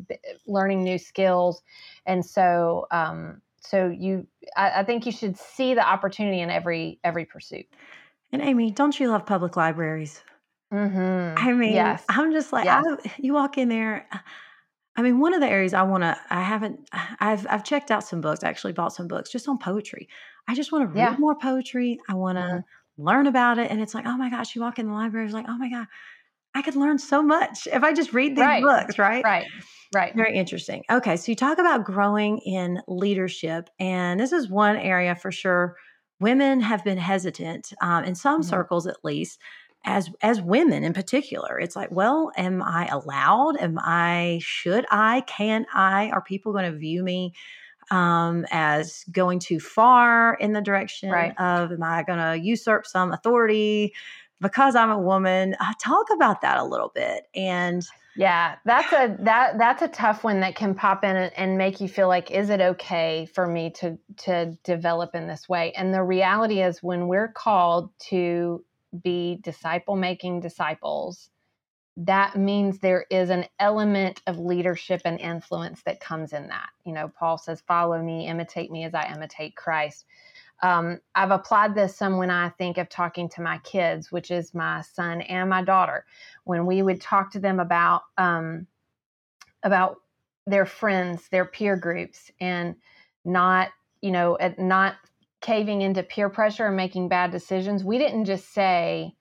learning 0.46 0.82
new 0.82 0.98
skills 0.98 1.62
and 2.04 2.26
so 2.26 2.86
um, 2.90 3.40
so 3.60 3.86
you 3.86 4.26
I, 4.56 4.80
I, 4.80 4.84
think 4.84 5.06
you 5.06 5.12
should 5.12 5.38
see 5.38 5.74
the 5.74 5.86
opportunity 5.86 6.40
in 6.40 6.50
every 6.50 6.98
every 7.04 7.24
pursuit 7.24 7.66
and 8.32 8.42
amy 8.42 8.72
don't 8.72 8.98
you 8.98 9.08
love 9.08 9.24
public 9.24 9.56
libraries 9.56 10.22
mm-hmm. 10.72 11.38
i 11.38 11.52
mean 11.52 11.74
yes. 11.74 12.04
i'm 12.08 12.32
just 12.32 12.52
like 12.52 12.64
yes. 12.64 12.84
I, 12.84 13.12
you 13.18 13.34
walk 13.34 13.56
in 13.56 13.68
there 13.68 14.08
i 14.96 15.02
mean 15.02 15.20
one 15.20 15.32
of 15.32 15.40
the 15.40 15.48
areas 15.48 15.72
i 15.72 15.82
want 15.82 16.02
to 16.02 16.18
i 16.28 16.42
haven't 16.42 16.88
i've 17.20 17.46
i've 17.48 17.62
checked 17.62 17.92
out 17.92 18.02
some 18.02 18.20
books 18.20 18.42
actually 18.42 18.72
bought 18.72 18.92
some 18.92 19.06
books 19.06 19.30
just 19.30 19.48
on 19.48 19.58
poetry 19.58 20.08
i 20.48 20.54
just 20.54 20.72
want 20.72 20.82
to 20.82 20.88
read 20.88 21.12
yeah. 21.12 21.16
more 21.18 21.36
poetry 21.36 22.00
i 22.08 22.14
want 22.14 22.36
to 22.36 22.42
mm-hmm. 22.42 23.02
learn 23.02 23.28
about 23.28 23.58
it 23.58 23.70
and 23.70 23.80
it's 23.80 23.94
like 23.94 24.06
oh 24.06 24.16
my 24.16 24.28
gosh 24.28 24.56
you 24.56 24.62
walk 24.62 24.80
in 24.80 24.86
the 24.86 24.92
library 24.92 25.24
it's 25.24 25.34
like 25.34 25.46
oh 25.48 25.56
my 25.56 25.70
god 25.70 25.86
I 26.56 26.62
could 26.62 26.74
learn 26.74 26.98
so 26.98 27.22
much 27.22 27.68
if 27.70 27.82
I 27.82 27.92
just 27.92 28.14
read 28.14 28.32
these 28.32 28.38
right. 28.38 28.62
books, 28.62 28.98
right? 28.98 29.22
Right. 29.22 29.46
Right. 29.94 30.16
Very 30.16 30.36
interesting. 30.36 30.82
Okay. 30.90 31.16
So 31.16 31.30
you 31.30 31.36
talk 31.36 31.58
about 31.58 31.84
growing 31.84 32.38
in 32.38 32.80
leadership, 32.88 33.68
and 33.78 34.18
this 34.18 34.32
is 34.32 34.48
one 34.48 34.76
area 34.76 35.14
for 35.14 35.30
sure 35.30 35.76
women 36.18 36.60
have 36.60 36.82
been 36.82 36.96
hesitant, 36.96 37.74
um, 37.82 38.04
in 38.04 38.14
some 38.14 38.40
mm-hmm. 38.40 38.48
circles 38.48 38.86
at 38.86 39.04
least, 39.04 39.38
as 39.84 40.08
as 40.22 40.40
women 40.40 40.82
in 40.82 40.94
particular. 40.94 41.60
It's 41.60 41.76
like, 41.76 41.90
well, 41.90 42.32
am 42.38 42.62
I 42.62 42.86
allowed? 42.86 43.58
Am 43.58 43.78
I, 43.78 44.40
should 44.42 44.86
I, 44.90 45.20
can 45.26 45.66
I? 45.74 46.08
Are 46.08 46.22
people 46.22 46.52
going 46.52 46.72
to 46.72 46.78
view 46.78 47.02
me? 47.02 47.34
um, 47.90 48.46
as 48.50 49.04
going 49.10 49.38
too 49.38 49.60
far 49.60 50.34
in 50.34 50.52
the 50.52 50.60
direction 50.60 51.10
right. 51.10 51.38
of 51.38 51.72
am 51.72 51.82
I 51.82 52.02
going 52.02 52.18
to 52.18 52.44
usurp 52.44 52.86
some 52.86 53.12
authority? 53.12 53.94
Because 54.40 54.74
I'm 54.74 54.90
a 54.90 54.98
woman, 54.98 55.56
uh, 55.58 55.72
talk 55.82 56.06
about 56.12 56.42
that 56.42 56.58
a 56.58 56.64
little 56.64 56.90
bit. 56.94 57.28
And 57.34 57.84
yeah, 58.16 58.56
that's 58.64 58.92
a 58.92 59.14
that 59.20 59.58
that's 59.58 59.82
a 59.82 59.88
tough 59.88 60.24
one 60.24 60.40
that 60.40 60.56
can 60.56 60.74
pop 60.74 61.04
in 61.04 61.16
and, 61.16 61.32
and, 61.36 61.58
make 61.58 61.80
you 61.80 61.88
feel 61.88 62.08
like, 62.08 62.30
is 62.30 62.48
it 62.48 62.60
okay 62.60 63.26
for 63.34 63.46
me 63.46 63.70
to 63.80 63.98
to 64.18 64.56
develop 64.64 65.14
in 65.14 65.26
this 65.26 65.48
way? 65.48 65.72
And 65.72 65.92
the 65.92 66.02
reality 66.02 66.62
is, 66.62 66.82
when 66.82 67.08
we're 67.08 67.28
called 67.28 67.90
to 68.08 68.64
be 69.02 69.38
disciple 69.42 69.96
making 69.96 70.40
disciples, 70.40 71.28
that 71.98 72.36
means 72.36 72.78
there 72.78 73.04
is 73.10 73.28
an 73.28 73.44
element 73.58 74.22
of 74.26 74.38
leadership 74.38 75.02
and 75.04 75.20
influence 75.20 75.82
that 75.82 76.00
comes 76.00 76.32
in 76.32 76.48
that. 76.48 76.70
You 76.86 76.94
know, 76.94 77.12
Paul 77.18 77.36
says, 77.36 77.60
"Follow 77.68 78.02
me, 78.02 78.28
imitate 78.28 78.70
me 78.70 78.84
as 78.84 78.94
I 78.94 79.12
imitate 79.12 79.56
Christ." 79.56 80.06
Um, 80.62 81.00
I've 81.14 81.30
applied 81.30 81.74
this 81.74 81.96
some 81.96 82.16
when 82.16 82.30
I 82.30 82.48
think 82.50 82.78
of 82.78 82.88
talking 82.88 83.28
to 83.30 83.42
my 83.42 83.58
kids, 83.58 84.10
which 84.10 84.30
is 84.30 84.54
my 84.54 84.82
son 84.82 85.20
and 85.22 85.50
my 85.50 85.62
daughter. 85.62 86.04
When 86.44 86.66
we 86.66 86.82
would 86.82 87.00
talk 87.00 87.30
to 87.32 87.40
them 87.40 87.60
about 87.60 88.02
um, 88.16 88.66
about 89.62 89.96
their 90.46 90.64
friends, 90.64 91.28
their 91.30 91.44
peer 91.44 91.76
groups, 91.76 92.30
and 92.40 92.76
not, 93.24 93.70
you 94.00 94.12
know, 94.12 94.38
not 94.58 94.94
caving 95.40 95.82
into 95.82 96.02
peer 96.02 96.30
pressure 96.30 96.66
and 96.66 96.76
making 96.76 97.08
bad 97.08 97.30
decisions. 97.30 97.84
We 97.84 97.98
didn't 97.98 98.24
just 98.24 98.52
say, 98.54 99.14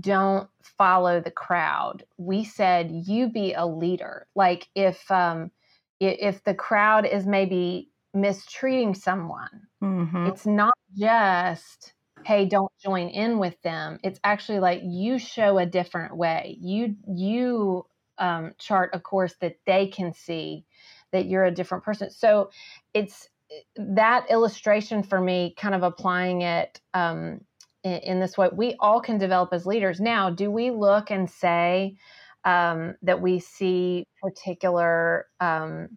don't 0.00 0.48
follow 0.62 1.20
the 1.20 1.30
crowd. 1.30 2.04
We 2.18 2.44
said, 2.44 2.90
you 2.90 3.28
be 3.28 3.54
a 3.54 3.66
leader. 3.66 4.26
Like 4.34 4.68
if, 4.74 5.10
um, 5.10 5.50
if 5.98 6.44
the 6.44 6.54
crowd 6.54 7.06
is 7.06 7.26
maybe 7.26 7.90
mistreating 8.14 8.94
someone, 8.94 9.68
mm-hmm. 9.82 10.26
it's 10.26 10.46
not 10.46 10.74
just, 10.96 11.94
hey 12.26 12.44
don't 12.44 12.70
join 12.84 13.08
in 13.08 13.38
with 13.38 13.58
them 13.62 13.98
it's 14.04 14.20
actually 14.24 14.58
like 14.58 14.82
you 14.84 15.18
show 15.18 15.56
a 15.56 15.64
different 15.64 16.14
way 16.14 16.54
you 16.60 16.94
you 17.08 17.82
um, 18.20 18.52
chart 18.58 18.90
a 18.92 19.00
course 19.00 19.34
that 19.40 19.56
they 19.66 19.86
can 19.86 20.12
see 20.12 20.66
that 21.12 21.26
you're 21.26 21.44
a 21.44 21.50
different 21.50 21.82
person. 21.84 22.10
So 22.10 22.50
it's 22.94 23.28
that 23.76 24.30
illustration 24.30 25.02
for 25.02 25.20
me, 25.20 25.54
kind 25.58 25.74
of 25.74 25.82
applying 25.82 26.42
it 26.42 26.80
um, 26.94 27.40
in, 27.82 27.92
in, 27.94 28.20
this 28.20 28.38
way. 28.38 28.48
We 28.52 28.76
all 28.78 29.00
can 29.00 29.18
develop 29.18 29.52
as 29.52 29.66
leaders. 29.66 30.00
Now, 30.00 30.30
do 30.30 30.50
we 30.50 30.70
look 30.70 31.10
and 31.10 31.28
say 31.28 31.96
um, 32.44 32.94
that 33.02 33.20
we 33.20 33.40
see 33.40 34.04
particular 34.22 35.26
um, 35.40 35.88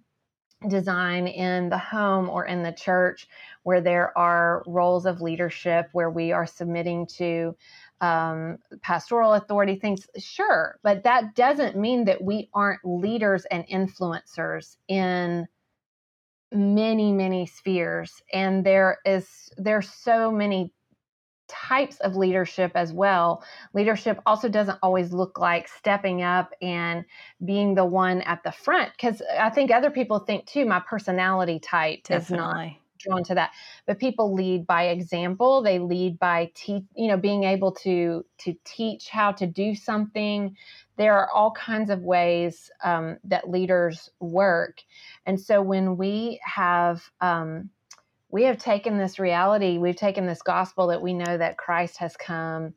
design 0.69 1.27
in 1.27 1.69
the 1.69 1.77
home 1.77 2.29
or 2.29 2.45
in 2.45 2.63
the 2.63 2.71
church 2.71 3.27
where 3.63 3.81
there 3.81 4.17
are 4.17 4.63
roles 4.67 5.05
of 5.05 5.21
leadership 5.21 5.89
where 5.93 6.09
we 6.09 6.31
are 6.31 6.45
submitting 6.45 7.07
to 7.07 7.55
um, 8.01 8.57
pastoral 8.81 9.33
authority 9.33 9.75
things, 9.75 10.07
sure, 10.17 10.77
but 10.83 11.03
that 11.03 11.35
doesn't 11.35 11.77
mean 11.77 12.05
that 12.05 12.21
we 12.21 12.49
aren't 12.53 12.81
leaders 12.83 13.45
and 13.45 13.65
influencers 13.67 14.75
in 14.89 15.47
many, 16.51 17.11
many 17.11 17.45
spheres. 17.45 18.21
And 18.33 18.65
there 18.65 18.99
is 19.05 19.49
there's 19.57 19.89
so 19.89 20.31
many 20.31 20.73
types 21.53 21.99
of 21.99 22.15
leadership 22.15 22.71
as 22.75 22.91
well. 22.91 23.43
Leadership 23.73 24.19
also 24.25 24.49
doesn't 24.49 24.79
always 24.81 25.13
look 25.13 25.39
like 25.39 25.67
stepping 25.67 26.21
up 26.21 26.51
and 26.61 27.05
being 27.45 27.75
the 27.75 27.85
one 27.85 28.21
at 28.21 28.43
the 28.43 28.51
front 28.51 28.91
because 28.91 29.21
I 29.39 29.49
think 29.49 29.71
other 29.71 29.91
people 29.91 30.19
think 30.19 30.45
too 30.45 30.65
my 30.65 30.79
personality 30.79 31.59
type 31.59 31.99
Definitely. 32.03 32.17
is 32.17 32.29
not 32.31 32.69
drawn 32.99 33.23
to 33.23 33.35
that 33.35 33.51
but 33.85 33.99
people 33.99 34.33
lead 34.33 34.65
by 34.65 34.83
example 34.83 35.61
they 35.61 35.77
lead 35.77 36.17
by 36.19 36.49
te- 36.55 36.85
you 36.95 37.07
know 37.09 37.17
being 37.17 37.43
able 37.43 37.71
to 37.73 38.25
to 38.37 38.55
teach 38.63 39.09
how 39.09 39.31
to 39.31 39.45
do 39.45 39.75
something 39.75 40.55
there 40.95 41.13
are 41.13 41.29
all 41.31 41.51
kinds 41.51 41.89
of 41.89 42.01
ways 42.01 42.71
um, 42.83 43.17
that 43.25 43.49
leaders 43.49 44.09
work 44.21 44.81
and 45.25 45.41
so 45.41 45.61
when 45.61 45.97
we 45.97 46.39
have 46.45 47.11
um, 47.19 47.69
we 48.33 48.43
have 48.43 48.57
taken 48.57 48.97
this 48.97 49.19
reality 49.19 49.77
we've 49.77 49.95
taken 49.95 50.25
this 50.25 50.41
gospel 50.41 50.87
that 50.87 51.01
we 51.01 51.13
know 51.13 51.37
that 51.37 51.57
christ 51.57 51.97
has 51.97 52.17
come 52.17 52.73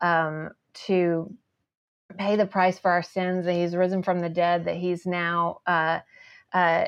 um, 0.00 0.50
to 0.72 1.34
pay 2.16 2.36
the 2.36 2.46
price 2.46 2.78
for 2.78 2.90
our 2.90 3.02
sins 3.02 3.44
that 3.44 3.54
he's 3.54 3.76
risen 3.76 4.02
from 4.02 4.20
the 4.20 4.28
dead 4.28 4.64
that 4.64 4.76
he's 4.76 5.06
now 5.06 5.60
uh, 5.66 5.98
uh, 6.52 6.86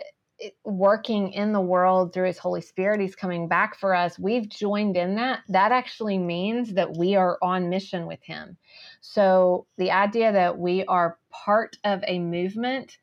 working 0.65 1.33
in 1.33 1.53
the 1.53 1.61
world 1.61 2.13
through 2.13 2.27
his 2.27 2.39
holy 2.39 2.61
spirit. 2.61 3.01
He's 3.01 3.15
coming 3.15 3.47
back 3.47 3.79
for 3.79 3.95
us. 3.95 4.19
We've 4.19 4.49
joined 4.49 4.97
in 4.97 5.15
that. 5.17 5.41
That 5.49 5.71
actually 5.71 6.19
means 6.19 6.75
that 6.75 6.97
we 6.97 7.15
are 7.15 7.39
on 7.43 7.69
mission 7.69 8.07
with 8.07 8.23
him. 8.23 8.57
So 9.01 9.67
the 9.79 9.93
idea 9.93 10.33
that 10.33 10.59
we 10.59 10.85
are 10.87 11.19
part 11.31 11.77
of 11.85 12.03
a 12.07 12.19
movement 12.19 12.99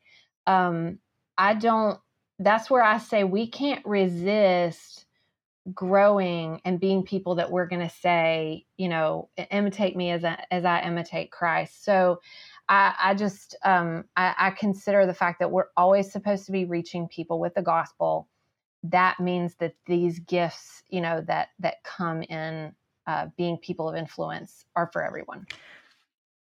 um 0.46 0.98
i 1.36 1.52
don't 1.52 2.00
that's 2.38 2.70
where 2.70 2.82
i 2.82 2.98
say 2.98 3.24
we 3.24 3.46
can't 3.46 3.84
resist 3.84 5.04
growing 5.74 6.60
and 6.64 6.80
being 6.80 7.02
people 7.02 7.34
that 7.34 7.50
we're 7.50 7.66
going 7.66 7.86
to 7.86 7.94
say 7.96 8.64
you 8.78 8.88
know 8.88 9.28
imitate 9.50 9.94
me 9.94 10.10
as 10.10 10.24
a, 10.24 10.38
as 10.52 10.64
i 10.64 10.80
imitate 10.80 11.30
christ 11.30 11.84
so 11.84 12.18
I, 12.70 12.94
I 13.02 13.14
just 13.14 13.56
um, 13.64 14.04
I, 14.16 14.34
I 14.38 14.50
consider 14.52 15.04
the 15.04 15.12
fact 15.12 15.40
that 15.40 15.50
we're 15.50 15.66
always 15.76 16.10
supposed 16.10 16.46
to 16.46 16.52
be 16.52 16.64
reaching 16.64 17.08
people 17.08 17.40
with 17.40 17.52
the 17.54 17.62
gospel. 17.62 18.28
That 18.84 19.18
means 19.18 19.56
that 19.56 19.74
these 19.86 20.20
gifts, 20.20 20.84
you 20.88 21.00
know, 21.00 21.20
that 21.26 21.48
that 21.58 21.82
come 21.82 22.22
in 22.22 22.72
uh, 23.08 23.26
being 23.36 23.58
people 23.58 23.88
of 23.88 23.96
influence, 23.96 24.64
are 24.76 24.88
for 24.92 25.04
everyone. 25.04 25.48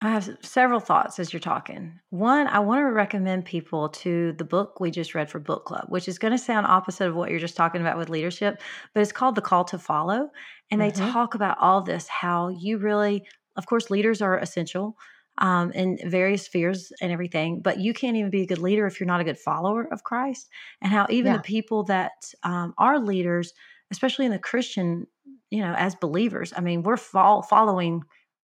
I 0.05 0.11
have 0.11 0.37
several 0.43 0.81
thoughts 0.81 1.19
as 1.19 1.33
you're 1.33 1.41
talking. 1.41 1.99
One, 2.11 2.47
I 2.47 2.59
want 2.59 2.81
to 2.81 2.93
recommend 2.93 3.47
people 3.47 3.89
to 3.89 4.33
the 4.33 4.45
book 4.45 4.79
we 4.79 4.91
just 4.91 5.15
read 5.15 5.31
for 5.31 5.39
book 5.39 5.65
club, 5.65 5.87
which 5.89 6.09
is 6.09 6.19
going 6.19 6.33
to 6.33 6.39
sound 6.39 6.67
opposite 6.67 7.09
of 7.09 7.15
what 7.15 7.31
you're 7.31 7.41
just 7.41 7.57
talking 7.57 7.81
about 7.81 7.97
with 7.97 8.11
leadership, 8.11 8.61
but 8.93 9.01
it's 9.01 9.13
called 9.13 9.35
The 9.35 9.41
Call 9.41 9.65
to 9.65 9.79
Follow. 9.79 10.29
And 10.71 10.79
mm-hmm. 10.79 11.01
they 11.01 11.11
talk 11.11 11.35
about 11.35 11.57
all 11.59 11.81
this 11.81 12.07
how 12.07 12.51
you 12.51 12.77
really, 12.77 13.25
of 13.57 13.65
course, 13.65 13.89
leaders 13.89 14.21
are 14.21 14.39
essential 14.39 14.99
um, 15.39 15.73
in 15.73 15.99
various 16.05 16.45
spheres 16.45 16.93
and 17.01 17.11
everything. 17.11 17.63
But 17.63 17.81
you 17.81 17.95
can't 17.95 18.19
even 18.19 18.31
be 18.31 18.43
a 18.43 18.47
good 18.47 18.59
leader 18.59 18.87
if 18.87 19.01
you're 19.01 19.07
not 19.07 19.23
a 19.23 19.25
good 19.25 19.39
follower 19.39 19.89
of 19.91 20.05
Christ. 20.05 20.51
And 20.83 20.93
how 20.93 21.07
even 21.09 21.33
yeah. 21.33 21.39
the 21.39 21.45
people 21.45 21.83
that 21.85 22.13
um, 22.43 22.75
are 22.77 22.99
leaders, 22.99 23.55
especially 23.91 24.27
in 24.27 24.33
the 24.33 24.39
Christian, 24.39 25.07
you 25.49 25.63
know, 25.63 25.73
as 25.79 25.95
believers, 25.95 26.53
I 26.55 26.61
mean, 26.61 26.83
we're 26.83 26.99
fo- 26.99 27.41
following 27.41 28.03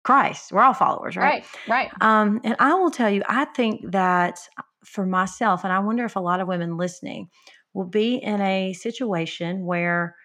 Christ. 0.03 0.51
We're 0.51 0.61
all 0.61 0.73
followers, 0.73 1.15
right? 1.15 1.43
Right. 1.67 1.91
Right. 1.91 1.91
Um, 2.01 2.41
and 2.43 2.55
I 2.59 2.73
will 2.75 2.91
tell 2.91 3.09
you, 3.09 3.21
I 3.27 3.45
think 3.45 3.91
that 3.91 4.39
for 4.83 5.05
myself, 5.05 5.63
and 5.63 5.71
I 5.71 5.79
wonder 5.79 6.05
if 6.05 6.15
a 6.15 6.19
lot 6.19 6.39
of 6.39 6.47
women 6.47 6.77
listening 6.77 7.29
will 7.73 7.85
be 7.85 8.15
in 8.15 8.41
a 8.41 8.73
situation 8.73 9.65
where 9.65 10.15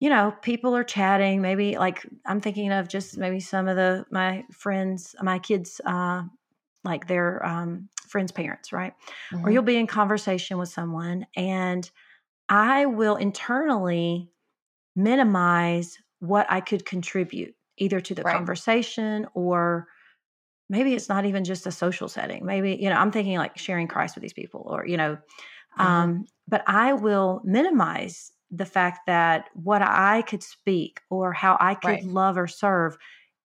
you 0.00 0.10
know, 0.10 0.34
people 0.42 0.76
are 0.76 0.84
chatting. 0.84 1.40
Maybe 1.40 1.78
like 1.78 2.06
I'm 2.26 2.40
thinking 2.40 2.72
of 2.72 2.88
just 2.88 3.16
maybe 3.16 3.40
some 3.40 3.66
of 3.68 3.76
the 3.76 4.04
my 4.10 4.44
friends, 4.52 5.14
my 5.22 5.38
kids, 5.38 5.80
uh, 5.86 6.22
like 6.84 7.06
their 7.06 7.44
um, 7.44 7.88
friends' 8.06 8.32
parents, 8.32 8.72
right? 8.72 8.92
Mm-hmm. 9.32 9.46
Or 9.46 9.50
you'll 9.50 9.62
be 9.62 9.76
in 9.76 9.86
conversation 9.86 10.58
with 10.58 10.68
someone, 10.68 11.26
and 11.34 11.90
I 12.48 12.86
will 12.86 13.16
internally 13.16 14.30
minimize 14.94 15.98
what 16.20 16.46
I 16.50 16.60
could 16.60 16.84
contribute 16.84 17.54
either 17.78 18.00
to 18.00 18.14
the 18.14 18.22
right. 18.22 18.34
conversation 18.34 19.26
or 19.34 19.86
maybe 20.68 20.94
it's 20.94 21.08
not 21.08 21.24
even 21.24 21.44
just 21.44 21.66
a 21.66 21.70
social 21.70 22.08
setting. 22.08 22.44
Maybe, 22.44 22.76
you 22.80 22.90
know, 22.90 22.96
I'm 22.96 23.12
thinking 23.12 23.38
like 23.38 23.56
sharing 23.58 23.86
Christ 23.86 24.16
with 24.16 24.22
these 24.22 24.32
people 24.32 24.66
or, 24.68 24.86
you 24.86 24.96
know, 24.96 25.14
mm-hmm. 25.14 25.82
um, 25.82 26.24
but 26.48 26.62
I 26.66 26.92
will 26.92 27.40
minimize 27.44 28.32
the 28.50 28.64
fact 28.64 29.00
that 29.06 29.48
what 29.54 29.82
I 29.82 30.22
could 30.22 30.42
speak 30.42 31.00
or 31.10 31.32
how 31.32 31.56
I 31.60 31.74
could 31.74 31.88
right. 31.88 32.04
love 32.04 32.38
or 32.38 32.46
serve 32.46 32.96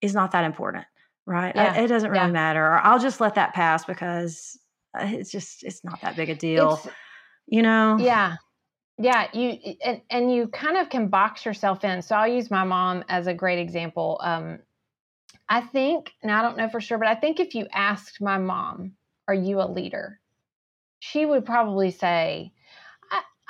is 0.02 0.14
not 0.14 0.32
that 0.32 0.46
important, 0.46 0.86
right? 1.26 1.56
Yeah. 1.56 1.82
It 1.82 1.88
doesn't 1.88 2.10
really 2.10 2.26
yeah. 2.26 2.32
matter. 2.32 2.66
Or 2.66 2.80
I'll 2.80 3.00
just 3.00 3.22
let 3.22 3.36
that 3.36 3.54
pass 3.54 3.86
because 3.86 4.58
uh, 5.00 5.06
it's 5.06 5.32
just 5.32 5.64
it's 5.64 5.84
not 5.84 6.02
that 6.02 6.16
big 6.16 6.30
a 6.30 6.36
deal, 6.36 6.74
it's, 6.84 6.88
you 7.48 7.62
know? 7.62 7.98
Yeah. 8.00 8.36
Yeah, 9.02 9.28
you 9.34 9.76
and, 9.84 10.02
and 10.10 10.34
you 10.34 10.48
kind 10.48 10.78
of 10.78 10.90
can 10.90 11.08
box 11.08 11.46
yourself 11.46 11.84
in. 11.84 12.02
So 12.02 12.16
I'll 12.16 12.28
use 12.28 12.52
my 12.52 12.64
mom 12.64 13.04
as 13.10 13.28
a 13.28 13.34
great 13.34 13.60
example. 13.60 14.20
Um, 14.24 14.60
I 15.50 15.62
think, 15.62 16.12
now 16.24 16.40
I 16.40 16.42
don't 16.44 16.58
know 16.58 16.70
for 16.70 16.82
sure, 16.82 16.98
but 16.98 17.08
I 17.08 17.16
think 17.16 17.40
if 17.40 17.56
you 17.56 17.68
asked 17.74 18.22
my 18.22 18.38
mom, 18.38 18.94
"Are 19.28 19.34
you 19.34 19.62
a 19.62 19.68
leader?" 19.68 20.20
she 21.00 21.26
would 21.26 21.46
probably 21.46 21.92
say, 21.92 22.54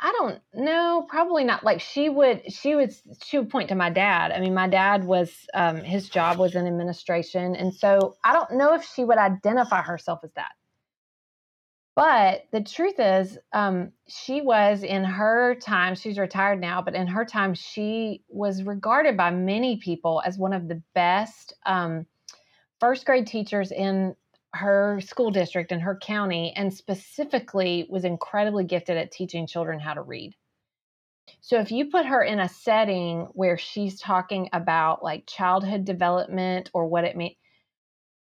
I 0.04 0.12
don't 0.18 0.42
know, 0.56 1.06
probably 1.08 1.44
not. 1.44 1.64
Like 1.64 1.80
she 1.80 2.10
would, 2.10 2.52
she 2.52 2.76
would, 2.76 2.92
she 3.24 3.38
would 3.38 3.50
point 3.52 3.70
to 3.70 3.76
my 3.76 3.92
dad. 3.92 4.32
I 4.32 4.40
mean, 4.40 4.54
my 4.54 4.68
dad 4.68 5.04
was, 5.04 5.32
um, 5.54 5.84
his 5.84 6.10
job 6.10 6.40
was 6.40 6.56
in 6.56 6.66
administration, 6.66 7.56
and 7.56 7.74
so 7.74 8.16
I 8.24 8.34
don't 8.34 8.54
know 8.54 8.74
if 8.74 8.84
she 8.84 9.04
would 9.04 9.20
identify 9.20 9.84
herself 9.84 10.22
as 10.24 10.32
that. 10.34 10.54
But 12.02 12.48
the 12.52 12.64
truth 12.64 13.00
is, 13.00 13.38
um, 13.54 13.92
she 14.08 14.42
was 14.42 14.82
in 14.82 15.04
her 15.04 15.54
time. 15.62 15.94
She's 15.94 16.18
retired 16.18 16.60
now, 16.60 16.82
but 16.82 16.96
in 16.96 17.06
her 17.06 17.24
time, 17.24 17.54
she 17.54 18.24
was 18.28 18.64
regarded 18.64 19.16
by 19.16 19.30
many 19.30 19.78
people 19.78 20.20
as 20.26 20.36
one 20.36 20.52
of 20.52 20.68
the 20.68 20.82
best 20.96 21.54
um, 21.64 22.08
first 22.80 23.06
grade 23.06 23.28
teachers 23.28 23.72
in 23.72 24.16
her 24.56 25.00
school 25.02 25.30
district 25.30 25.72
and 25.72 25.84
her 25.84 25.96
county, 25.96 26.54
and 26.56 26.74
specifically 26.74 27.86
was 27.88 28.04
incredibly 28.04 28.64
gifted 28.64 28.98
at 28.98 29.12
teaching 29.12 29.46
children 29.46 29.80
how 29.80 29.94
to 29.94 30.02
read. 30.02 30.34
So 31.42 31.60
if 31.60 31.72
you 31.72 31.92
put 31.92 32.08
her 32.08 32.24
in 32.24 32.40
a 32.40 32.50
setting 32.50 33.28
where 33.34 33.60
she's 33.60 34.00
talking 34.00 34.50
about 34.54 35.04
like 35.04 35.28
childhood 35.28 35.86
development 35.86 36.72
or 36.74 36.88
what 36.88 37.04
it 37.04 37.16
means, 37.16 37.36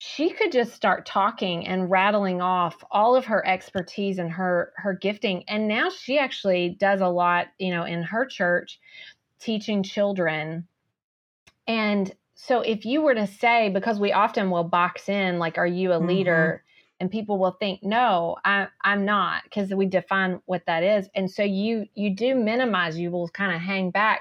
she 0.03 0.31
could 0.31 0.51
just 0.51 0.73
start 0.73 1.05
talking 1.05 1.67
and 1.67 1.91
rattling 1.91 2.41
off 2.41 2.83
all 2.91 3.15
of 3.15 3.27
her 3.27 3.47
expertise 3.47 4.19
and 4.19 4.33
her 4.33 4.73
her 4.77 4.95
gifting. 4.95 5.45
And 5.47 5.69
now 5.69 5.91
she 5.91 6.19
actually 6.19 6.71
does 6.71 7.03
a 7.03 7.09
lot 7.09 7.49
you 7.59 7.71
know 7.71 7.85
in 7.85 8.03
her 8.05 8.25
church 8.25 8.81
teaching 9.41 9.83
children. 9.83 10.67
And 11.69 12.11
so 12.35 12.63
if 12.63 12.87
you 12.87 13.03
were 13.03 13.15
to 13.15 13.27
say 13.27 13.69
because 13.69 14.01
we 14.01 14.11
often 14.11 14.51
will 14.51 14.65
box 14.65 15.11
in 15.11 15.39
like 15.39 15.59
are 15.59 15.67
you 15.67 15.93
a 15.93 15.99
mm-hmm. 15.99 16.09
leader? 16.09 16.65
and 16.99 17.11
people 17.11 17.39
will 17.39 17.53
think 17.53 17.83
no 17.83 18.37
I, 18.45 18.69
i'm 18.83 19.07
not 19.07 19.45
because 19.45 19.71
we 19.71 19.87
define 19.87 20.43
what 20.45 20.67
that 20.67 20.83
is. 20.83 21.09
And 21.15 21.31
so 21.31 21.43
you 21.43 21.87
you 21.95 22.15
do 22.15 22.35
minimize 22.35 22.99
you 22.99 23.11
will 23.11 23.29
kind 23.31 23.55
of 23.55 23.61
hang 23.63 23.91
back 23.91 24.21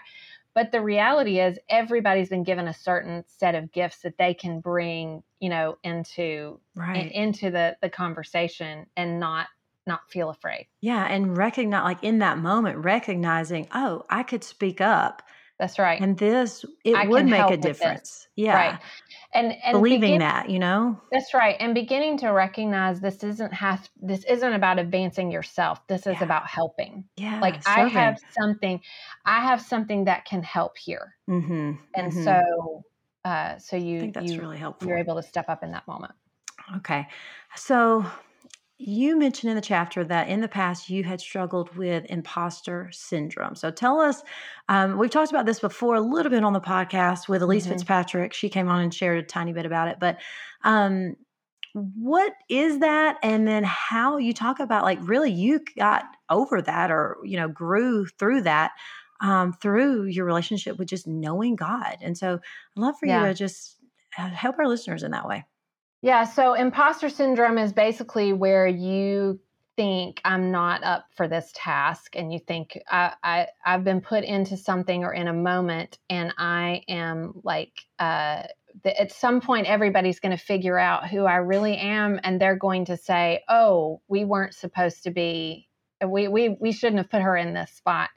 but 0.59 0.73
the 0.73 0.81
reality 0.81 1.39
is 1.39 1.57
everybody's 1.69 2.27
been 2.27 2.43
given 2.43 2.67
a 2.67 2.73
certain 2.73 3.23
set 3.37 3.55
of 3.55 3.71
gifts 3.71 3.99
that 4.01 4.17
they 4.17 4.33
can 4.33 4.59
bring 4.59 5.23
you 5.39 5.47
know 5.47 5.77
into 5.85 6.59
right. 6.75 7.09
into 7.13 7.49
the 7.49 7.77
the 7.81 7.89
conversation 7.89 8.85
and 8.97 9.21
not 9.21 9.47
not 9.87 10.01
feel 10.09 10.29
afraid 10.29 10.67
yeah 10.81 11.07
and 11.07 11.37
recognize 11.37 11.85
like 11.85 12.03
in 12.03 12.19
that 12.19 12.37
moment 12.37 12.77
recognizing 12.79 13.69
oh 13.73 14.03
i 14.09 14.21
could 14.21 14.43
speak 14.43 14.81
up 14.81 15.23
that's 15.59 15.77
right. 15.77 15.99
And 15.99 16.17
this 16.17 16.63
it 16.85 16.95
I 16.95 17.05
would 17.05 17.25
make 17.25 17.51
a 17.51 17.57
difference. 17.57 18.29
Yeah. 18.37 18.55
Right. 18.55 18.79
And, 19.31 19.53
and 19.63 19.73
believing 19.73 20.01
begin, 20.01 20.19
that, 20.19 20.49
you 20.49 20.57
know? 20.57 20.99
That's 21.11 21.35
right. 21.35 21.55
And 21.59 21.75
beginning 21.75 22.17
to 22.19 22.29
recognize 22.29 22.99
this 22.99 23.23
isn't 23.23 23.53
have 23.53 23.87
this 24.01 24.23
isn't 24.23 24.53
about 24.53 24.79
advancing 24.79 25.29
yourself. 25.29 25.85
This 25.87 26.07
is 26.07 26.15
yeah. 26.17 26.23
about 26.23 26.47
helping. 26.47 27.03
Yeah. 27.15 27.39
Like 27.39 27.61
serving. 27.63 27.83
I 27.85 27.87
have 27.89 28.17
something 28.31 28.81
I 29.25 29.41
have 29.41 29.61
something 29.61 30.05
that 30.05 30.25
can 30.25 30.41
help 30.41 30.77
here. 30.77 31.15
Mm-hmm. 31.29 31.73
And 31.95 32.11
mm-hmm. 32.11 32.23
so 32.23 32.83
uh 33.23 33.59
so 33.59 33.75
you 33.75 34.11
that's 34.11 34.31
you, 34.31 34.41
really 34.41 34.57
helpful. 34.57 34.87
You're 34.87 34.97
able 34.97 35.15
to 35.17 35.23
step 35.23 35.47
up 35.47 35.63
in 35.63 35.73
that 35.73 35.87
moment. 35.87 36.13
Okay. 36.77 37.07
So 37.55 38.05
you 38.81 39.19
mentioned 39.19 39.49
in 39.49 39.57
the 39.57 39.61
chapter 39.61 40.05
that 40.05 40.29
in 40.29 40.39
the 40.39 40.47
past 40.47 40.89
you 40.89 41.03
had 41.03 41.19
struggled 41.19 41.75
with 41.75 42.05
imposter 42.05 42.89
syndrome. 42.93 43.53
So 43.53 43.71
tell 43.71 43.99
us, 43.99 44.23
um, 44.69 44.97
we've 44.97 45.09
talked 45.09 45.31
about 45.31 45.45
this 45.45 45.59
before 45.59 45.95
a 45.95 46.01
little 46.01 46.29
bit 46.29 46.45
on 46.45 46.53
the 46.53 46.61
podcast 46.61 47.27
with 47.27 47.41
Elyse 47.41 47.63
mm-hmm. 47.63 47.71
Fitzpatrick. 47.71 48.33
She 48.33 48.47
came 48.47 48.69
on 48.69 48.81
and 48.81 48.93
shared 48.93 49.19
a 49.19 49.27
tiny 49.27 49.51
bit 49.51 49.65
about 49.65 49.89
it. 49.89 49.97
But 49.99 50.19
um, 50.63 51.17
what 51.73 52.31
is 52.49 52.79
that? 52.79 53.17
And 53.21 53.45
then 53.45 53.65
how 53.65 54.15
you 54.15 54.33
talk 54.33 54.61
about 54.61 54.85
like 54.85 54.99
really 55.01 55.31
you 55.31 55.59
got 55.77 56.05
over 56.29 56.61
that 56.61 56.89
or, 56.89 57.17
you 57.25 57.35
know, 57.35 57.49
grew 57.49 58.05
through 58.05 58.43
that 58.43 58.71
um, 59.19 59.51
through 59.51 60.05
your 60.05 60.23
relationship 60.23 60.79
with 60.79 60.87
just 60.87 61.05
knowing 61.05 61.57
God. 61.57 61.97
And 62.01 62.17
so 62.17 62.35
I'd 62.35 62.81
love 62.81 62.95
for 62.97 63.07
yeah. 63.07 63.23
you 63.23 63.27
to 63.27 63.33
just 63.33 63.75
uh, 64.17 64.29
help 64.29 64.57
our 64.57 64.67
listeners 64.69 65.03
in 65.03 65.11
that 65.11 65.27
way. 65.27 65.43
Yeah, 66.01 66.23
so 66.23 66.53
imposter 66.53 67.09
syndrome 67.09 67.57
is 67.57 67.73
basically 67.73 68.31
where 68.31 68.67
you 68.67 69.39
think 69.75 70.21
I'm 70.25 70.51
not 70.51 70.83
up 70.83 71.05
for 71.15 71.27
this 71.27 71.51
task 71.53 72.15
and 72.15 72.31
you 72.33 72.39
think 72.39 72.77
I, 72.89 73.13
I 73.23 73.47
I've 73.65 73.83
been 73.83 74.01
put 74.01 74.23
into 74.23 74.57
something 74.57 75.03
or 75.03 75.13
in 75.13 75.27
a 75.27 75.33
moment 75.33 75.97
and 76.09 76.33
I 76.37 76.83
am 76.89 77.33
like 77.43 77.85
uh 77.97 78.43
at 78.85 79.11
some 79.11 79.41
point 79.41 79.67
everybody's 79.67 80.19
going 80.19 80.35
to 80.37 80.43
figure 80.43 80.77
out 80.77 81.09
who 81.09 81.25
I 81.25 81.35
really 81.37 81.75
am 81.77 82.19
and 82.23 82.39
they're 82.39 82.55
going 82.55 82.85
to 82.85 82.97
say, 82.97 83.43
"Oh, 83.49 84.01
we 84.07 84.25
weren't 84.25 84.53
supposed 84.53 85.03
to 85.03 85.11
be 85.11 85.67
we 86.05 86.27
we 86.27 86.49
we 86.61 86.71
shouldn't 86.71 86.97
have 86.99 87.09
put 87.09 87.21
her 87.21 87.35
in 87.35 87.53
this 87.53 87.71
spot." 87.71 88.09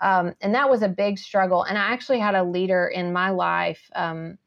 Um, 0.00 0.34
and 0.40 0.54
that 0.54 0.70
was 0.70 0.82
a 0.82 0.88
big 0.88 1.18
struggle. 1.18 1.62
And 1.62 1.78
I 1.78 1.92
actually 1.92 2.18
had 2.18 2.34
a 2.34 2.42
leader 2.42 2.86
in 2.88 3.12
my 3.12 3.30
life 3.30 3.88
um, 3.94 4.38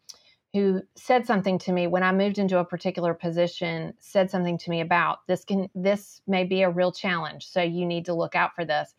who 0.55 0.81
said 0.95 1.27
something 1.27 1.59
to 1.59 1.73
me 1.73 1.85
when 1.85 2.01
I 2.01 2.13
moved 2.13 2.37
into 2.37 2.59
a 2.59 2.65
particular 2.65 3.13
position, 3.13 3.93
said 3.99 4.31
something 4.31 4.57
to 4.59 4.69
me 4.69 4.79
about 4.79 5.19
this 5.27 5.43
can 5.43 5.69
this 5.75 6.21
may 6.27 6.45
be 6.45 6.61
a 6.61 6.69
real 6.69 6.93
challenge. 6.93 7.45
So 7.45 7.61
you 7.61 7.85
need 7.85 8.05
to 8.05 8.13
look 8.13 8.35
out 8.35 8.55
for 8.55 8.63
this. 8.63 8.95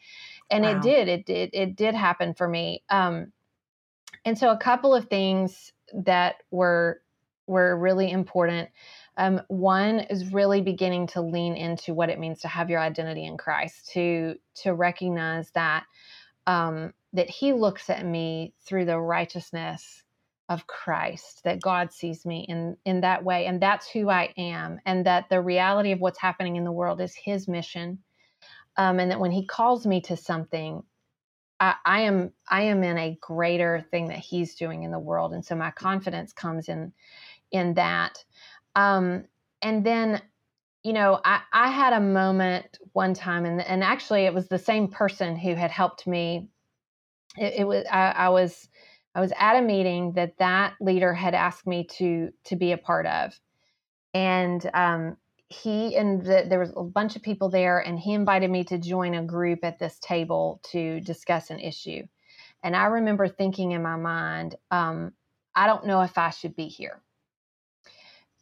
And 0.50 0.64
wow. 0.64 0.72
it 0.72 0.82
did. 0.82 1.08
It 1.08 1.24
did 1.24 1.50
it 1.54 1.74
did 1.74 1.94
happen 1.94 2.34
for 2.34 2.46
me. 2.46 2.84
Um, 2.90 3.32
and 4.26 4.36
so 4.36 4.50
a 4.50 4.58
couple 4.58 4.94
of 4.94 5.08
things 5.08 5.72
that 5.94 6.42
were 6.50 7.00
were 7.46 7.74
really 7.78 8.10
important. 8.10 8.68
Um, 9.16 9.40
one 9.48 10.00
is 10.00 10.34
really 10.34 10.60
beginning 10.60 11.06
to 11.08 11.22
lean 11.22 11.56
into 11.56 11.94
what 11.94 12.10
it 12.10 12.18
means 12.18 12.40
to 12.40 12.48
have 12.48 12.68
your 12.68 12.80
identity 12.80 13.24
in 13.24 13.38
Christ, 13.38 13.88
to 13.92 14.34
to 14.56 14.74
recognize 14.74 15.50
that 15.52 15.84
um, 16.46 16.92
that 17.14 17.30
He 17.30 17.54
looks 17.54 17.88
at 17.88 18.04
me 18.04 18.52
through 18.60 18.84
the 18.84 19.00
righteousness 19.00 20.02
of 20.48 20.66
Christ, 20.66 21.42
that 21.44 21.60
God 21.60 21.92
sees 21.92 22.24
me 22.24 22.46
in, 22.48 22.76
in 22.84 23.00
that 23.00 23.24
way. 23.24 23.46
And 23.46 23.60
that's 23.60 23.88
who 23.88 24.08
I 24.08 24.32
am. 24.36 24.80
And 24.86 25.04
that 25.06 25.28
the 25.28 25.40
reality 25.40 25.92
of 25.92 26.00
what's 26.00 26.20
happening 26.20 26.56
in 26.56 26.64
the 26.64 26.72
world 26.72 27.00
is 27.00 27.14
his 27.14 27.48
mission. 27.48 27.98
Um, 28.76 29.00
and 29.00 29.10
that 29.10 29.20
when 29.20 29.32
he 29.32 29.46
calls 29.46 29.86
me 29.86 30.00
to 30.02 30.16
something, 30.16 30.82
I, 31.58 31.74
I, 31.84 32.00
am 32.02 32.32
I 32.48 32.62
am 32.62 32.84
in 32.84 32.98
a 32.98 33.18
greater 33.20 33.84
thing 33.90 34.08
that 34.08 34.18
he's 34.18 34.54
doing 34.54 34.82
in 34.82 34.90
the 34.90 34.98
world. 34.98 35.32
And 35.32 35.44
so 35.44 35.56
my 35.56 35.70
confidence 35.70 36.32
comes 36.32 36.68
in 36.68 36.92
in 37.50 37.74
that. 37.74 38.22
Um, 38.74 39.24
and 39.62 39.84
then, 39.84 40.20
you 40.82 40.92
know, 40.92 41.20
I, 41.24 41.40
I 41.52 41.70
had 41.70 41.92
a 41.92 42.00
moment 42.00 42.78
one 42.92 43.14
time 43.14 43.46
and 43.46 43.60
and 43.60 43.82
actually 43.82 44.26
it 44.26 44.34
was 44.34 44.48
the 44.48 44.58
same 44.58 44.88
person 44.88 45.36
who 45.36 45.54
had 45.54 45.70
helped 45.70 46.06
me. 46.06 46.48
It, 47.36 47.54
it 47.60 47.66
was 47.66 47.84
I, 47.90 48.10
I 48.10 48.28
was 48.28 48.68
I 49.16 49.20
was 49.20 49.32
at 49.38 49.56
a 49.56 49.62
meeting 49.62 50.12
that 50.12 50.36
that 50.38 50.74
leader 50.78 51.14
had 51.14 51.34
asked 51.34 51.66
me 51.66 51.84
to 51.98 52.30
to 52.44 52.54
be 52.54 52.72
a 52.72 52.78
part 52.78 53.06
of, 53.06 53.40
and 54.12 54.70
um, 54.74 55.16
he 55.48 55.96
and 55.96 56.22
the, 56.22 56.44
there 56.46 56.58
was 56.58 56.72
a 56.76 56.82
bunch 56.82 57.16
of 57.16 57.22
people 57.22 57.48
there, 57.48 57.78
and 57.78 57.98
he 57.98 58.12
invited 58.12 58.50
me 58.50 58.62
to 58.64 58.76
join 58.76 59.14
a 59.14 59.24
group 59.24 59.60
at 59.64 59.78
this 59.78 59.98
table 60.00 60.60
to 60.70 61.00
discuss 61.00 61.48
an 61.48 61.60
issue. 61.60 62.02
And 62.62 62.76
I 62.76 62.84
remember 62.84 63.26
thinking 63.26 63.72
in 63.72 63.82
my 63.82 63.96
mind, 63.96 64.56
um, 64.70 65.12
I 65.54 65.66
don't 65.66 65.86
know 65.86 66.02
if 66.02 66.18
I 66.18 66.28
should 66.28 66.54
be 66.54 66.66
here. 66.66 67.00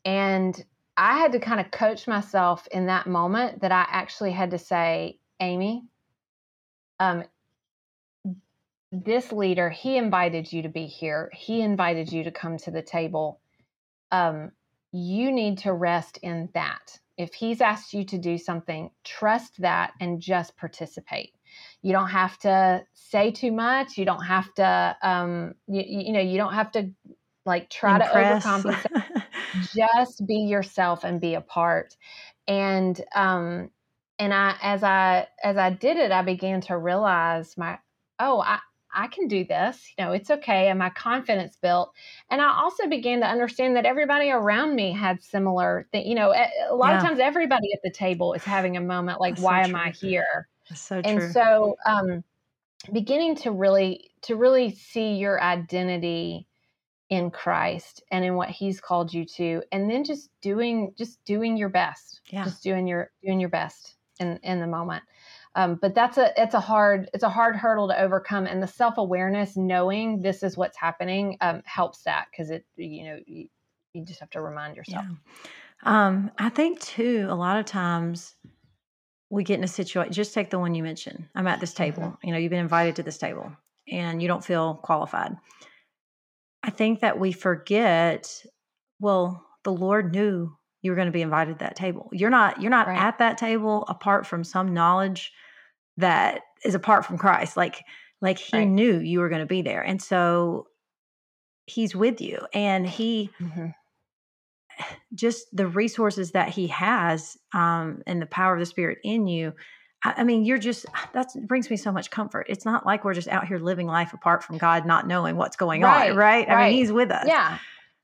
And 0.05 0.61
I 0.97 1.19
had 1.19 1.33
to 1.33 1.39
kind 1.39 1.61
of 1.61 1.71
coach 1.71 2.09
myself 2.09 2.67
in 2.73 2.87
that 2.87 3.07
moment 3.07 3.61
that 3.61 3.71
I 3.71 3.87
actually 3.89 4.33
had 4.33 4.51
to 4.51 4.59
say, 4.59 5.21
Amy, 5.41 5.85
um, 6.99 7.25
this 9.03 9.33
leader, 9.33 9.71
he 9.71 9.97
invited 9.97 10.53
you 10.53 10.63
to 10.63 10.69
be 10.69 10.87
here. 10.87 11.31
He 11.35 11.63
invited 11.63 12.13
you 12.13 12.25
to 12.25 12.31
come 12.31 12.57
to 12.59 12.71
the 12.71 12.83
table. 12.83 13.41
Um, 14.13 14.53
you 14.93 15.33
need 15.33 15.59
to 15.59 15.73
rest 15.73 16.19
in 16.23 16.49
that. 16.55 16.99
If 17.17 17.35
he's 17.35 17.61
asked 17.61 17.93
you 17.93 18.05
to 18.05 18.19
do 18.19 18.39
something, 18.39 18.91
trust 19.05 19.61
that 19.61 19.93
and 20.01 20.21
just 20.21 20.57
participate. 20.57 21.33
You 21.83 21.93
don't 21.93 22.09
have 22.09 22.39
to 22.41 22.83
say 22.93 23.31
too 23.31 23.53
much. 23.53 23.97
You 23.97 24.05
don't 24.05 24.25
have 24.25 24.53
to, 24.55 24.97
um, 25.03 25.55
you, 25.67 25.83
you 25.87 26.13
know, 26.13 26.21
you 26.21 26.37
don't 26.37 26.55
have 26.55 26.73
to 26.73 26.91
like 27.47 27.71
try 27.71 27.97
Impress. 27.97 28.45
to 28.45 28.49
overcompensate. 28.51 29.23
just 29.77 30.27
be 30.27 30.39
yourself 30.39 31.05
and 31.05 31.21
be 31.21 31.35
a 31.35 31.41
part. 31.41 31.97
And 32.49 33.01
um, 33.15 33.71
and 34.19 34.33
I, 34.33 34.57
as 34.63 34.83
I 34.83 35.27
as 35.43 35.57
I 35.57 35.71
did 35.71 35.97
it, 35.97 36.13
I 36.13 36.23
began 36.23 36.61
to 36.63 36.77
realize 36.77 37.57
my, 37.57 37.79
oh, 38.19 38.41
I 38.41 38.59
I 38.95 39.09
can 39.09 39.29
do 39.29 39.45
this. 39.45 39.93
You 39.99 40.05
know, 40.05 40.13
it's 40.13 40.31
okay. 40.31 40.69
And 40.69 40.79
my 40.79 40.91
confidence 40.91 41.57
built. 41.61 41.93
And 42.31 42.41
I 42.41 42.61
also 42.61 42.87
began 42.87 43.21
to 43.21 43.27
understand 43.27 43.77
that 43.77 43.85
everybody 43.85 44.31
around 44.31 44.75
me 44.75 44.93
had 44.93 45.23
similar 45.23 45.87
thing. 45.93 46.07
You 46.07 46.15
know, 46.15 46.33
a 46.33 46.75
lot 46.75 46.91
yeah. 46.91 46.99
of 46.99 47.03
times 47.03 47.19
everybody 47.19 47.73
at 47.73 47.81
the 47.83 47.91
table 47.91 48.35
is 48.35 48.45
having 48.45 48.77
a 48.77 48.81
moment 48.81 49.21
like, 49.21 49.35
That's 49.35 49.45
why 49.45 49.63
so 49.63 49.69
am 49.69 49.77
I 49.77 49.91
here? 49.91 50.49
That's 50.69 50.81
so 50.81 51.03
true. 51.03 51.11
And 51.11 51.33
so, 51.33 51.77
um, 51.85 52.25
beginning 52.93 53.37
to 53.37 53.51
really 53.51 54.11
to 54.23 54.37
really 54.37 54.71
see 54.71 55.15
your 55.15 55.43
identity 55.43 56.47
in 57.11 57.31
Christ 57.31 58.03
and 58.11 58.25
in 58.25 58.35
what 58.35 58.51
he's 58.51 58.81
called 58.81 59.13
you 59.13 59.25
to 59.25 59.63
and 59.73 59.91
then 59.91 60.05
just 60.05 60.31
doing 60.41 60.93
just 60.97 61.23
doing 61.25 61.57
your 61.57 61.69
best 61.69 62.21
yeah. 62.31 62.45
just 62.45 62.63
doing 62.63 62.87
your 62.87 63.11
doing 63.23 63.41
your 63.41 63.51
best 63.51 63.97
in 64.21 64.39
in 64.43 64.61
the 64.61 64.67
moment 64.67 65.03
um, 65.57 65.79
but 65.81 65.95
that's 65.95 66.19
a 66.19 66.33
it's 66.41 66.55
a 66.55 66.61
hard 66.61 67.09
it's 67.15 67.23
a 67.23 67.29
hard 67.29 67.55
hurdle 67.55 67.89
to 67.89 68.01
overcome, 68.01 68.47
and 68.47 68.63
the 68.63 68.67
self 68.67 68.99
awareness, 68.99 69.57
knowing 69.57 70.21
this 70.21 70.43
is 70.43 70.57
what's 70.57 70.77
happening, 70.77 71.37
um, 71.41 71.63
helps 71.65 72.03
that 72.03 72.27
because 72.31 72.51
it 72.51 72.65
you 72.77 73.05
know 73.05 73.19
you, 73.27 73.49
you, 73.93 74.05
just 74.05 74.21
have 74.21 74.31
to 74.31 74.41
remind 74.41 74.77
yourself. 74.77 75.05
Yeah. 75.09 75.17
Um, 75.85 76.33
I 76.39 76.49
think 76.49 76.81
too 76.81 77.27
a 77.31 77.37
lot 77.37 77.59
of 77.59 77.67
times 77.67 78.35
we 79.31 79.45
get 79.45 79.59
in 79.59 79.65
a 79.65 79.69
situation. 79.69 80.13
Just 80.13 80.35
take 80.35 80.51
the 80.51 80.59
one 80.59 80.75
you 80.75 80.83
mentioned. 80.83 81.29
I'm 81.37 81.47
at 81.47 81.61
this 81.61 81.73
table. 81.75 82.03
Mm-hmm. 82.03 82.27
You 82.27 82.33
know, 82.33 82.39
you've 82.39 82.51
been 82.51 82.59
invited 82.59 82.97
to 82.97 83.05
this 83.05 83.19
table, 83.19 83.53
and 83.89 84.21
you 84.21 84.27
don't 84.27 84.45
feel 84.45 84.75
qualified. 84.83 85.37
I 86.65 86.71
think 86.71 87.01
that 87.01 87.21
we 87.21 87.31
forget. 87.31 88.45
Well, 88.99 89.47
the 89.63 89.73
Lord 89.73 90.13
knew 90.13 90.57
you 90.83 90.91
were 90.91 90.97
going 90.97 91.07
to 91.07 91.13
be 91.13 91.23
invited 91.23 91.61
to 91.61 91.65
that 91.65 91.77
table. 91.77 92.09
You're 92.13 92.31
not 92.31 92.61
you're 92.61 92.71
not 92.73 92.89
right. 92.89 92.99
at 92.99 93.19
that 93.19 93.39
table 93.39 93.85
apart 93.87 94.27
from 94.27 94.43
some 94.43 94.75
knowledge 94.75 95.33
that 95.97 96.43
is 96.65 96.75
apart 96.75 97.05
from 97.05 97.19
Christ. 97.19 97.57
Like 97.57 97.85
like 98.21 98.39
he 98.39 98.59
right. 98.59 98.69
knew 98.69 98.99
you 99.01 99.21
were 99.21 99.29
going 99.29 99.41
to 99.41 99.47
be 99.47 99.63
there. 99.63 99.83
And 99.83 100.01
so 100.01 100.67
he's 101.67 101.95
with 101.95 102.21
you 102.21 102.39
and 102.53 102.87
he 102.87 103.31
mm-hmm. 103.41 103.69
just 105.15 105.47
the 105.53 105.67
resources 105.67 106.33
that 106.33 106.49
he 106.49 106.67
has 106.67 107.39
um 107.55 108.03
and 108.07 108.21
the 108.21 108.27
power 108.27 108.53
of 108.53 108.61
the 108.61 108.67
spirit 108.67 108.99
in 109.03 109.27
you 109.27 109.55
I, 110.05 110.15
I 110.19 110.25
mean, 110.25 110.45
you're 110.45 110.59
just 110.59 110.87
that 111.15 111.29
brings 111.47 111.71
me 111.71 111.77
so 111.77 111.91
much 111.91 112.11
comfort. 112.11 112.47
It's 112.49 112.65
not 112.65 112.87
like 112.87 113.05
we're 113.05 113.15
just 113.15 113.29
out 113.29 113.47
here 113.47 113.59
living 113.59 113.87
life 113.87 114.13
apart 114.13 114.45
from 114.45 114.59
God, 114.59 114.87
not 114.87 115.07
knowing 115.09 115.37
what's 115.37 115.57
going 115.57 115.83
right, 115.83 116.11
on, 116.11 116.17
right? 116.17 116.47
right? 116.47 116.51
I 116.51 116.69
mean, 116.69 116.79
He's 116.79 116.93
with 116.93 117.11
us. 117.11 117.27
Yeah, 117.27 117.59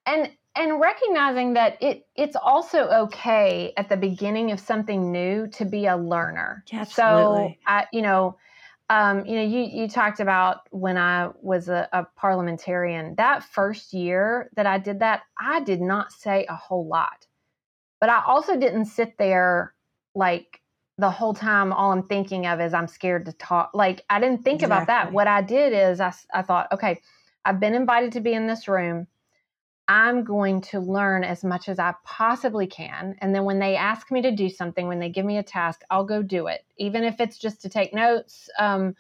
and 0.06 0.30
and 0.56 0.80
recognizing 0.80 1.54
that 1.54 1.78
it 1.80 2.06
it's 2.16 2.36
also 2.36 2.88
okay 2.88 3.72
at 3.76 3.88
the 3.88 3.96
beginning 3.96 4.52
of 4.52 4.60
something 4.60 5.12
new 5.12 5.46
to 5.48 5.64
be 5.64 5.86
a 5.86 5.96
learner. 5.96 6.64
Yeah, 6.72 6.80
absolutely. 6.80 7.58
So 7.64 7.66
I, 7.66 7.86
you 7.92 8.02
know, 8.02 8.36
um, 8.88 9.24
you 9.24 9.36
know, 9.36 9.42
you 9.42 9.60
you 9.60 9.88
talked 9.88 10.20
about 10.20 10.68
when 10.70 10.96
I 10.96 11.30
was 11.40 11.68
a, 11.68 11.88
a 11.92 12.04
parliamentarian. 12.16 13.14
That 13.16 13.44
first 13.44 13.92
year 13.92 14.50
that 14.56 14.66
I 14.66 14.78
did 14.78 15.00
that, 15.00 15.22
I 15.38 15.60
did 15.60 15.80
not 15.80 16.12
say 16.12 16.46
a 16.48 16.56
whole 16.56 16.86
lot, 16.86 17.26
but 18.00 18.10
I 18.10 18.22
also 18.26 18.56
didn't 18.56 18.86
sit 18.86 19.16
there 19.18 19.74
like 20.14 20.60
the 20.98 21.10
whole 21.10 21.34
time. 21.34 21.72
All 21.72 21.92
I'm 21.92 22.08
thinking 22.08 22.46
of 22.46 22.60
is 22.60 22.74
I'm 22.74 22.88
scared 22.88 23.26
to 23.26 23.32
talk. 23.34 23.70
Like 23.72 24.04
I 24.10 24.18
didn't 24.18 24.42
think 24.42 24.62
exactly. 24.62 24.66
about 24.66 24.86
that. 24.88 25.12
What 25.12 25.28
I 25.28 25.42
did 25.42 25.72
is 25.72 26.00
I 26.00 26.12
I 26.34 26.42
thought, 26.42 26.72
okay, 26.72 27.00
I've 27.44 27.60
been 27.60 27.74
invited 27.74 28.12
to 28.12 28.20
be 28.20 28.32
in 28.32 28.48
this 28.48 28.66
room. 28.66 29.06
I'm 29.90 30.22
going 30.22 30.60
to 30.60 30.78
learn 30.78 31.24
as 31.24 31.42
much 31.42 31.68
as 31.68 31.80
I 31.80 31.94
possibly 32.04 32.68
can. 32.68 33.16
And 33.18 33.34
then 33.34 33.42
when 33.42 33.58
they 33.58 33.74
ask 33.74 34.12
me 34.12 34.22
to 34.22 34.30
do 34.30 34.48
something, 34.48 34.86
when 34.86 35.00
they 35.00 35.08
give 35.08 35.26
me 35.26 35.36
a 35.36 35.42
task, 35.42 35.82
I'll 35.90 36.04
go 36.04 36.22
do 36.22 36.46
it, 36.46 36.64
even 36.76 37.02
if 37.02 37.20
it's 37.20 37.36
just 37.36 37.60
to 37.62 37.68
take 37.68 37.92
notes. 37.92 38.48
Um, 38.56 38.94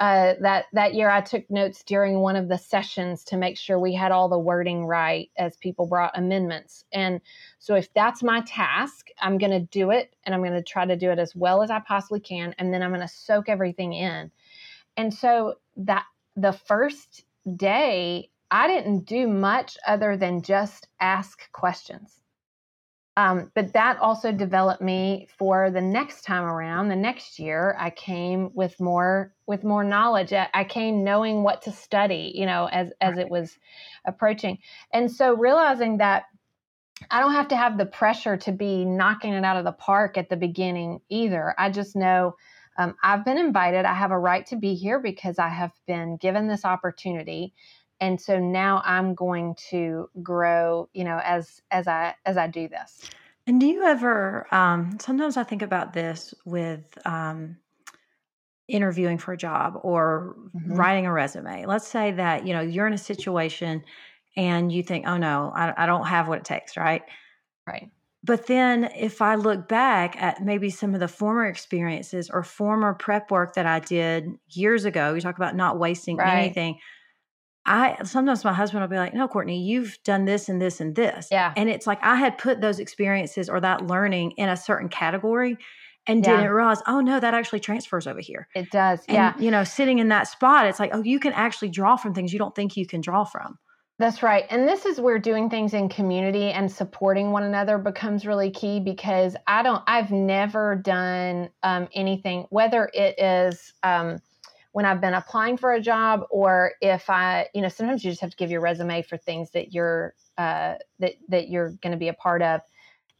uh, 0.00 0.34
that 0.40 0.64
that 0.72 0.94
year, 0.94 1.08
I 1.08 1.20
took 1.20 1.48
notes 1.48 1.84
during 1.84 2.18
one 2.18 2.34
of 2.34 2.48
the 2.48 2.58
sessions 2.58 3.22
to 3.26 3.36
make 3.36 3.56
sure 3.56 3.78
we 3.78 3.94
had 3.94 4.10
all 4.10 4.28
the 4.28 4.36
wording 4.36 4.84
right 4.84 5.30
as 5.36 5.56
people 5.58 5.86
brought 5.86 6.18
amendments. 6.18 6.84
And 6.92 7.20
so, 7.60 7.76
if 7.76 7.94
that's 7.94 8.20
my 8.20 8.40
task, 8.40 9.10
I'm 9.20 9.38
going 9.38 9.52
to 9.52 9.60
do 9.60 9.92
it, 9.92 10.12
and 10.24 10.34
I'm 10.34 10.40
going 10.42 10.54
to 10.54 10.62
try 10.62 10.84
to 10.84 10.96
do 10.96 11.12
it 11.12 11.20
as 11.20 11.36
well 11.36 11.62
as 11.62 11.70
I 11.70 11.78
possibly 11.78 12.18
can, 12.18 12.52
and 12.58 12.74
then 12.74 12.82
I'm 12.82 12.90
going 12.90 13.00
to 13.00 13.06
soak 13.06 13.48
everything 13.48 13.92
in. 13.92 14.32
And 14.96 15.14
so 15.14 15.58
that 15.76 16.04
the 16.34 16.52
first 16.52 17.22
day 17.56 18.31
I 18.52 18.68
didn't 18.68 19.06
do 19.06 19.26
much 19.26 19.78
other 19.86 20.18
than 20.18 20.42
just 20.42 20.86
ask 21.00 21.50
questions. 21.52 22.20
Um, 23.16 23.50
but 23.54 23.72
that 23.72 23.98
also 23.98 24.30
developed 24.30 24.82
me 24.82 25.26
for 25.38 25.70
the 25.70 25.80
next 25.80 26.22
time 26.22 26.44
around. 26.44 26.88
The 26.88 26.96
next 26.96 27.38
year, 27.38 27.74
I 27.78 27.90
came 27.90 28.50
with 28.54 28.78
more 28.78 29.34
with 29.46 29.64
more 29.64 29.84
knowledge. 29.84 30.32
I 30.32 30.64
came 30.64 31.04
knowing 31.04 31.42
what 31.42 31.62
to 31.62 31.72
study, 31.72 32.32
you 32.34 32.46
know, 32.46 32.66
as 32.66 32.90
as 33.00 33.18
it 33.18 33.28
was 33.28 33.58
approaching, 34.06 34.58
and 34.92 35.10
so 35.10 35.34
realizing 35.34 35.98
that 35.98 36.24
I 37.10 37.20
don't 37.20 37.32
have 37.32 37.48
to 37.48 37.56
have 37.56 37.76
the 37.76 37.86
pressure 37.86 38.36
to 38.38 38.52
be 38.52 38.84
knocking 38.84 39.32
it 39.34 39.44
out 39.44 39.56
of 39.58 39.64
the 39.64 39.72
park 39.72 40.16
at 40.16 40.30
the 40.30 40.36
beginning 40.36 41.00
either. 41.10 41.54
I 41.58 41.68
just 41.68 41.96
know 41.96 42.36
um, 42.78 42.94
I've 43.02 43.24
been 43.24 43.38
invited. 43.38 43.84
I 43.84 43.94
have 43.94 44.10
a 44.10 44.18
right 44.18 44.46
to 44.46 44.56
be 44.56 44.74
here 44.74 45.00
because 45.00 45.38
I 45.38 45.48
have 45.48 45.72
been 45.86 46.16
given 46.16 46.48
this 46.48 46.64
opportunity 46.64 47.52
and 48.02 48.20
so 48.20 48.38
now 48.38 48.82
i'm 48.84 49.14
going 49.14 49.54
to 49.70 50.10
grow 50.22 50.88
you 50.92 51.04
know 51.04 51.18
as 51.24 51.62
as 51.70 51.88
i 51.88 52.14
as 52.26 52.36
i 52.36 52.46
do 52.46 52.68
this 52.68 53.08
and 53.46 53.60
do 53.60 53.66
you 53.66 53.84
ever 53.84 54.46
um, 54.52 54.98
sometimes 55.00 55.38
i 55.38 55.44
think 55.44 55.62
about 55.62 55.94
this 55.94 56.34
with 56.44 56.84
um, 57.06 57.56
interviewing 58.68 59.16
for 59.16 59.32
a 59.32 59.36
job 59.36 59.78
or 59.82 60.36
mm-hmm. 60.54 60.74
writing 60.74 61.06
a 61.06 61.12
resume 61.12 61.64
let's 61.64 61.88
say 61.88 62.12
that 62.12 62.46
you 62.46 62.52
know 62.52 62.60
you're 62.60 62.86
in 62.86 62.92
a 62.92 62.98
situation 62.98 63.82
and 64.36 64.70
you 64.70 64.82
think 64.82 65.06
oh 65.06 65.16
no 65.16 65.52
I, 65.54 65.84
I 65.84 65.86
don't 65.86 66.06
have 66.06 66.28
what 66.28 66.38
it 66.38 66.44
takes 66.44 66.76
right 66.76 67.02
right 67.66 67.88
but 68.24 68.46
then 68.46 68.84
if 68.96 69.20
I 69.20 69.34
look 69.34 69.66
back 69.66 70.14
at 70.16 70.44
maybe 70.44 70.70
some 70.70 70.94
of 70.94 71.00
the 71.00 71.08
former 71.08 71.44
experiences 71.46 72.30
or 72.30 72.44
former 72.44 72.94
prep 72.94 73.32
work 73.32 73.54
that 73.54 73.66
I 73.66 73.80
did 73.80 74.38
years 74.48 74.84
ago, 74.84 75.12
we 75.12 75.20
talk 75.20 75.36
about 75.36 75.56
not 75.56 75.76
wasting 75.76 76.18
right. 76.18 76.38
anything. 76.38 76.78
I 77.64 77.96
sometimes 78.04 78.44
my 78.44 78.52
husband 78.52 78.82
will 78.82 78.88
be 78.88 78.96
like, 78.96 79.14
"No, 79.14 79.28
Courtney, 79.28 79.62
you've 79.62 79.98
done 80.04 80.24
this 80.24 80.48
and 80.48 80.60
this 80.60 80.80
and 80.80 80.94
this." 80.94 81.28
Yeah, 81.30 81.52
and 81.56 81.68
it's 81.68 81.86
like 81.86 82.02
I 82.02 82.16
had 82.16 82.38
put 82.38 82.60
those 82.60 82.78
experiences 82.80 83.48
or 83.48 83.60
that 83.60 83.86
learning 83.86 84.32
in 84.32 84.48
a 84.48 84.56
certain 84.56 84.88
category, 84.88 85.56
and 86.06 86.24
yeah. 86.24 86.36
didn't 86.36 86.52
realize, 86.52 86.82
oh 86.86 87.00
no, 87.00 87.20
that 87.20 87.34
actually 87.34 87.60
transfers 87.60 88.06
over 88.06 88.20
here. 88.20 88.48
It 88.54 88.70
does. 88.70 89.00
And, 89.08 89.14
yeah, 89.14 89.34
you 89.38 89.50
know, 89.50 89.64
sitting 89.64 89.98
in 89.98 90.08
that 90.08 90.28
spot, 90.28 90.66
it's 90.66 90.80
like, 90.80 90.90
oh, 90.92 91.02
you 91.02 91.20
can 91.20 91.32
actually 91.32 91.68
draw 91.68 91.96
from 91.96 92.14
things 92.14 92.32
you 92.32 92.38
don't 92.38 92.54
think 92.54 92.76
you 92.76 92.86
can 92.86 93.00
draw 93.00 93.24
from. 93.24 93.58
That's 93.98 94.22
right. 94.22 94.44
And 94.50 94.66
this 94.66 94.84
is 94.84 95.00
where 95.00 95.18
doing 95.18 95.48
things 95.48 95.74
in 95.74 95.88
community 95.88 96.50
and 96.50 96.70
supporting 96.70 97.30
one 97.30 97.44
another 97.44 97.78
becomes 97.78 98.26
really 98.26 98.50
key 98.50 98.80
because 98.80 99.36
I 99.46 99.62
don't, 99.62 99.82
I've 99.86 100.10
never 100.10 100.74
done 100.74 101.50
um, 101.62 101.88
anything, 101.94 102.46
whether 102.50 102.90
it 102.92 103.20
is, 103.20 103.72
um, 103.84 104.18
when 104.72 104.84
I've 104.86 105.00
been 105.00 105.14
applying 105.14 105.58
for 105.58 105.72
a 105.72 105.80
job, 105.80 106.22
or 106.30 106.72
if 106.80 107.08
I, 107.08 107.48
you 107.54 107.60
know, 107.62 107.68
sometimes 107.68 108.04
you 108.04 108.10
just 108.10 108.22
have 108.22 108.30
to 108.30 108.36
give 108.36 108.50
your 108.50 108.62
resume 108.62 109.02
for 109.02 109.16
things 109.16 109.50
that 109.52 109.72
you're 109.72 110.14
uh, 110.38 110.74
that 110.98 111.14
that 111.28 111.48
you're 111.48 111.70
going 111.82 111.92
to 111.92 111.98
be 111.98 112.08
a 112.08 112.14
part 112.14 112.42
of. 112.42 112.60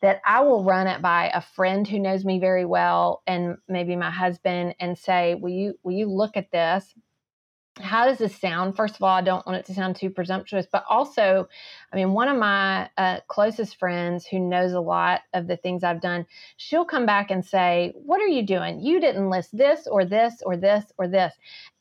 That 0.01 0.21
I 0.27 0.41
will 0.41 0.65
run 0.65 0.89
it 0.89 1.01
by 1.01 1.31
a 1.33 1.41
friend 1.41 1.87
who 1.87 2.01
knows 2.01 2.25
me 2.25 2.41
very 2.41 2.65
well, 2.65 3.23
and 3.27 3.57
maybe 3.69 3.95
my 3.95 4.11
husband, 4.11 4.75
and 4.81 4.99
say, 4.99 5.35
"Will 5.37 5.51
you 5.51 5.79
will 5.85 5.93
you 5.93 6.07
look 6.07 6.37
at 6.37 6.51
this?" 6.51 6.93
How 7.81 8.05
does 8.05 8.19
this 8.19 8.37
sound? 8.37 8.77
First 8.77 8.97
of 8.97 9.03
all, 9.03 9.17
I 9.17 9.23
don't 9.23 9.47
want 9.47 9.59
it 9.59 9.65
to 9.67 9.75
sound 9.75 9.97
too 9.97 10.11
presumptuous, 10.11 10.67
but 10.71 10.85
also, 10.91 11.49
I 11.91 11.97
mean, 11.97 12.13
one 12.13 12.29
of 12.29 12.37
my 12.37 12.91
uh, 12.99 13.21
closest 13.29 13.79
friends 13.79 14.27
who 14.27 14.39
knows 14.39 14.73
a 14.73 14.81
lot 14.81 15.23
of 15.33 15.47
the 15.47 15.57
things 15.57 15.83
I've 15.83 16.03
done, 16.03 16.27
she'll 16.59 16.85
come 16.85 17.07
back 17.07 17.31
and 17.31 17.45
say, 17.45 17.93
What 17.95 18.21
are 18.21 18.29
you 18.29 18.45
doing? 18.45 18.81
You 18.81 19.01
didn't 19.01 19.31
list 19.31 19.57
this 19.57 19.87
or 19.87 20.05
this 20.05 20.43
or 20.45 20.57
this 20.57 20.85
or 20.99 21.09
this. 21.09 21.33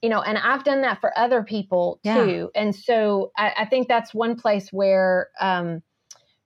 You 0.01 0.09
know, 0.09 0.21
and 0.21 0.37
I've 0.37 0.63
done 0.63 0.81
that 0.81 1.01
for 1.01 1.17
other 1.17 1.43
people 1.43 1.99
too. 2.03 2.49
Yeah. 2.55 2.61
And 2.61 2.73
so 2.73 3.31
I, 3.37 3.53
I, 3.57 3.65
think 3.65 3.87
that's 3.87 4.13
one 4.13 4.35
place 4.35 4.71
where 4.71 5.29
um, 5.41 5.83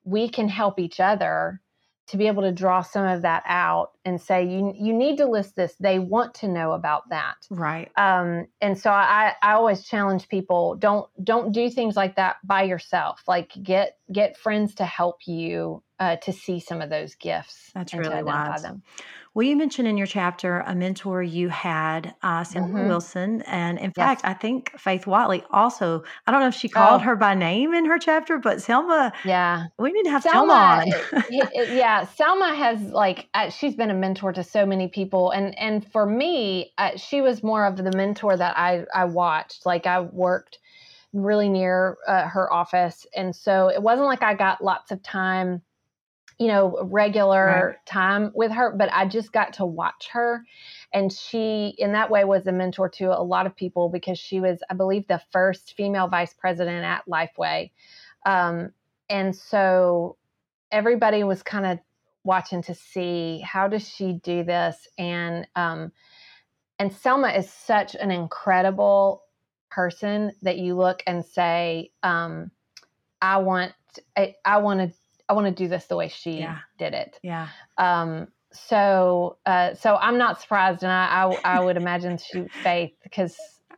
we 0.04 0.28
can 0.28 0.50
help 0.50 0.80
each 0.80 1.00
other 1.00 1.62
to 2.08 2.18
be 2.18 2.28
able 2.28 2.44
to 2.44 2.52
draw 2.52 2.82
some 2.82 3.06
of 3.06 3.22
that 3.22 3.44
out 3.46 3.92
and 4.06 4.22
say 4.22 4.46
you 4.46 4.74
you 4.78 4.94
need 4.94 5.18
to 5.18 5.26
list 5.26 5.56
this 5.56 5.76
they 5.80 6.00
want 6.00 6.34
to 6.34 6.48
know 6.48 6.72
about 6.72 7.10
that 7.10 7.36
right 7.50 7.92
um, 7.98 8.48
and 8.62 8.78
so 8.78 8.92
i 8.92 9.34
i 9.42 9.54
always 9.54 9.84
challenge 9.84 10.30
people 10.30 10.76
don't 10.76 11.10
don't 11.24 11.52
do 11.52 11.70
things 11.70 11.96
like 11.96 12.16
that 12.16 12.38
by 12.44 12.64
yourself 12.64 13.24
like 13.28 13.52
get 13.62 13.98
get 14.12 14.38
friends 14.38 14.76
to 14.76 14.86
help 14.86 15.28
you 15.28 15.82
uh, 16.00 16.18
to 16.18 16.34
see 16.34 16.60
some 16.60 16.82
of 16.82 16.90
those 16.90 17.16
gifts 17.16 17.72
that's 17.74 17.94
really 17.94 18.24
wise 18.24 18.64
them. 18.64 18.84
Well, 19.34 19.46
you 19.46 19.58
mentioned 19.58 19.86
in 19.86 19.98
your 19.98 20.08
chapter 20.08 20.62
a 20.62 20.74
mentor 20.74 21.22
you 21.22 21.50
had, 21.50 22.16
uh, 22.24 22.46
Selma 22.46 22.68
mm-hmm. 22.70 22.88
Wilson. 22.88 23.42
And 23.42 23.78
in 23.78 23.86
yes. 23.86 23.94
fact, 23.96 24.22
I 24.24 24.34
think 24.34 24.72
Faith 24.80 25.04
Whatley 25.04 25.44
also, 25.52 26.04
I 26.26 26.32
don't 26.32 26.40
know 26.40 26.48
if 26.48 26.56
she 26.56 26.70
called 26.70 27.02
oh. 27.02 27.04
her 27.04 27.18
by 27.18 27.34
name 27.34 27.74
in 27.74 27.84
her 27.84 28.00
chapter, 28.00 28.38
but 28.38 28.62
Selma, 28.62 29.12
yeah, 29.26 29.66
we 29.78 29.92
need 29.92 30.04
to 30.04 30.10
have 30.10 30.24
Selma, 30.24 30.86
Selma 31.12 31.26
on. 31.28 31.76
yeah, 31.76 32.06
Selma 32.06 32.56
has 32.56 32.82
like, 32.82 33.28
uh, 33.34 33.50
she's 33.50 33.76
been 33.76 33.92
a 33.92 33.95
mentor 33.96 34.34
to 34.34 34.44
so 34.44 34.66
many 34.66 34.88
people. 34.88 35.32
And, 35.32 35.58
and 35.58 35.90
for 35.92 36.06
me, 36.06 36.74
uh, 36.78 36.98
she 36.98 37.22
was 37.22 37.44
more 37.44 37.66
of 37.66 37.78
the 37.78 37.92
mentor 37.96 38.38
that 38.38 38.58
I, 38.58 38.86
I 38.94 39.06
watched. 39.06 39.66
Like 39.66 39.86
I 39.86 40.02
worked 40.02 40.60
really 41.14 41.50
near 41.50 41.98
uh, 42.08 42.28
her 42.28 42.52
office. 42.52 43.06
And 43.16 43.36
so 43.36 43.70
it 43.70 43.82
wasn't 43.82 44.08
like 44.08 44.24
I 44.24 44.34
got 44.34 44.64
lots 44.64 44.92
of 44.92 45.02
time 45.02 45.62
you 46.38 46.48
know, 46.48 46.78
regular 46.84 47.46
right. 47.46 47.86
time 47.86 48.32
with 48.36 48.52
her, 48.52 48.74
but 48.76 48.90
I 48.92 49.06
just 49.08 49.32
got 49.32 49.54
to 49.54 49.66
watch 49.66 50.10
her. 50.12 50.44
And 50.94 51.12
she, 51.12 51.76
in 51.78 51.94
that 51.94 52.10
way, 52.10 52.26
was 52.26 52.46
a 52.46 52.52
mentor 52.52 52.90
to 52.90 53.18
a 53.18 53.24
lot 53.24 53.46
of 53.46 53.56
people 53.56 53.90
because 53.90 54.20
she 54.20 54.42
was, 54.42 54.60
I 54.70 54.74
believe, 54.74 55.08
the 55.08 55.22
first 55.32 55.76
female 55.78 56.08
vice 56.08 56.34
president 56.34 56.84
at 56.84 57.06
Lifeway. 57.08 57.72
Um, 58.26 58.72
and 59.10 59.36
so 59.36 60.18
everybody 60.72 61.24
was 61.24 61.42
kind 61.42 61.66
of 61.66 61.80
watching 62.26 62.62
to 62.64 62.74
see 62.74 63.42
how 63.46 63.68
does 63.68 63.88
she 63.88 64.20
do 64.24 64.44
this 64.44 64.88
and 64.98 65.48
um, 65.56 65.92
and 66.78 66.92
Selma 66.92 67.30
is 67.30 67.50
such 67.50 67.96
an 67.96 68.12
incredible 68.12 69.24
person 69.70 70.34
that 70.42 70.58
you 70.58 70.76
look 70.76 71.02
and 71.08 71.24
say 71.24 71.92
um, 72.04 72.52
I 73.22 73.38
want 73.38 73.74
I, 74.18 74.36
I 74.44 74.58
want 74.58 74.82
to 74.82 74.98
I 75.30 75.34
want 75.34 75.48
to 75.48 75.64
do 75.64 75.68
this 75.68 75.86
the 75.86 75.96
way 75.96 76.10
she 76.10 76.40
yeah. 76.40 76.60
did 76.78 76.94
it. 76.94 77.20
Yeah. 77.24 77.48
Um, 77.78 78.28
so, 78.52 79.38
uh, 79.46 79.74
so 79.74 79.96
I'm 79.96 80.18
not 80.18 80.40
surprised, 80.40 80.84
and 80.84 80.92
I, 80.92 81.26
I, 81.44 81.58
I 81.58 81.60
would 81.60 81.78
imagine 81.78 82.18
she 82.18 82.46
Faith 82.64 82.94
because 83.04 83.36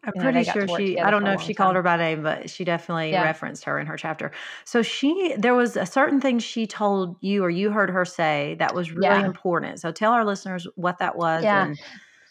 I'm 0.08 0.14
know, 0.16 0.32
pretty 0.32 0.50
sure 0.50 0.68
she. 0.78 1.00
I 1.00 1.12
don't 1.12 1.24
know 1.24 1.34
if 1.34 1.42
she 1.42 1.54
time. 1.54 1.66
called 1.66 1.76
her 1.76 1.84
by 1.84 1.98
name, 1.98 2.24
but 2.24 2.50
she 2.50 2.64
definitely 2.64 3.12
yeah. 3.12 3.24
referenced 3.24 3.66
her 3.66 3.80
in 3.80 3.88
her 3.88 3.98
chapter. 3.98 4.32
So 4.64 4.82
she, 4.82 5.34
there 5.38 5.54
was 5.54 5.76
a 5.76 5.86
certain 5.86 6.22
thing 6.22 6.40
she 6.40 6.66
told 6.66 7.18
you, 7.22 7.44
or 7.44 7.50
you 7.50 7.72
heard 7.72 7.90
her 7.90 8.06
say 8.06 8.56
that 8.60 8.74
was 8.74 8.92
really 8.92 9.08
yeah. 9.08 9.26
important. 9.26 9.80
So 9.80 9.92
tell 9.92 10.14
our 10.14 10.26
listeners 10.26 10.68
what 10.76 11.00
that 11.00 11.16
was. 11.18 11.44
Yeah. 11.44 11.66
And, 11.68 11.80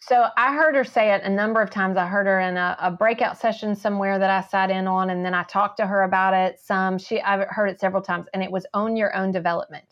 so 0.01 0.27
I 0.37 0.55
heard 0.55 0.77
her 0.77 0.85
say 0.85 1.13
it 1.13 1.23
a 1.25 1.29
number 1.29 1.61
of 1.61 1.69
times. 1.69 1.97
I 1.97 2.07
heard 2.07 2.27
her 2.27 2.39
in 2.39 2.57
a, 2.57 2.77
a, 2.81 2.91
breakout 2.93 3.37
session 3.37 3.75
somewhere 3.75 4.21
that 4.21 4.31
I 4.31 4.41
sat 4.41 4.71
in 4.71 4.87
on, 4.87 5.11
and 5.11 5.25
then 5.25 5.35
I 5.35 5.43
talked 5.43 5.79
to 5.79 5.87
her 5.87 6.05
about 6.05 6.33
it 6.33 6.61
some. 6.61 6.97
She 6.99 7.21
I've 7.21 7.49
heard 7.49 7.69
it 7.69 7.81
several 7.81 8.03
times, 8.03 8.27
and 8.33 8.43
it 8.43 8.51
was 8.51 8.67
own 8.73 8.97
your 8.97 9.15
own 9.17 9.33
development. 9.33 9.85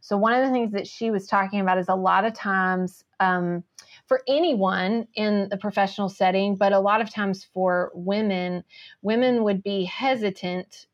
So 0.00 0.18
one 0.18 0.34
of 0.34 0.44
the 0.44 0.52
things 0.52 0.72
that 0.72 0.86
she 0.86 1.10
was 1.10 1.26
talking 1.26 1.60
about 1.60 1.78
is 1.78 1.88
a 1.88 1.94
lot 1.94 2.24
of 2.24 2.34
times 2.34 3.04
um, 3.20 3.64
for 4.06 4.22
anyone 4.28 5.08
in 5.14 5.48
the 5.50 5.56
professional 5.56 6.08
setting, 6.08 6.56
but 6.56 6.72
a 6.72 6.78
lot 6.78 7.00
of 7.00 7.12
times 7.12 7.46
for 7.54 7.90
women, 7.94 8.64
women 9.02 9.44
would 9.44 9.62
be 9.62 9.84
hesitant 9.84 10.86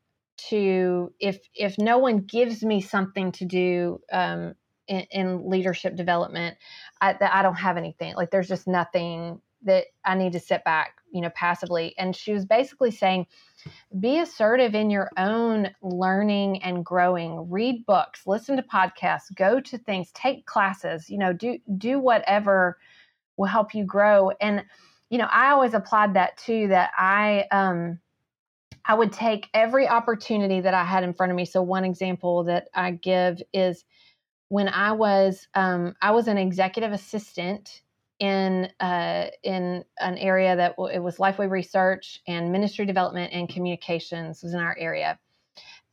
to 0.49 1.13
if 1.21 1.39
if 1.55 1.77
no 1.79 1.99
one 1.99 2.19
gives 2.19 2.63
me 2.63 2.81
something 2.81 3.31
to 3.33 3.45
do 3.45 4.01
um, 4.11 4.55
in, 4.89 5.01
in, 5.11 5.51
leadership 5.51 5.97
development, 5.97 6.57
I, 7.01 7.15
I 7.21 7.43
don't 7.43 7.57
have 7.57 7.77
anything. 7.77 8.15
Like 8.15 8.31
there's 8.31 8.49
just 8.49 8.67
nothing 8.67 9.41
that 9.65 9.87
I 10.05 10.15
need 10.15 10.33
to 10.33 10.41
sit 10.41 10.65
back, 10.65 10.95
you 11.13 11.21
know, 11.21 11.31
passively. 11.35 11.95
And 11.99 12.17
she 12.17 12.33
was 12.33 12.47
basically 12.47 12.91
saying, 12.91 13.27
be 13.99 14.19
assertive 14.19 14.75
in 14.75 14.89
your 14.89 15.11
own 15.19 15.71
learning 15.83 16.63
and 16.63 16.85
growing. 16.85 17.51
Read 17.51 17.85
books, 17.85 18.23
listen 18.27 18.57
to 18.57 18.63
podcasts, 18.63 19.35
go 19.35 19.61
to 19.61 19.77
things, 19.77 20.11
take 20.13 20.47
classes. 20.47 21.11
You 21.11 21.19
know, 21.19 21.33
do 21.33 21.59
do 21.77 21.99
whatever 21.99 22.79
will 23.41 23.47
help 23.47 23.75
you 23.75 23.85
grow. 23.85 24.31
And 24.41 24.65
you 25.09 25.19
know, 25.19 25.29
I 25.29 25.51
always 25.51 25.75
applied 25.75 26.15
that 26.15 26.37
too. 26.37 26.69
That 26.69 26.91
I 26.97 27.47
um 27.51 27.99
I 28.85 28.95
would 28.95 29.13
take 29.13 29.49
every 29.53 29.89
opportunity 29.89 30.61
that 30.61 30.75
I 30.75 30.85
had 30.85 31.03
in 31.03 31.15
front 31.15 31.33
of 31.33 31.37
me. 31.37 31.45
So 31.45 31.63
one 31.63 31.85
example 31.85 32.45
that 32.45 32.69
I 32.75 32.93
give 32.93 33.43
is 33.53 33.85
when 34.49 34.69
I 34.69 34.93
was 34.93 35.49
um, 35.55 35.95
I 36.03 36.13
was 36.13 36.29
an 36.29 36.39
executive 36.39 36.93
assistant 36.93 37.83
in 38.19 38.69
uh, 38.79 39.29
in 39.43 39.85
an 39.99 40.19
area 40.19 40.55
that 40.57 40.77
w- 40.77 40.95
it 40.95 41.01
was 41.01 41.17
Lifeway 41.17 41.49
Research 41.49 42.21
and 42.29 42.53
Ministry 42.53 42.85
Development 42.85 43.33
and 43.33 43.49
Communications 43.49 44.43
was 44.43 44.55
in 44.55 44.61
our 44.61 44.77
area, 44.79 45.19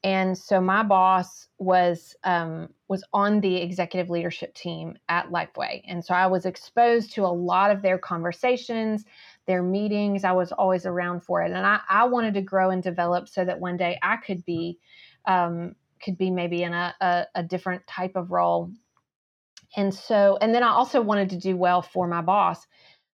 and 0.03 0.37
so 0.37 0.61
my 0.61 0.83
boss 0.83 1.47
was 1.57 2.15
um, 2.23 2.69
was 2.87 3.03
on 3.13 3.41
the 3.41 3.57
executive 3.57 4.09
leadership 4.09 4.53
team 4.53 4.97
at 5.09 5.29
Lifeway, 5.31 5.81
and 5.87 6.03
so 6.03 6.13
I 6.13 6.27
was 6.27 6.45
exposed 6.45 7.13
to 7.13 7.25
a 7.25 7.27
lot 7.27 7.71
of 7.71 7.81
their 7.81 7.97
conversations, 7.97 9.05
their 9.47 9.63
meetings. 9.63 10.23
I 10.23 10.33
was 10.33 10.51
always 10.51 10.85
around 10.85 11.21
for 11.21 11.41
it, 11.41 11.51
and 11.51 11.65
I, 11.65 11.79
I 11.89 12.05
wanted 12.05 12.35
to 12.35 12.41
grow 12.41 12.69
and 12.69 12.83
develop 12.83 13.27
so 13.27 13.43
that 13.43 13.59
one 13.59 13.77
day 13.77 13.97
I 14.03 14.17
could 14.17 14.45
be 14.45 14.77
um, 15.25 15.75
could 16.03 16.17
be 16.17 16.29
maybe 16.29 16.63
in 16.63 16.73
a, 16.73 16.95
a, 17.01 17.25
a 17.35 17.43
different 17.43 17.85
type 17.87 18.15
of 18.15 18.31
role. 18.31 18.71
And 19.75 19.93
so, 19.93 20.37
and 20.41 20.53
then 20.55 20.63
I 20.63 20.69
also 20.69 21.01
wanted 21.01 21.29
to 21.31 21.37
do 21.37 21.57
well 21.57 21.81
for 21.81 22.07
my 22.07 22.21
boss. 22.21 22.65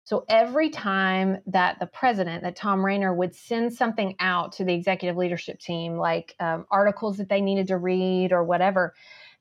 So 0.04 0.24
every 0.28 0.68
time 0.68 1.38
that 1.46 1.80
the 1.80 1.86
president, 1.86 2.42
that 2.42 2.56
Tom 2.56 2.84
Rainer, 2.84 3.14
would 3.14 3.34
send 3.34 3.72
something 3.72 4.14
out 4.20 4.52
to 4.52 4.64
the 4.64 4.74
executive 4.74 5.16
leadership 5.16 5.58
team, 5.58 5.96
like 5.96 6.36
um, 6.40 6.66
articles 6.70 7.16
that 7.16 7.30
they 7.30 7.40
needed 7.40 7.66
to 7.68 7.78
read 7.78 8.30
or 8.32 8.44
whatever, 8.44 8.94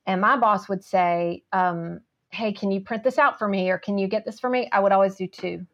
and 0.05 0.22
my 0.22 0.38
boss 0.38 0.70
would 0.70 0.84
say, 0.84 1.43
um, 1.51 1.99
"Hey, 2.30 2.53
can 2.53 2.72
you 2.72 2.82
print 2.82 3.03
this 3.03 3.20
out 3.20 3.38
for 3.38 3.47
me, 3.47 3.70
or 3.70 3.78
can 3.78 3.97
you 3.97 4.07
get 4.07 4.26
this 4.26 4.39
for 4.39 4.49
me?" 4.49 4.70
I 4.72 4.80
would 4.80 4.91
always 4.93 5.16
do 5.16 5.28
two. 5.28 5.66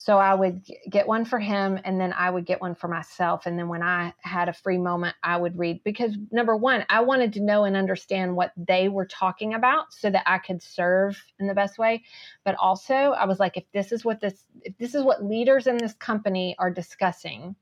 So 0.00 0.16
I 0.16 0.32
would 0.32 0.64
get 0.88 1.08
one 1.08 1.24
for 1.24 1.40
him 1.40 1.80
and 1.84 2.00
then 2.00 2.12
I 2.12 2.30
would 2.30 2.46
get 2.46 2.60
one 2.60 2.76
for 2.76 2.86
myself. 2.86 3.46
And 3.46 3.58
then 3.58 3.68
when 3.68 3.82
I 3.82 4.14
had 4.20 4.48
a 4.48 4.52
free 4.52 4.78
moment, 4.78 5.16
I 5.24 5.36
would 5.36 5.58
read 5.58 5.82
because 5.82 6.16
number 6.30 6.56
one, 6.56 6.84
I 6.88 7.00
wanted 7.00 7.32
to 7.32 7.40
know 7.40 7.64
and 7.64 7.76
understand 7.76 8.36
what 8.36 8.52
they 8.56 8.88
were 8.88 9.06
talking 9.06 9.54
about 9.54 9.92
so 9.92 10.08
that 10.08 10.22
I 10.24 10.38
could 10.38 10.62
serve 10.62 11.20
in 11.40 11.48
the 11.48 11.54
best 11.54 11.78
way. 11.78 12.04
But 12.44 12.54
also 12.54 12.94
I 12.94 13.24
was 13.24 13.40
like, 13.40 13.56
if 13.56 13.64
this 13.72 13.90
is 13.90 14.04
what 14.04 14.20
this, 14.20 14.44
if 14.62 14.78
this 14.78 14.94
is 14.94 15.02
what 15.02 15.24
leaders 15.24 15.66
in 15.66 15.76
this 15.76 15.94
company 15.94 16.54
are 16.60 16.70
discussing, 16.70 17.56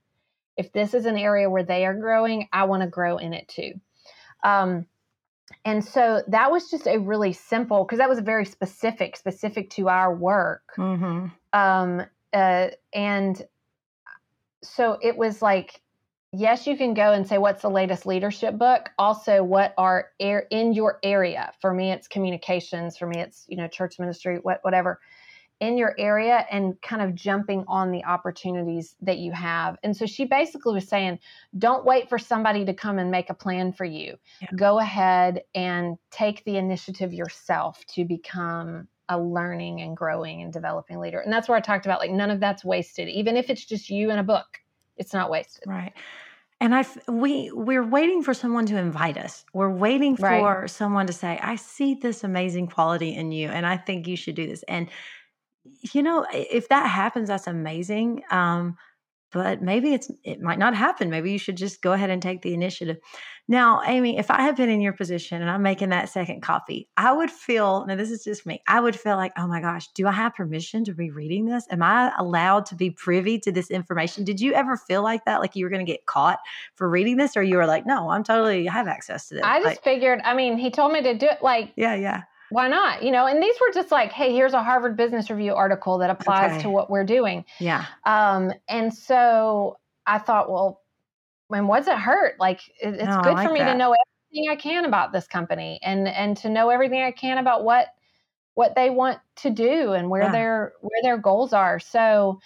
if 0.59 0.71
this 0.73 0.93
is 0.93 1.07
an 1.07 1.17
area 1.17 1.49
where 1.49 1.65
they 1.65 1.87
are 1.87 1.95
growing, 1.95 2.49
I 2.53 2.65
want 2.65 2.83
to 2.83 2.89
grow 2.89 3.17
in 3.17 3.33
it 3.33 3.49
too. 3.49 3.73
Um, 4.45 4.85
and 5.65 5.83
so 5.83 6.23
that 6.29 6.51
was 6.51 6.71
just 6.71 6.87
a 6.87 6.99
really 6.99 7.33
simple 7.33 7.85
because 7.85 7.99
that 7.99 8.09
was 8.09 8.19
very 8.19 8.45
specific 8.45 9.17
specific 9.17 9.71
to 9.71 9.89
our 9.89 10.15
work 10.15 10.63
mm-hmm. 10.77 11.27
um, 11.53 12.07
uh, 12.37 12.71
and 12.93 13.43
so 14.63 14.99
it 15.01 15.17
was 15.17 15.41
like 15.41 15.81
yes 16.33 16.67
you 16.67 16.77
can 16.77 16.93
go 16.93 17.13
and 17.13 17.27
say 17.27 17.39
what's 17.39 17.63
the 17.63 17.71
latest 17.71 18.05
leadership 18.05 18.59
book? 18.59 18.91
Also 18.99 19.43
what 19.43 19.73
are 19.79 20.11
air 20.21 20.47
in 20.51 20.75
your 20.75 20.99
area 21.03 21.53
for 21.61 21.73
me 21.73 21.93
it's 21.93 22.09
communications 22.09 22.99
for 22.99 23.07
me 23.07 23.21
it's 23.21 23.47
you 23.49 23.57
know 23.57 23.69
church 23.69 23.99
ministry 23.99 24.39
what, 24.43 24.59
whatever 24.63 25.01
in 25.61 25.79
your 25.79 25.95
area 25.99 26.45
and 26.51 26.81
kind 26.83 27.01
of 27.01 27.15
jumping 27.15 27.65
on 27.67 27.91
the 27.91 28.05
opportunities 28.05 28.95
that 29.01 29.17
you 29.17 29.33
have. 29.33 29.79
And 29.83 29.97
so 29.97 30.05
she 30.05 30.27
basically 30.27 30.75
was 30.75 30.87
saying 30.87 31.19
don't 31.59 31.87
wait 31.87 32.11
for 32.11 32.19
somebody 32.19 32.67
to 32.67 32.75
come 32.75 32.99
and 32.99 33.11
make 33.11 33.31
a 33.31 33.35
plan 33.35 33.73
for 33.73 33.87
you. 33.87 34.17
Yeah. 34.43 34.49
go 34.57 34.79
ahead 34.79 35.43
and 35.55 35.97
take 36.11 36.45
the 36.45 36.59
initiative 36.59 37.15
yourself 37.15 37.83
to 37.95 38.05
become 38.05 38.89
a 39.09 39.21
learning 39.21 39.81
and 39.81 39.97
growing 39.97 40.43
and 40.43 40.53
developing 40.53 40.99
leader. 40.99 41.21
And 41.21 41.33
that's 41.33 41.49
where 41.49 41.57
I 41.57 41.61
talked 41.61 41.87
about 41.87 42.01
like 42.01 42.11
none 42.11 42.31
of 42.31 42.41
that's 42.41 42.65
wasted. 42.65 43.09
Even 43.09 43.37
if 43.37 43.51
it's 43.51 43.65
just 43.65 43.89
you 43.91 44.11
and 44.11 44.21
a 44.21 44.25
book, 44.25 44.61
it's 44.97 45.13
not 45.13 45.31
wasted. 45.31 45.65
Right. 45.67 45.93
And 46.61 46.75
I 46.75 46.87
we 47.07 47.51
we're 47.53 47.85
waiting 47.85 48.23
for 48.23 48.33
someone 48.33 48.67
to 48.67 48.79
invite 48.79 49.19
us. 49.19 49.45
We're 49.53 49.71
waiting 49.71 50.17
for 50.17 50.25
right. 50.25 50.71
someone 50.71 51.07
to 51.07 51.13
say, 51.13 51.39
"I 51.43 51.57
see 51.57 51.95
this 51.95 52.25
amazing 52.25 52.69
quality 52.69 53.15
in 53.15 53.31
you 53.31 53.49
and 53.49 53.67
I 53.67 53.77
think 53.77 54.07
you 54.07 54.17
should 54.17 54.37
do 54.37 54.47
this." 54.47 54.63
And 54.63 54.89
you 55.93 56.03
know, 56.03 56.27
if 56.33 56.69
that 56.69 56.87
happens 56.87 57.29
that's 57.29 57.47
amazing. 57.47 58.23
Um 58.31 58.79
but 59.33 59.63
maybe 59.63 59.93
it's 59.93 60.11
it 60.25 60.41
might 60.41 60.59
not 60.59 60.75
happen. 60.75 61.11
Maybe 61.11 61.33
you 61.33 61.39
should 61.39 61.57
just 61.57 61.83
go 61.83 61.93
ahead 61.93 62.11
and 62.11 62.23
take 62.23 62.43
the 62.43 62.55
initiative. 62.55 62.97
Now, 63.49 63.83
Amy, 63.85 64.19
if 64.19 64.31
I 64.31 64.43
had 64.43 64.57
been 64.57 64.69
in 64.69 64.81
your 64.81 64.93
position 64.93 65.41
and 65.41 65.51
I'm 65.51 65.63
making 65.63 65.91
that 65.91 66.09
second 66.09 66.43
coffee, 66.43 66.89
I 66.97 67.13
would 67.13 67.31
feel 67.31 67.87
now 67.87 67.95
this 67.95 68.11
is 68.11 68.25
just 68.25 68.45
me. 68.45 68.61
I 68.67 68.81
would 68.81 68.99
feel 68.99 69.17
like, 69.17 69.33
oh 69.39 69.47
my 69.47 69.61
gosh, 69.61 69.87
do 69.95 70.07
I 70.09 70.13
have 70.13 70.35
permission 70.35 70.85
to 70.85 70.95
be 70.95 71.11
reading 71.11 71.47
this? 71.47 71.65
Am 71.71 71.83
I 71.83 72.13
allowed 72.19 72.67
to 72.67 72.75
be 72.75 72.91
privy 72.91 73.39
to 73.41 73.53
this 73.53 73.71
information? 73.71 74.25
Did 74.25 74.41
you 74.41 74.53
ever 74.55 74.77
feel 74.77 75.03
like 75.03 75.25
that, 75.27 75.41
like 75.41 75.55
you 75.55 75.65
were 75.65 75.71
going 75.71 75.85
to 75.85 75.91
get 75.91 76.07
caught 76.07 76.41
for 76.75 76.89
reading 76.89 77.17
this, 77.17 77.37
or 77.37 77.43
you 77.43 77.57
were 77.57 77.67
like, 77.67 77.87
no, 77.87 78.11
I'm 78.11 78.25
totally 78.25 78.69
I 78.69 78.73
have 78.73 78.89
access 78.89 79.29
to 79.29 79.35
this? 79.37 79.45
I 79.45 79.59
just 79.59 79.67
like, 79.67 79.85
figured. 79.85 80.21
I 80.25 80.35
mean, 80.35 80.59
he 80.59 80.71
told 80.71 80.93
me 80.93 81.03
to 81.03 81.17
do 81.17 81.27
it. 81.27 81.43
Like, 81.43 81.73
yeah, 81.77 81.95
yeah 81.95 82.23
why 82.51 82.69
not? 82.69 83.03
You 83.03 83.11
know, 83.11 83.27
and 83.27 83.43
these 83.43 83.55
were 83.61 83.73
just 83.73 83.91
like, 83.91 84.13
hey, 84.13 84.33
here's 84.33 84.53
a 84.53 84.63
Harvard 84.63 84.97
Business 84.97 85.31
Review 85.31 85.55
article 85.55 85.99
that 85.99 86.11
applies 86.11 86.53
okay. 86.53 86.63
to 86.63 86.71
what 86.71 86.91
we're 86.91 87.05
doing. 87.05 87.45
Yeah. 87.59 87.87
Um, 88.05 88.53
and 88.69 88.93
so 88.93 89.79
I 90.07 90.19
thought, 90.19 90.51
well, 90.51 90.83
when 91.49 91.67
what's 91.67 91.89
it 91.89 91.97
hurt? 91.97 92.39
Like, 92.39 92.61
it, 92.81 92.95
it's 92.95 93.05
no, 93.05 93.21
good 93.23 93.35
like 93.35 93.47
for 93.47 93.53
me 93.53 93.61
that. 93.61 93.73
to 93.73 93.79
know 93.79 93.95
everything 93.95 94.51
I 94.51 94.57
can 94.57 94.85
about 94.85 95.13
this 95.13 95.27
company 95.27 95.81
and 95.83 96.09
and 96.09 96.37
to 96.39 96.49
know 96.49 96.71
everything 96.71 97.03
I 97.03 97.13
can 97.13 97.39
about 97.39 97.65
what 97.65 97.89
what 98.55 98.75
they 98.75 98.91
want 98.91 99.19
to 99.37 99.51
do 99.51 99.93
and 99.93 100.09
where 100.09 100.25
yeah. 100.25 100.33
their 100.33 100.73
where 100.81 101.03
their 101.03 101.19
goals 101.19 101.53
are. 101.53 101.79
So, 101.79 102.41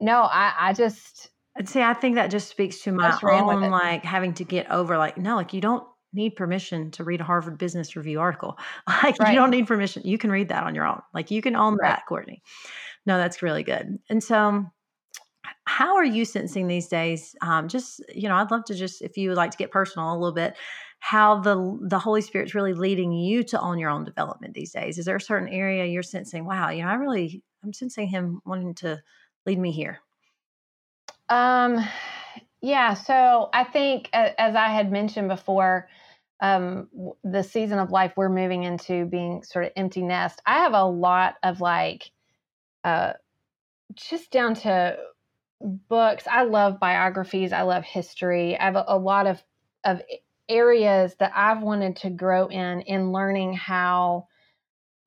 no, 0.00 0.22
I 0.22 0.52
I 0.58 0.72
just. 0.72 1.30
See, 1.64 1.80
I 1.80 1.94
think 1.94 2.16
that 2.16 2.30
just 2.30 2.48
speaks 2.48 2.80
to 2.82 2.92
my 2.92 3.18
own 3.22 3.70
like 3.70 4.04
having 4.04 4.34
to 4.34 4.44
get 4.44 4.70
over 4.70 4.98
like 4.98 5.16
no, 5.16 5.36
like 5.36 5.54
you 5.54 5.62
don't 5.62 5.86
need 6.16 6.36
permission 6.36 6.90
to 6.92 7.04
read 7.04 7.20
a 7.20 7.24
Harvard 7.24 7.58
Business 7.58 7.94
Review 7.94 8.20
article. 8.20 8.58
Like 8.88 9.18
right. 9.20 9.32
you 9.32 9.38
don't 9.38 9.50
need 9.50 9.66
permission. 9.66 10.02
You 10.04 10.18
can 10.18 10.30
read 10.30 10.48
that 10.48 10.64
on 10.64 10.74
your 10.74 10.86
own. 10.86 11.00
Like 11.14 11.30
you 11.30 11.42
can 11.42 11.54
own 11.54 11.74
right. 11.74 11.90
that, 11.90 12.02
Courtney. 12.08 12.42
No, 13.04 13.18
that's 13.18 13.42
really 13.42 13.62
good. 13.62 13.98
And 14.10 14.22
so 14.22 14.64
how 15.64 15.96
are 15.96 16.04
you 16.04 16.24
sensing 16.24 16.66
these 16.66 16.88
days? 16.88 17.36
Um, 17.40 17.68
just, 17.68 18.02
you 18.12 18.28
know, 18.28 18.36
I'd 18.36 18.50
love 18.50 18.64
to 18.64 18.74
just, 18.74 19.02
if 19.02 19.16
you 19.16 19.28
would 19.28 19.36
like 19.36 19.50
to 19.52 19.56
get 19.56 19.70
personal 19.70 20.12
a 20.12 20.14
little 20.14 20.32
bit, 20.32 20.56
how 20.98 21.40
the 21.40 21.78
the 21.82 21.98
Holy 21.98 22.20
Spirit's 22.20 22.54
really 22.54 22.72
leading 22.72 23.12
you 23.12 23.44
to 23.44 23.60
own 23.60 23.78
your 23.78 23.90
own 23.90 24.04
development 24.04 24.54
these 24.54 24.72
days. 24.72 24.98
Is 24.98 25.04
there 25.04 25.16
a 25.16 25.20
certain 25.20 25.48
area 25.48 25.84
you're 25.84 26.02
sensing, 26.02 26.44
wow, 26.44 26.70
you 26.70 26.82
know, 26.82 26.88
I 26.88 26.94
really 26.94 27.42
I'm 27.62 27.72
sensing 27.72 28.08
him 28.08 28.40
wanting 28.44 28.74
to 28.76 29.00
lead 29.44 29.58
me 29.58 29.72
here? 29.72 30.00
Um 31.28 31.84
yeah, 32.60 32.94
so 32.94 33.50
I 33.52 33.64
think 33.64 34.08
as 34.12 34.56
I 34.56 34.68
had 34.68 34.90
mentioned 34.90 35.28
before, 35.28 35.88
um, 36.40 36.88
the 37.24 37.42
season 37.42 37.78
of 37.78 37.90
life 37.90 38.12
we're 38.16 38.28
moving 38.28 38.64
into 38.64 39.06
being 39.06 39.42
sort 39.42 39.64
of 39.64 39.72
empty 39.76 40.02
nest, 40.02 40.42
I 40.44 40.58
have 40.60 40.74
a 40.74 40.84
lot 40.84 41.36
of 41.42 41.60
like, 41.60 42.10
uh, 42.84 43.14
just 43.94 44.30
down 44.30 44.54
to 44.54 44.98
books. 45.60 46.24
I 46.30 46.42
love 46.44 46.78
biographies. 46.80 47.52
I 47.52 47.62
love 47.62 47.84
history. 47.84 48.58
I 48.58 48.64
have 48.64 48.76
a, 48.76 48.84
a 48.88 48.98
lot 48.98 49.26
of 49.26 49.42
of 49.84 50.02
areas 50.48 51.14
that 51.18 51.32
I've 51.34 51.62
wanted 51.62 51.96
to 51.96 52.10
grow 52.10 52.46
in 52.46 52.82
in 52.82 53.12
learning 53.12 53.54
how 53.54 54.28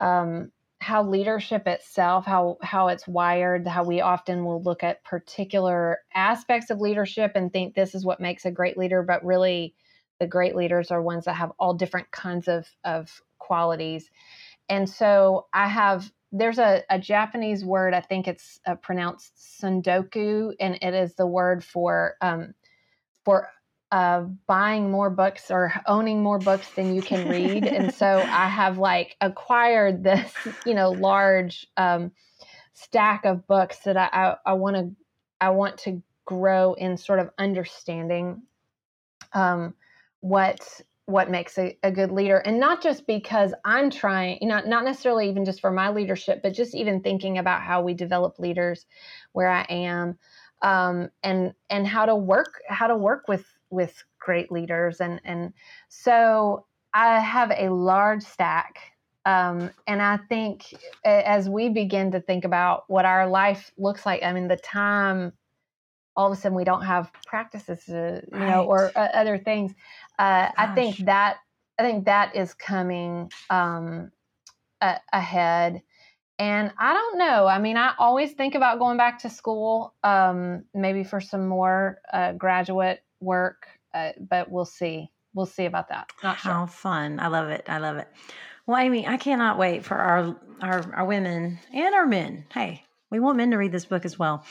um, 0.00 0.50
how 0.80 1.04
leadership 1.04 1.66
itself, 1.66 2.24
how 2.26 2.56
how 2.62 2.88
it's 2.88 3.06
wired, 3.06 3.66
how 3.66 3.84
we 3.84 4.00
often 4.00 4.44
will 4.44 4.62
look 4.62 4.82
at 4.82 5.04
particular 5.04 5.98
aspects 6.14 6.70
of 6.70 6.80
leadership 6.80 7.32
and 7.34 7.52
think 7.52 7.74
this 7.74 7.94
is 7.94 8.04
what 8.04 8.20
makes 8.20 8.44
a 8.44 8.50
great 8.50 8.78
leader, 8.78 9.02
but 9.02 9.24
really 9.24 9.74
the 10.20 10.26
great 10.26 10.54
leaders 10.54 10.90
are 10.90 11.02
ones 11.02 11.24
that 11.24 11.34
have 11.34 11.52
all 11.58 11.74
different 11.74 12.10
kinds 12.12 12.46
of, 12.46 12.68
of 12.84 13.20
qualities. 13.38 14.10
And 14.68 14.88
so 14.88 15.46
I 15.52 15.66
have, 15.66 16.12
there's 16.30 16.58
a, 16.58 16.84
a 16.88 16.98
Japanese 16.98 17.64
word, 17.64 17.94
I 17.94 18.00
think 18.00 18.28
it's 18.28 18.60
uh, 18.66 18.76
pronounced 18.76 19.32
tsundoku, 19.36 20.54
and 20.60 20.78
it 20.80 20.94
is 20.94 21.14
the 21.14 21.26
word 21.26 21.64
for, 21.64 22.14
um, 22.20 22.54
for 23.24 23.48
uh, 23.90 24.20
buying 24.46 24.90
more 24.90 25.10
books 25.10 25.50
or 25.50 25.72
owning 25.86 26.22
more 26.22 26.38
books 26.38 26.68
than 26.76 26.94
you 26.94 27.02
can 27.02 27.28
read. 27.28 27.64
and 27.64 27.92
so 27.92 28.22
I 28.22 28.48
have 28.48 28.78
like 28.78 29.16
acquired 29.20 30.04
this, 30.04 30.32
you 30.64 30.74
know, 30.74 30.92
large 30.92 31.66
um, 31.76 32.12
stack 32.74 33.24
of 33.24 33.46
books 33.48 33.78
that 33.80 33.96
I, 33.96 34.08
I, 34.12 34.36
I 34.46 34.52
want 34.52 34.76
to, 34.76 34.90
I 35.40 35.50
want 35.50 35.78
to 35.78 36.02
grow 36.26 36.74
in 36.74 36.96
sort 36.96 37.18
of 37.18 37.30
understanding 37.38 38.42
um, 39.32 39.74
what 40.20 40.80
what 41.06 41.28
makes 41.28 41.58
a, 41.58 41.76
a, 41.82 41.90
good 41.90 42.12
leader. 42.12 42.36
And 42.36 42.60
not 42.60 42.80
just 42.82 43.06
because 43.06 43.52
i'm 43.64 43.90
trying 43.90 44.38
you 44.40 44.48
know 44.48 44.60
not 44.64 44.84
necessarily 44.84 45.28
even 45.28 45.44
just 45.44 45.60
for 45.60 45.70
my 45.72 45.90
leadership 45.90 46.40
but 46.42 46.54
just 46.54 46.74
even 46.74 47.00
thinking 47.00 47.38
about 47.38 47.62
how 47.62 47.82
we 47.82 47.94
develop 47.94 48.38
leaders 48.38 48.86
where 49.32 49.48
i 49.48 49.62
am 49.62 50.16
um, 50.62 51.08
and 51.22 51.54
and 51.68 51.86
how 51.86 52.06
to 52.06 52.14
work 52.14 52.60
how 52.68 52.86
to 52.86 52.96
work 52.96 53.28
with 53.28 53.44
with 53.70 54.02
great 54.18 54.52
leaders. 54.52 55.00
And 55.00 55.20
and 55.24 55.52
so 55.88 56.66
i 56.92 57.20
have 57.20 57.52
a 57.56 57.72
large 57.72 58.22
stack 58.22 58.78
um, 59.24 59.70
and 59.86 60.02
i 60.02 60.16
think 60.28 60.74
as 61.04 61.48
we 61.48 61.68
begin 61.68 62.10
to 62.10 62.20
think 62.20 62.44
about 62.44 62.84
what 62.88 63.04
our 63.04 63.28
life 63.28 63.70
looks 63.78 64.04
like 64.04 64.22
i 64.22 64.32
mean 64.32 64.48
the 64.48 64.56
time 64.56 65.32
all 66.16 66.30
of 66.30 66.36
a 66.36 66.40
sudden 66.40 66.56
we 66.56 66.64
don't 66.64 66.82
have 66.82 67.12
practices 67.26 67.84
to, 67.84 68.22
you 68.32 68.38
right. 68.38 68.50
know 68.50 68.64
or 68.64 68.90
uh, 68.96 69.08
other 69.14 69.38
things 69.38 69.72
uh, 70.20 70.48
i 70.56 70.74
think 70.74 70.96
that 70.98 71.38
i 71.78 71.82
think 71.82 72.04
that 72.04 72.36
is 72.36 72.54
coming 72.54 73.30
um, 73.50 74.10
a- 74.80 75.00
ahead 75.12 75.82
and 76.40 76.72
I 76.78 76.94
don't 76.94 77.18
know. 77.18 77.46
I 77.46 77.58
mean, 77.58 77.76
I 77.76 77.92
always 77.98 78.32
think 78.32 78.54
about 78.54 78.78
going 78.78 78.96
back 78.96 79.18
to 79.20 79.28
school, 79.28 79.92
um, 80.02 80.64
maybe 80.72 81.04
for 81.04 81.20
some 81.20 81.46
more 81.46 82.00
uh, 82.10 82.32
graduate 82.32 83.00
work, 83.20 83.66
uh, 83.92 84.12
but 84.18 84.50
we'll 84.50 84.64
see. 84.64 85.10
We'll 85.34 85.44
see 85.44 85.66
about 85.66 85.90
that. 85.90 86.10
Not 86.22 86.38
sure. 86.38 86.50
How 86.50 86.64
fun! 86.64 87.20
I 87.20 87.26
love 87.26 87.50
it. 87.50 87.66
I 87.68 87.76
love 87.76 87.98
it. 87.98 88.08
Well, 88.66 88.78
Amy, 88.78 89.06
I 89.06 89.18
cannot 89.18 89.58
wait 89.58 89.84
for 89.84 89.98
our 89.98 90.34
our, 90.62 90.94
our 90.94 91.04
women 91.04 91.58
and 91.74 91.94
our 91.94 92.06
men. 92.06 92.46
Hey, 92.54 92.84
we 93.10 93.20
want 93.20 93.36
men 93.36 93.50
to 93.50 93.58
read 93.58 93.72
this 93.72 93.84
book 93.84 94.06
as 94.06 94.18
well. 94.18 94.42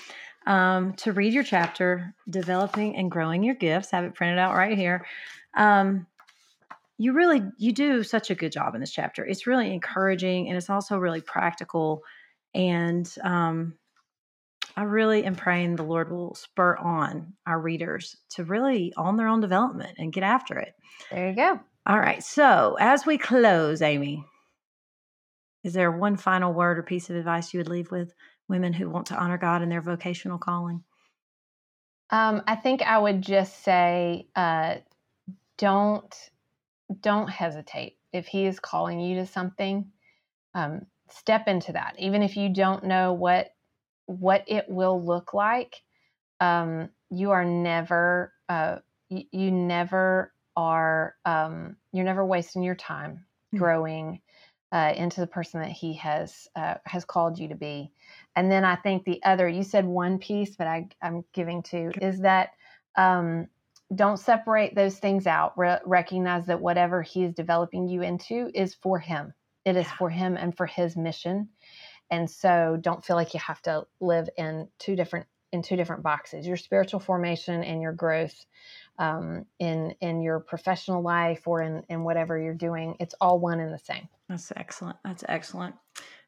Um, 0.45 0.93
to 0.97 1.11
read 1.11 1.33
your 1.33 1.43
chapter, 1.43 2.13
developing 2.29 2.95
and 2.97 3.09
growing 3.09 3.41
your 3.41 3.55
gifts. 3.55 3.89
Have 3.91 4.03
it 4.03 4.13
printed 4.13 4.37
out 4.37 4.55
right 4.55 4.77
here. 4.77 5.07
Um, 5.59 6.07
you 6.97 7.13
really 7.13 7.43
you 7.57 7.71
do 7.71 8.03
such 8.03 8.31
a 8.31 8.35
good 8.35 8.51
job 8.51 8.73
in 8.75 8.81
this 8.81 8.91
chapter. 8.91 9.25
It's 9.25 9.47
really 9.47 9.71
encouraging 9.73 10.47
and 10.47 10.57
it's 10.57 10.69
also 10.69 10.97
really 10.97 11.21
practical 11.21 12.03
and 12.53 13.09
um, 13.23 13.75
i 14.75 14.83
really 14.83 15.23
am 15.23 15.35
praying 15.35 15.75
the 15.75 15.83
lord 15.83 16.11
will 16.11 16.33
spur 16.35 16.75
on 16.77 17.33
our 17.45 17.59
readers 17.59 18.15
to 18.29 18.43
really 18.43 18.93
own 18.97 19.17
their 19.17 19.27
own 19.27 19.39
development 19.39 19.95
and 19.97 20.13
get 20.13 20.23
after 20.23 20.57
it. 20.57 20.73
There 21.11 21.29
you 21.29 21.35
go. 21.35 21.59
All 21.85 21.99
right 21.99 22.23
so 22.23 22.77
as 22.79 23.05
we 23.05 23.17
close 23.17 23.81
amy 23.81 24.25
is 25.63 25.73
there 25.73 25.91
one 25.91 26.15
final 26.15 26.53
word 26.53 26.79
or 26.79 26.83
piece 26.83 27.09
of 27.09 27.15
advice 27.15 27.53
you 27.53 27.59
would 27.59 27.69
leave 27.69 27.91
with 27.91 28.13
women 28.47 28.73
who 28.73 28.89
want 28.89 29.07
to 29.07 29.15
honor 29.15 29.37
god 29.37 29.61
in 29.61 29.69
their 29.69 29.81
vocational 29.81 30.37
calling? 30.37 30.83
Um, 32.09 32.41
i 32.47 32.55
think 32.55 32.81
i 32.81 32.97
would 32.97 33.21
just 33.21 33.63
say 33.63 34.27
uh, 34.35 34.75
don't 35.59 36.15
don't 37.01 37.29
hesitate. 37.29 37.97
If 38.11 38.25
he 38.25 38.47
is 38.47 38.59
calling 38.59 38.99
you 38.99 39.17
to 39.17 39.27
something, 39.27 39.91
um, 40.55 40.87
step 41.11 41.47
into 41.47 41.73
that. 41.73 41.95
Even 41.99 42.23
if 42.23 42.35
you 42.35 42.49
don't 42.49 42.85
know 42.85 43.13
what 43.13 43.53
what 44.07 44.43
it 44.47 44.65
will 44.67 45.05
look 45.05 45.35
like, 45.35 45.75
um, 46.39 46.89
you 47.11 47.31
are 47.31 47.45
never 47.45 48.33
uh, 48.47 48.77
you, 49.09 49.23
you, 49.31 49.51
never 49.51 50.33
are 50.55 51.15
um, 51.25 51.75
you're 51.91 52.05
never 52.05 52.25
wasting 52.25 52.63
your 52.63 52.75
time 52.75 53.25
mm-hmm. 53.53 53.57
growing 53.57 54.21
uh, 54.71 54.93
into 54.95 55.19
the 55.19 55.27
person 55.27 55.61
that 55.61 55.71
he 55.71 55.93
has 55.93 56.47
uh, 56.55 56.75
has 56.85 57.05
called 57.05 57.37
you 57.37 57.49
to 57.49 57.55
be. 57.55 57.91
And 58.35 58.51
then 58.51 58.63
I 58.63 58.75
think 58.77 59.03
the 59.03 59.21
other 59.23 59.47
you 59.47 59.63
said 59.63 59.85
one 59.85 60.17
piece, 60.17 60.55
but 60.55 60.67
I, 60.67 60.87
I'm 61.01 61.23
giving 61.33 61.61
to 61.63 61.91
is 62.01 62.21
that 62.21 62.51
um, 62.95 63.47
don't 63.93 64.17
separate 64.17 64.75
those 64.75 64.97
things 64.97 65.27
out. 65.27 65.57
Re- 65.57 65.79
recognize 65.85 66.45
that 66.45 66.61
whatever 66.61 67.01
he 67.01 67.23
is 67.23 67.33
developing 67.33 67.87
you 67.87 68.01
into 68.01 68.51
is 68.53 68.75
for 68.75 68.99
him. 68.99 69.33
It 69.65 69.75
is 69.75 69.85
yeah. 69.85 69.95
for 69.97 70.09
him 70.09 70.37
and 70.37 70.55
for 70.55 70.65
his 70.65 70.95
mission. 70.95 71.49
And 72.11 72.29
so 72.29 72.77
don't 72.79 73.03
feel 73.03 73.15
like 73.15 73.33
you 73.33 73.39
have 73.39 73.61
to 73.63 73.85
live 73.99 74.29
in 74.37 74.67
two 74.79 74.95
different 74.95 75.27
in 75.51 75.63
two 75.63 75.75
different 75.75 76.03
boxes. 76.03 76.45
Your 76.45 76.57
spiritual 76.57 76.99
formation 76.99 77.63
and 77.63 77.81
your 77.81 77.93
growth 77.93 78.45
um, 78.99 79.45
in 79.59 79.95
in 80.01 80.21
your 80.21 80.39
professional 80.39 81.01
life 81.01 81.47
or 81.47 81.61
in 81.61 81.83
in 81.89 82.03
whatever 82.03 82.37
you're 82.37 82.53
doing, 82.53 82.95
it's 82.99 83.15
all 83.19 83.39
one 83.39 83.59
and 83.59 83.73
the 83.73 83.79
same. 83.79 84.07
That's 84.27 84.51
excellent. 84.55 84.97
That's 85.03 85.23
excellent. 85.27 85.75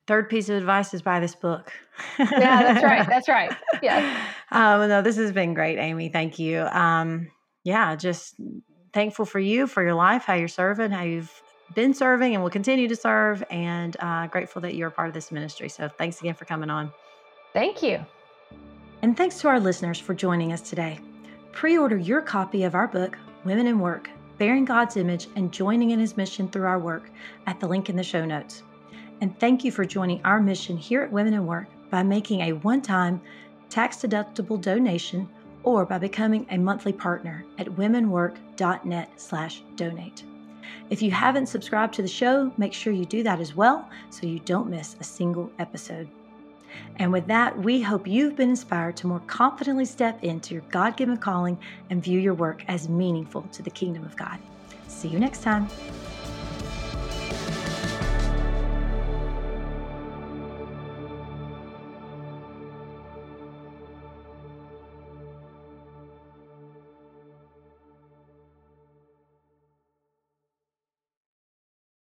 Third 0.08 0.30
piece 0.30 0.50
of 0.50 0.58
advice 0.58 0.94
is 0.94 1.02
buy 1.04 1.20
this 1.20 1.36
book. 1.36 1.72
yeah, 2.20 2.74
that's 2.74 2.84
right. 2.84 3.08
That's 3.08 3.30
right. 3.30 3.56
Yeah. 3.84 4.28
Um, 4.52 4.90
no, 4.90 5.02
this 5.02 5.16
has 5.18 5.32
been 5.32 5.54
great, 5.54 5.78
Amy. 5.80 6.10
Thank 6.10 6.38
you. 6.38 6.62
Um, 6.62 7.30
yeah, 7.64 7.96
just 7.96 8.36
thankful 8.94 9.26
for 9.26 9.40
you, 9.40 9.68
for 9.68 9.84
your 9.84 9.94
life, 9.94 10.24
how 10.24 10.34
you're 10.34 10.48
serving, 10.48 10.92
how 10.92 11.04
you've 11.04 11.42
been 11.74 11.94
serving 11.94 12.34
and 12.34 12.44
will 12.44 12.50
continue 12.50 12.88
to 12.88 12.96
serve, 12.96 13.44
and 13.50 13.96
uh, 14.00 14.28
grateful 14.28 14.62
that 14.62 14.76
you're 14.76 14.90
a 14.90 14.92
part 14.92 15.08
of 15.08 15.14
this 15.14 15.32
ministry. 15.32 15.70
So 15.70 15.88
thanks 15.88 16.20
again 16.20 16.34
for 16.34 16.46
coming 16.46 16.70
on. 16.70 16.92
Thank 17.54 17.82
you. 17.82 18.06
And 19.02 19.16
thanks 19.16 19.40
to 19.42 19.48
our 19.48 19.60
listeners 19.60 20.00
for 20.00 20.14
joining 20.14 20.54
us 20.54 20.62
today. 20.62 21.00
Pre 21.52 21.78
order 21.78 21.98
your 21.98 22.22
copy 22.22 22.64
of 22.64 22.76
our 22.76 22.88
book, 22.88 23.18
Women 23.44 23.80
& 23.80 23.82
Work 23.82 24.10
Bearing 24.38 24.66
God's 24.66 24.98
Image 24.98 25.28
and 25.36 25.52
Joining 25.52 25.92
in 25.92 26.00
His 26.00 26.18
Mission 26.18 26.48
Through 26.48 26.66
Our 26.66 26.80
Work, 26.80 27.12
at 27.46 27.60
the 27.60 27.68
link 27.68 27.90
in 27.90 27.96
the 27.96 28.04
show 28.04 28.26
notes. 28.26 28.64
And 29.22 29.38
thank 29.40 29.64
you 29.64 29.72
for 29.72 29.86
joining 29.86 30.24
our 30.24 30.42
mission 30.42 30.78
here 30.78 31.04
at 31.04 31.12
Women 31.12 31.46
& 31.46 31.48
Work 31.48 31.68
by 31.90 32.04
making 32.04 32.42
a 32.42 32.54
one 32.54 32.82
time 32.82 33.22
tax 33.70 33.98
deductible 33.98 34.60
donation 34.60 35.30
or 35.64 35.86
by 35.86 35.98
becoming 35.98 36.46
a 36.50 36.58
monthly 36.58 36.94
partner 36.94 37.44
at 37.58 37.68
womenwork.net/donate. 37.68 40.24
If 40.90 41.02
you 41.02 41.12
haven't 41.12 41.48
subscribed 41.48 41.94
to 41.96 42.02
the 42.02 42.08
show, 42.08 42.52
make 42.58 42.74
sure 42.74 42.92
you 42.92 43.06
do 43.06 43.24
that 43.24 43.40
as 43.40 43.56
well 43.56 43.90
so 44.10 44.28
you 44.28 44.40
don't 44.40 44.70
miss 44.70 44.96
a 45.00 45.04
single 45.04 45.52
episode. 45.60 46.10
And 46.98 47.12
with 47.12 47.28
that, 47.28 47.58
we 47.58 47.82
hope 47.82 48.08
you've 48.08 48.36
been 48.36 48.50
inspired 48.50 48.98
to 48.98 49.08
more 49.08 49.22
confidently 49.22 49.86
step 49.86 50.24
into 50.24 50.54
your 50.54 50.64
God 50.70 50.98
given 50.98 51.18
calling 51.18 51.58
and 51.90 52.04
view 52.04 52.20
your 52.20 52.34
work 52.34 52.64
as 52.68 52.90
meaningful 52.90 53.44
to 53.54 53.64
the 53.64 53.70
kingdom 53.70 54.04
of 54.04 54.16
God. 54.16 54.40
See 54.88 55.08
you 55.08 55.20
next 55.20 55.44
time. 55.44 55.68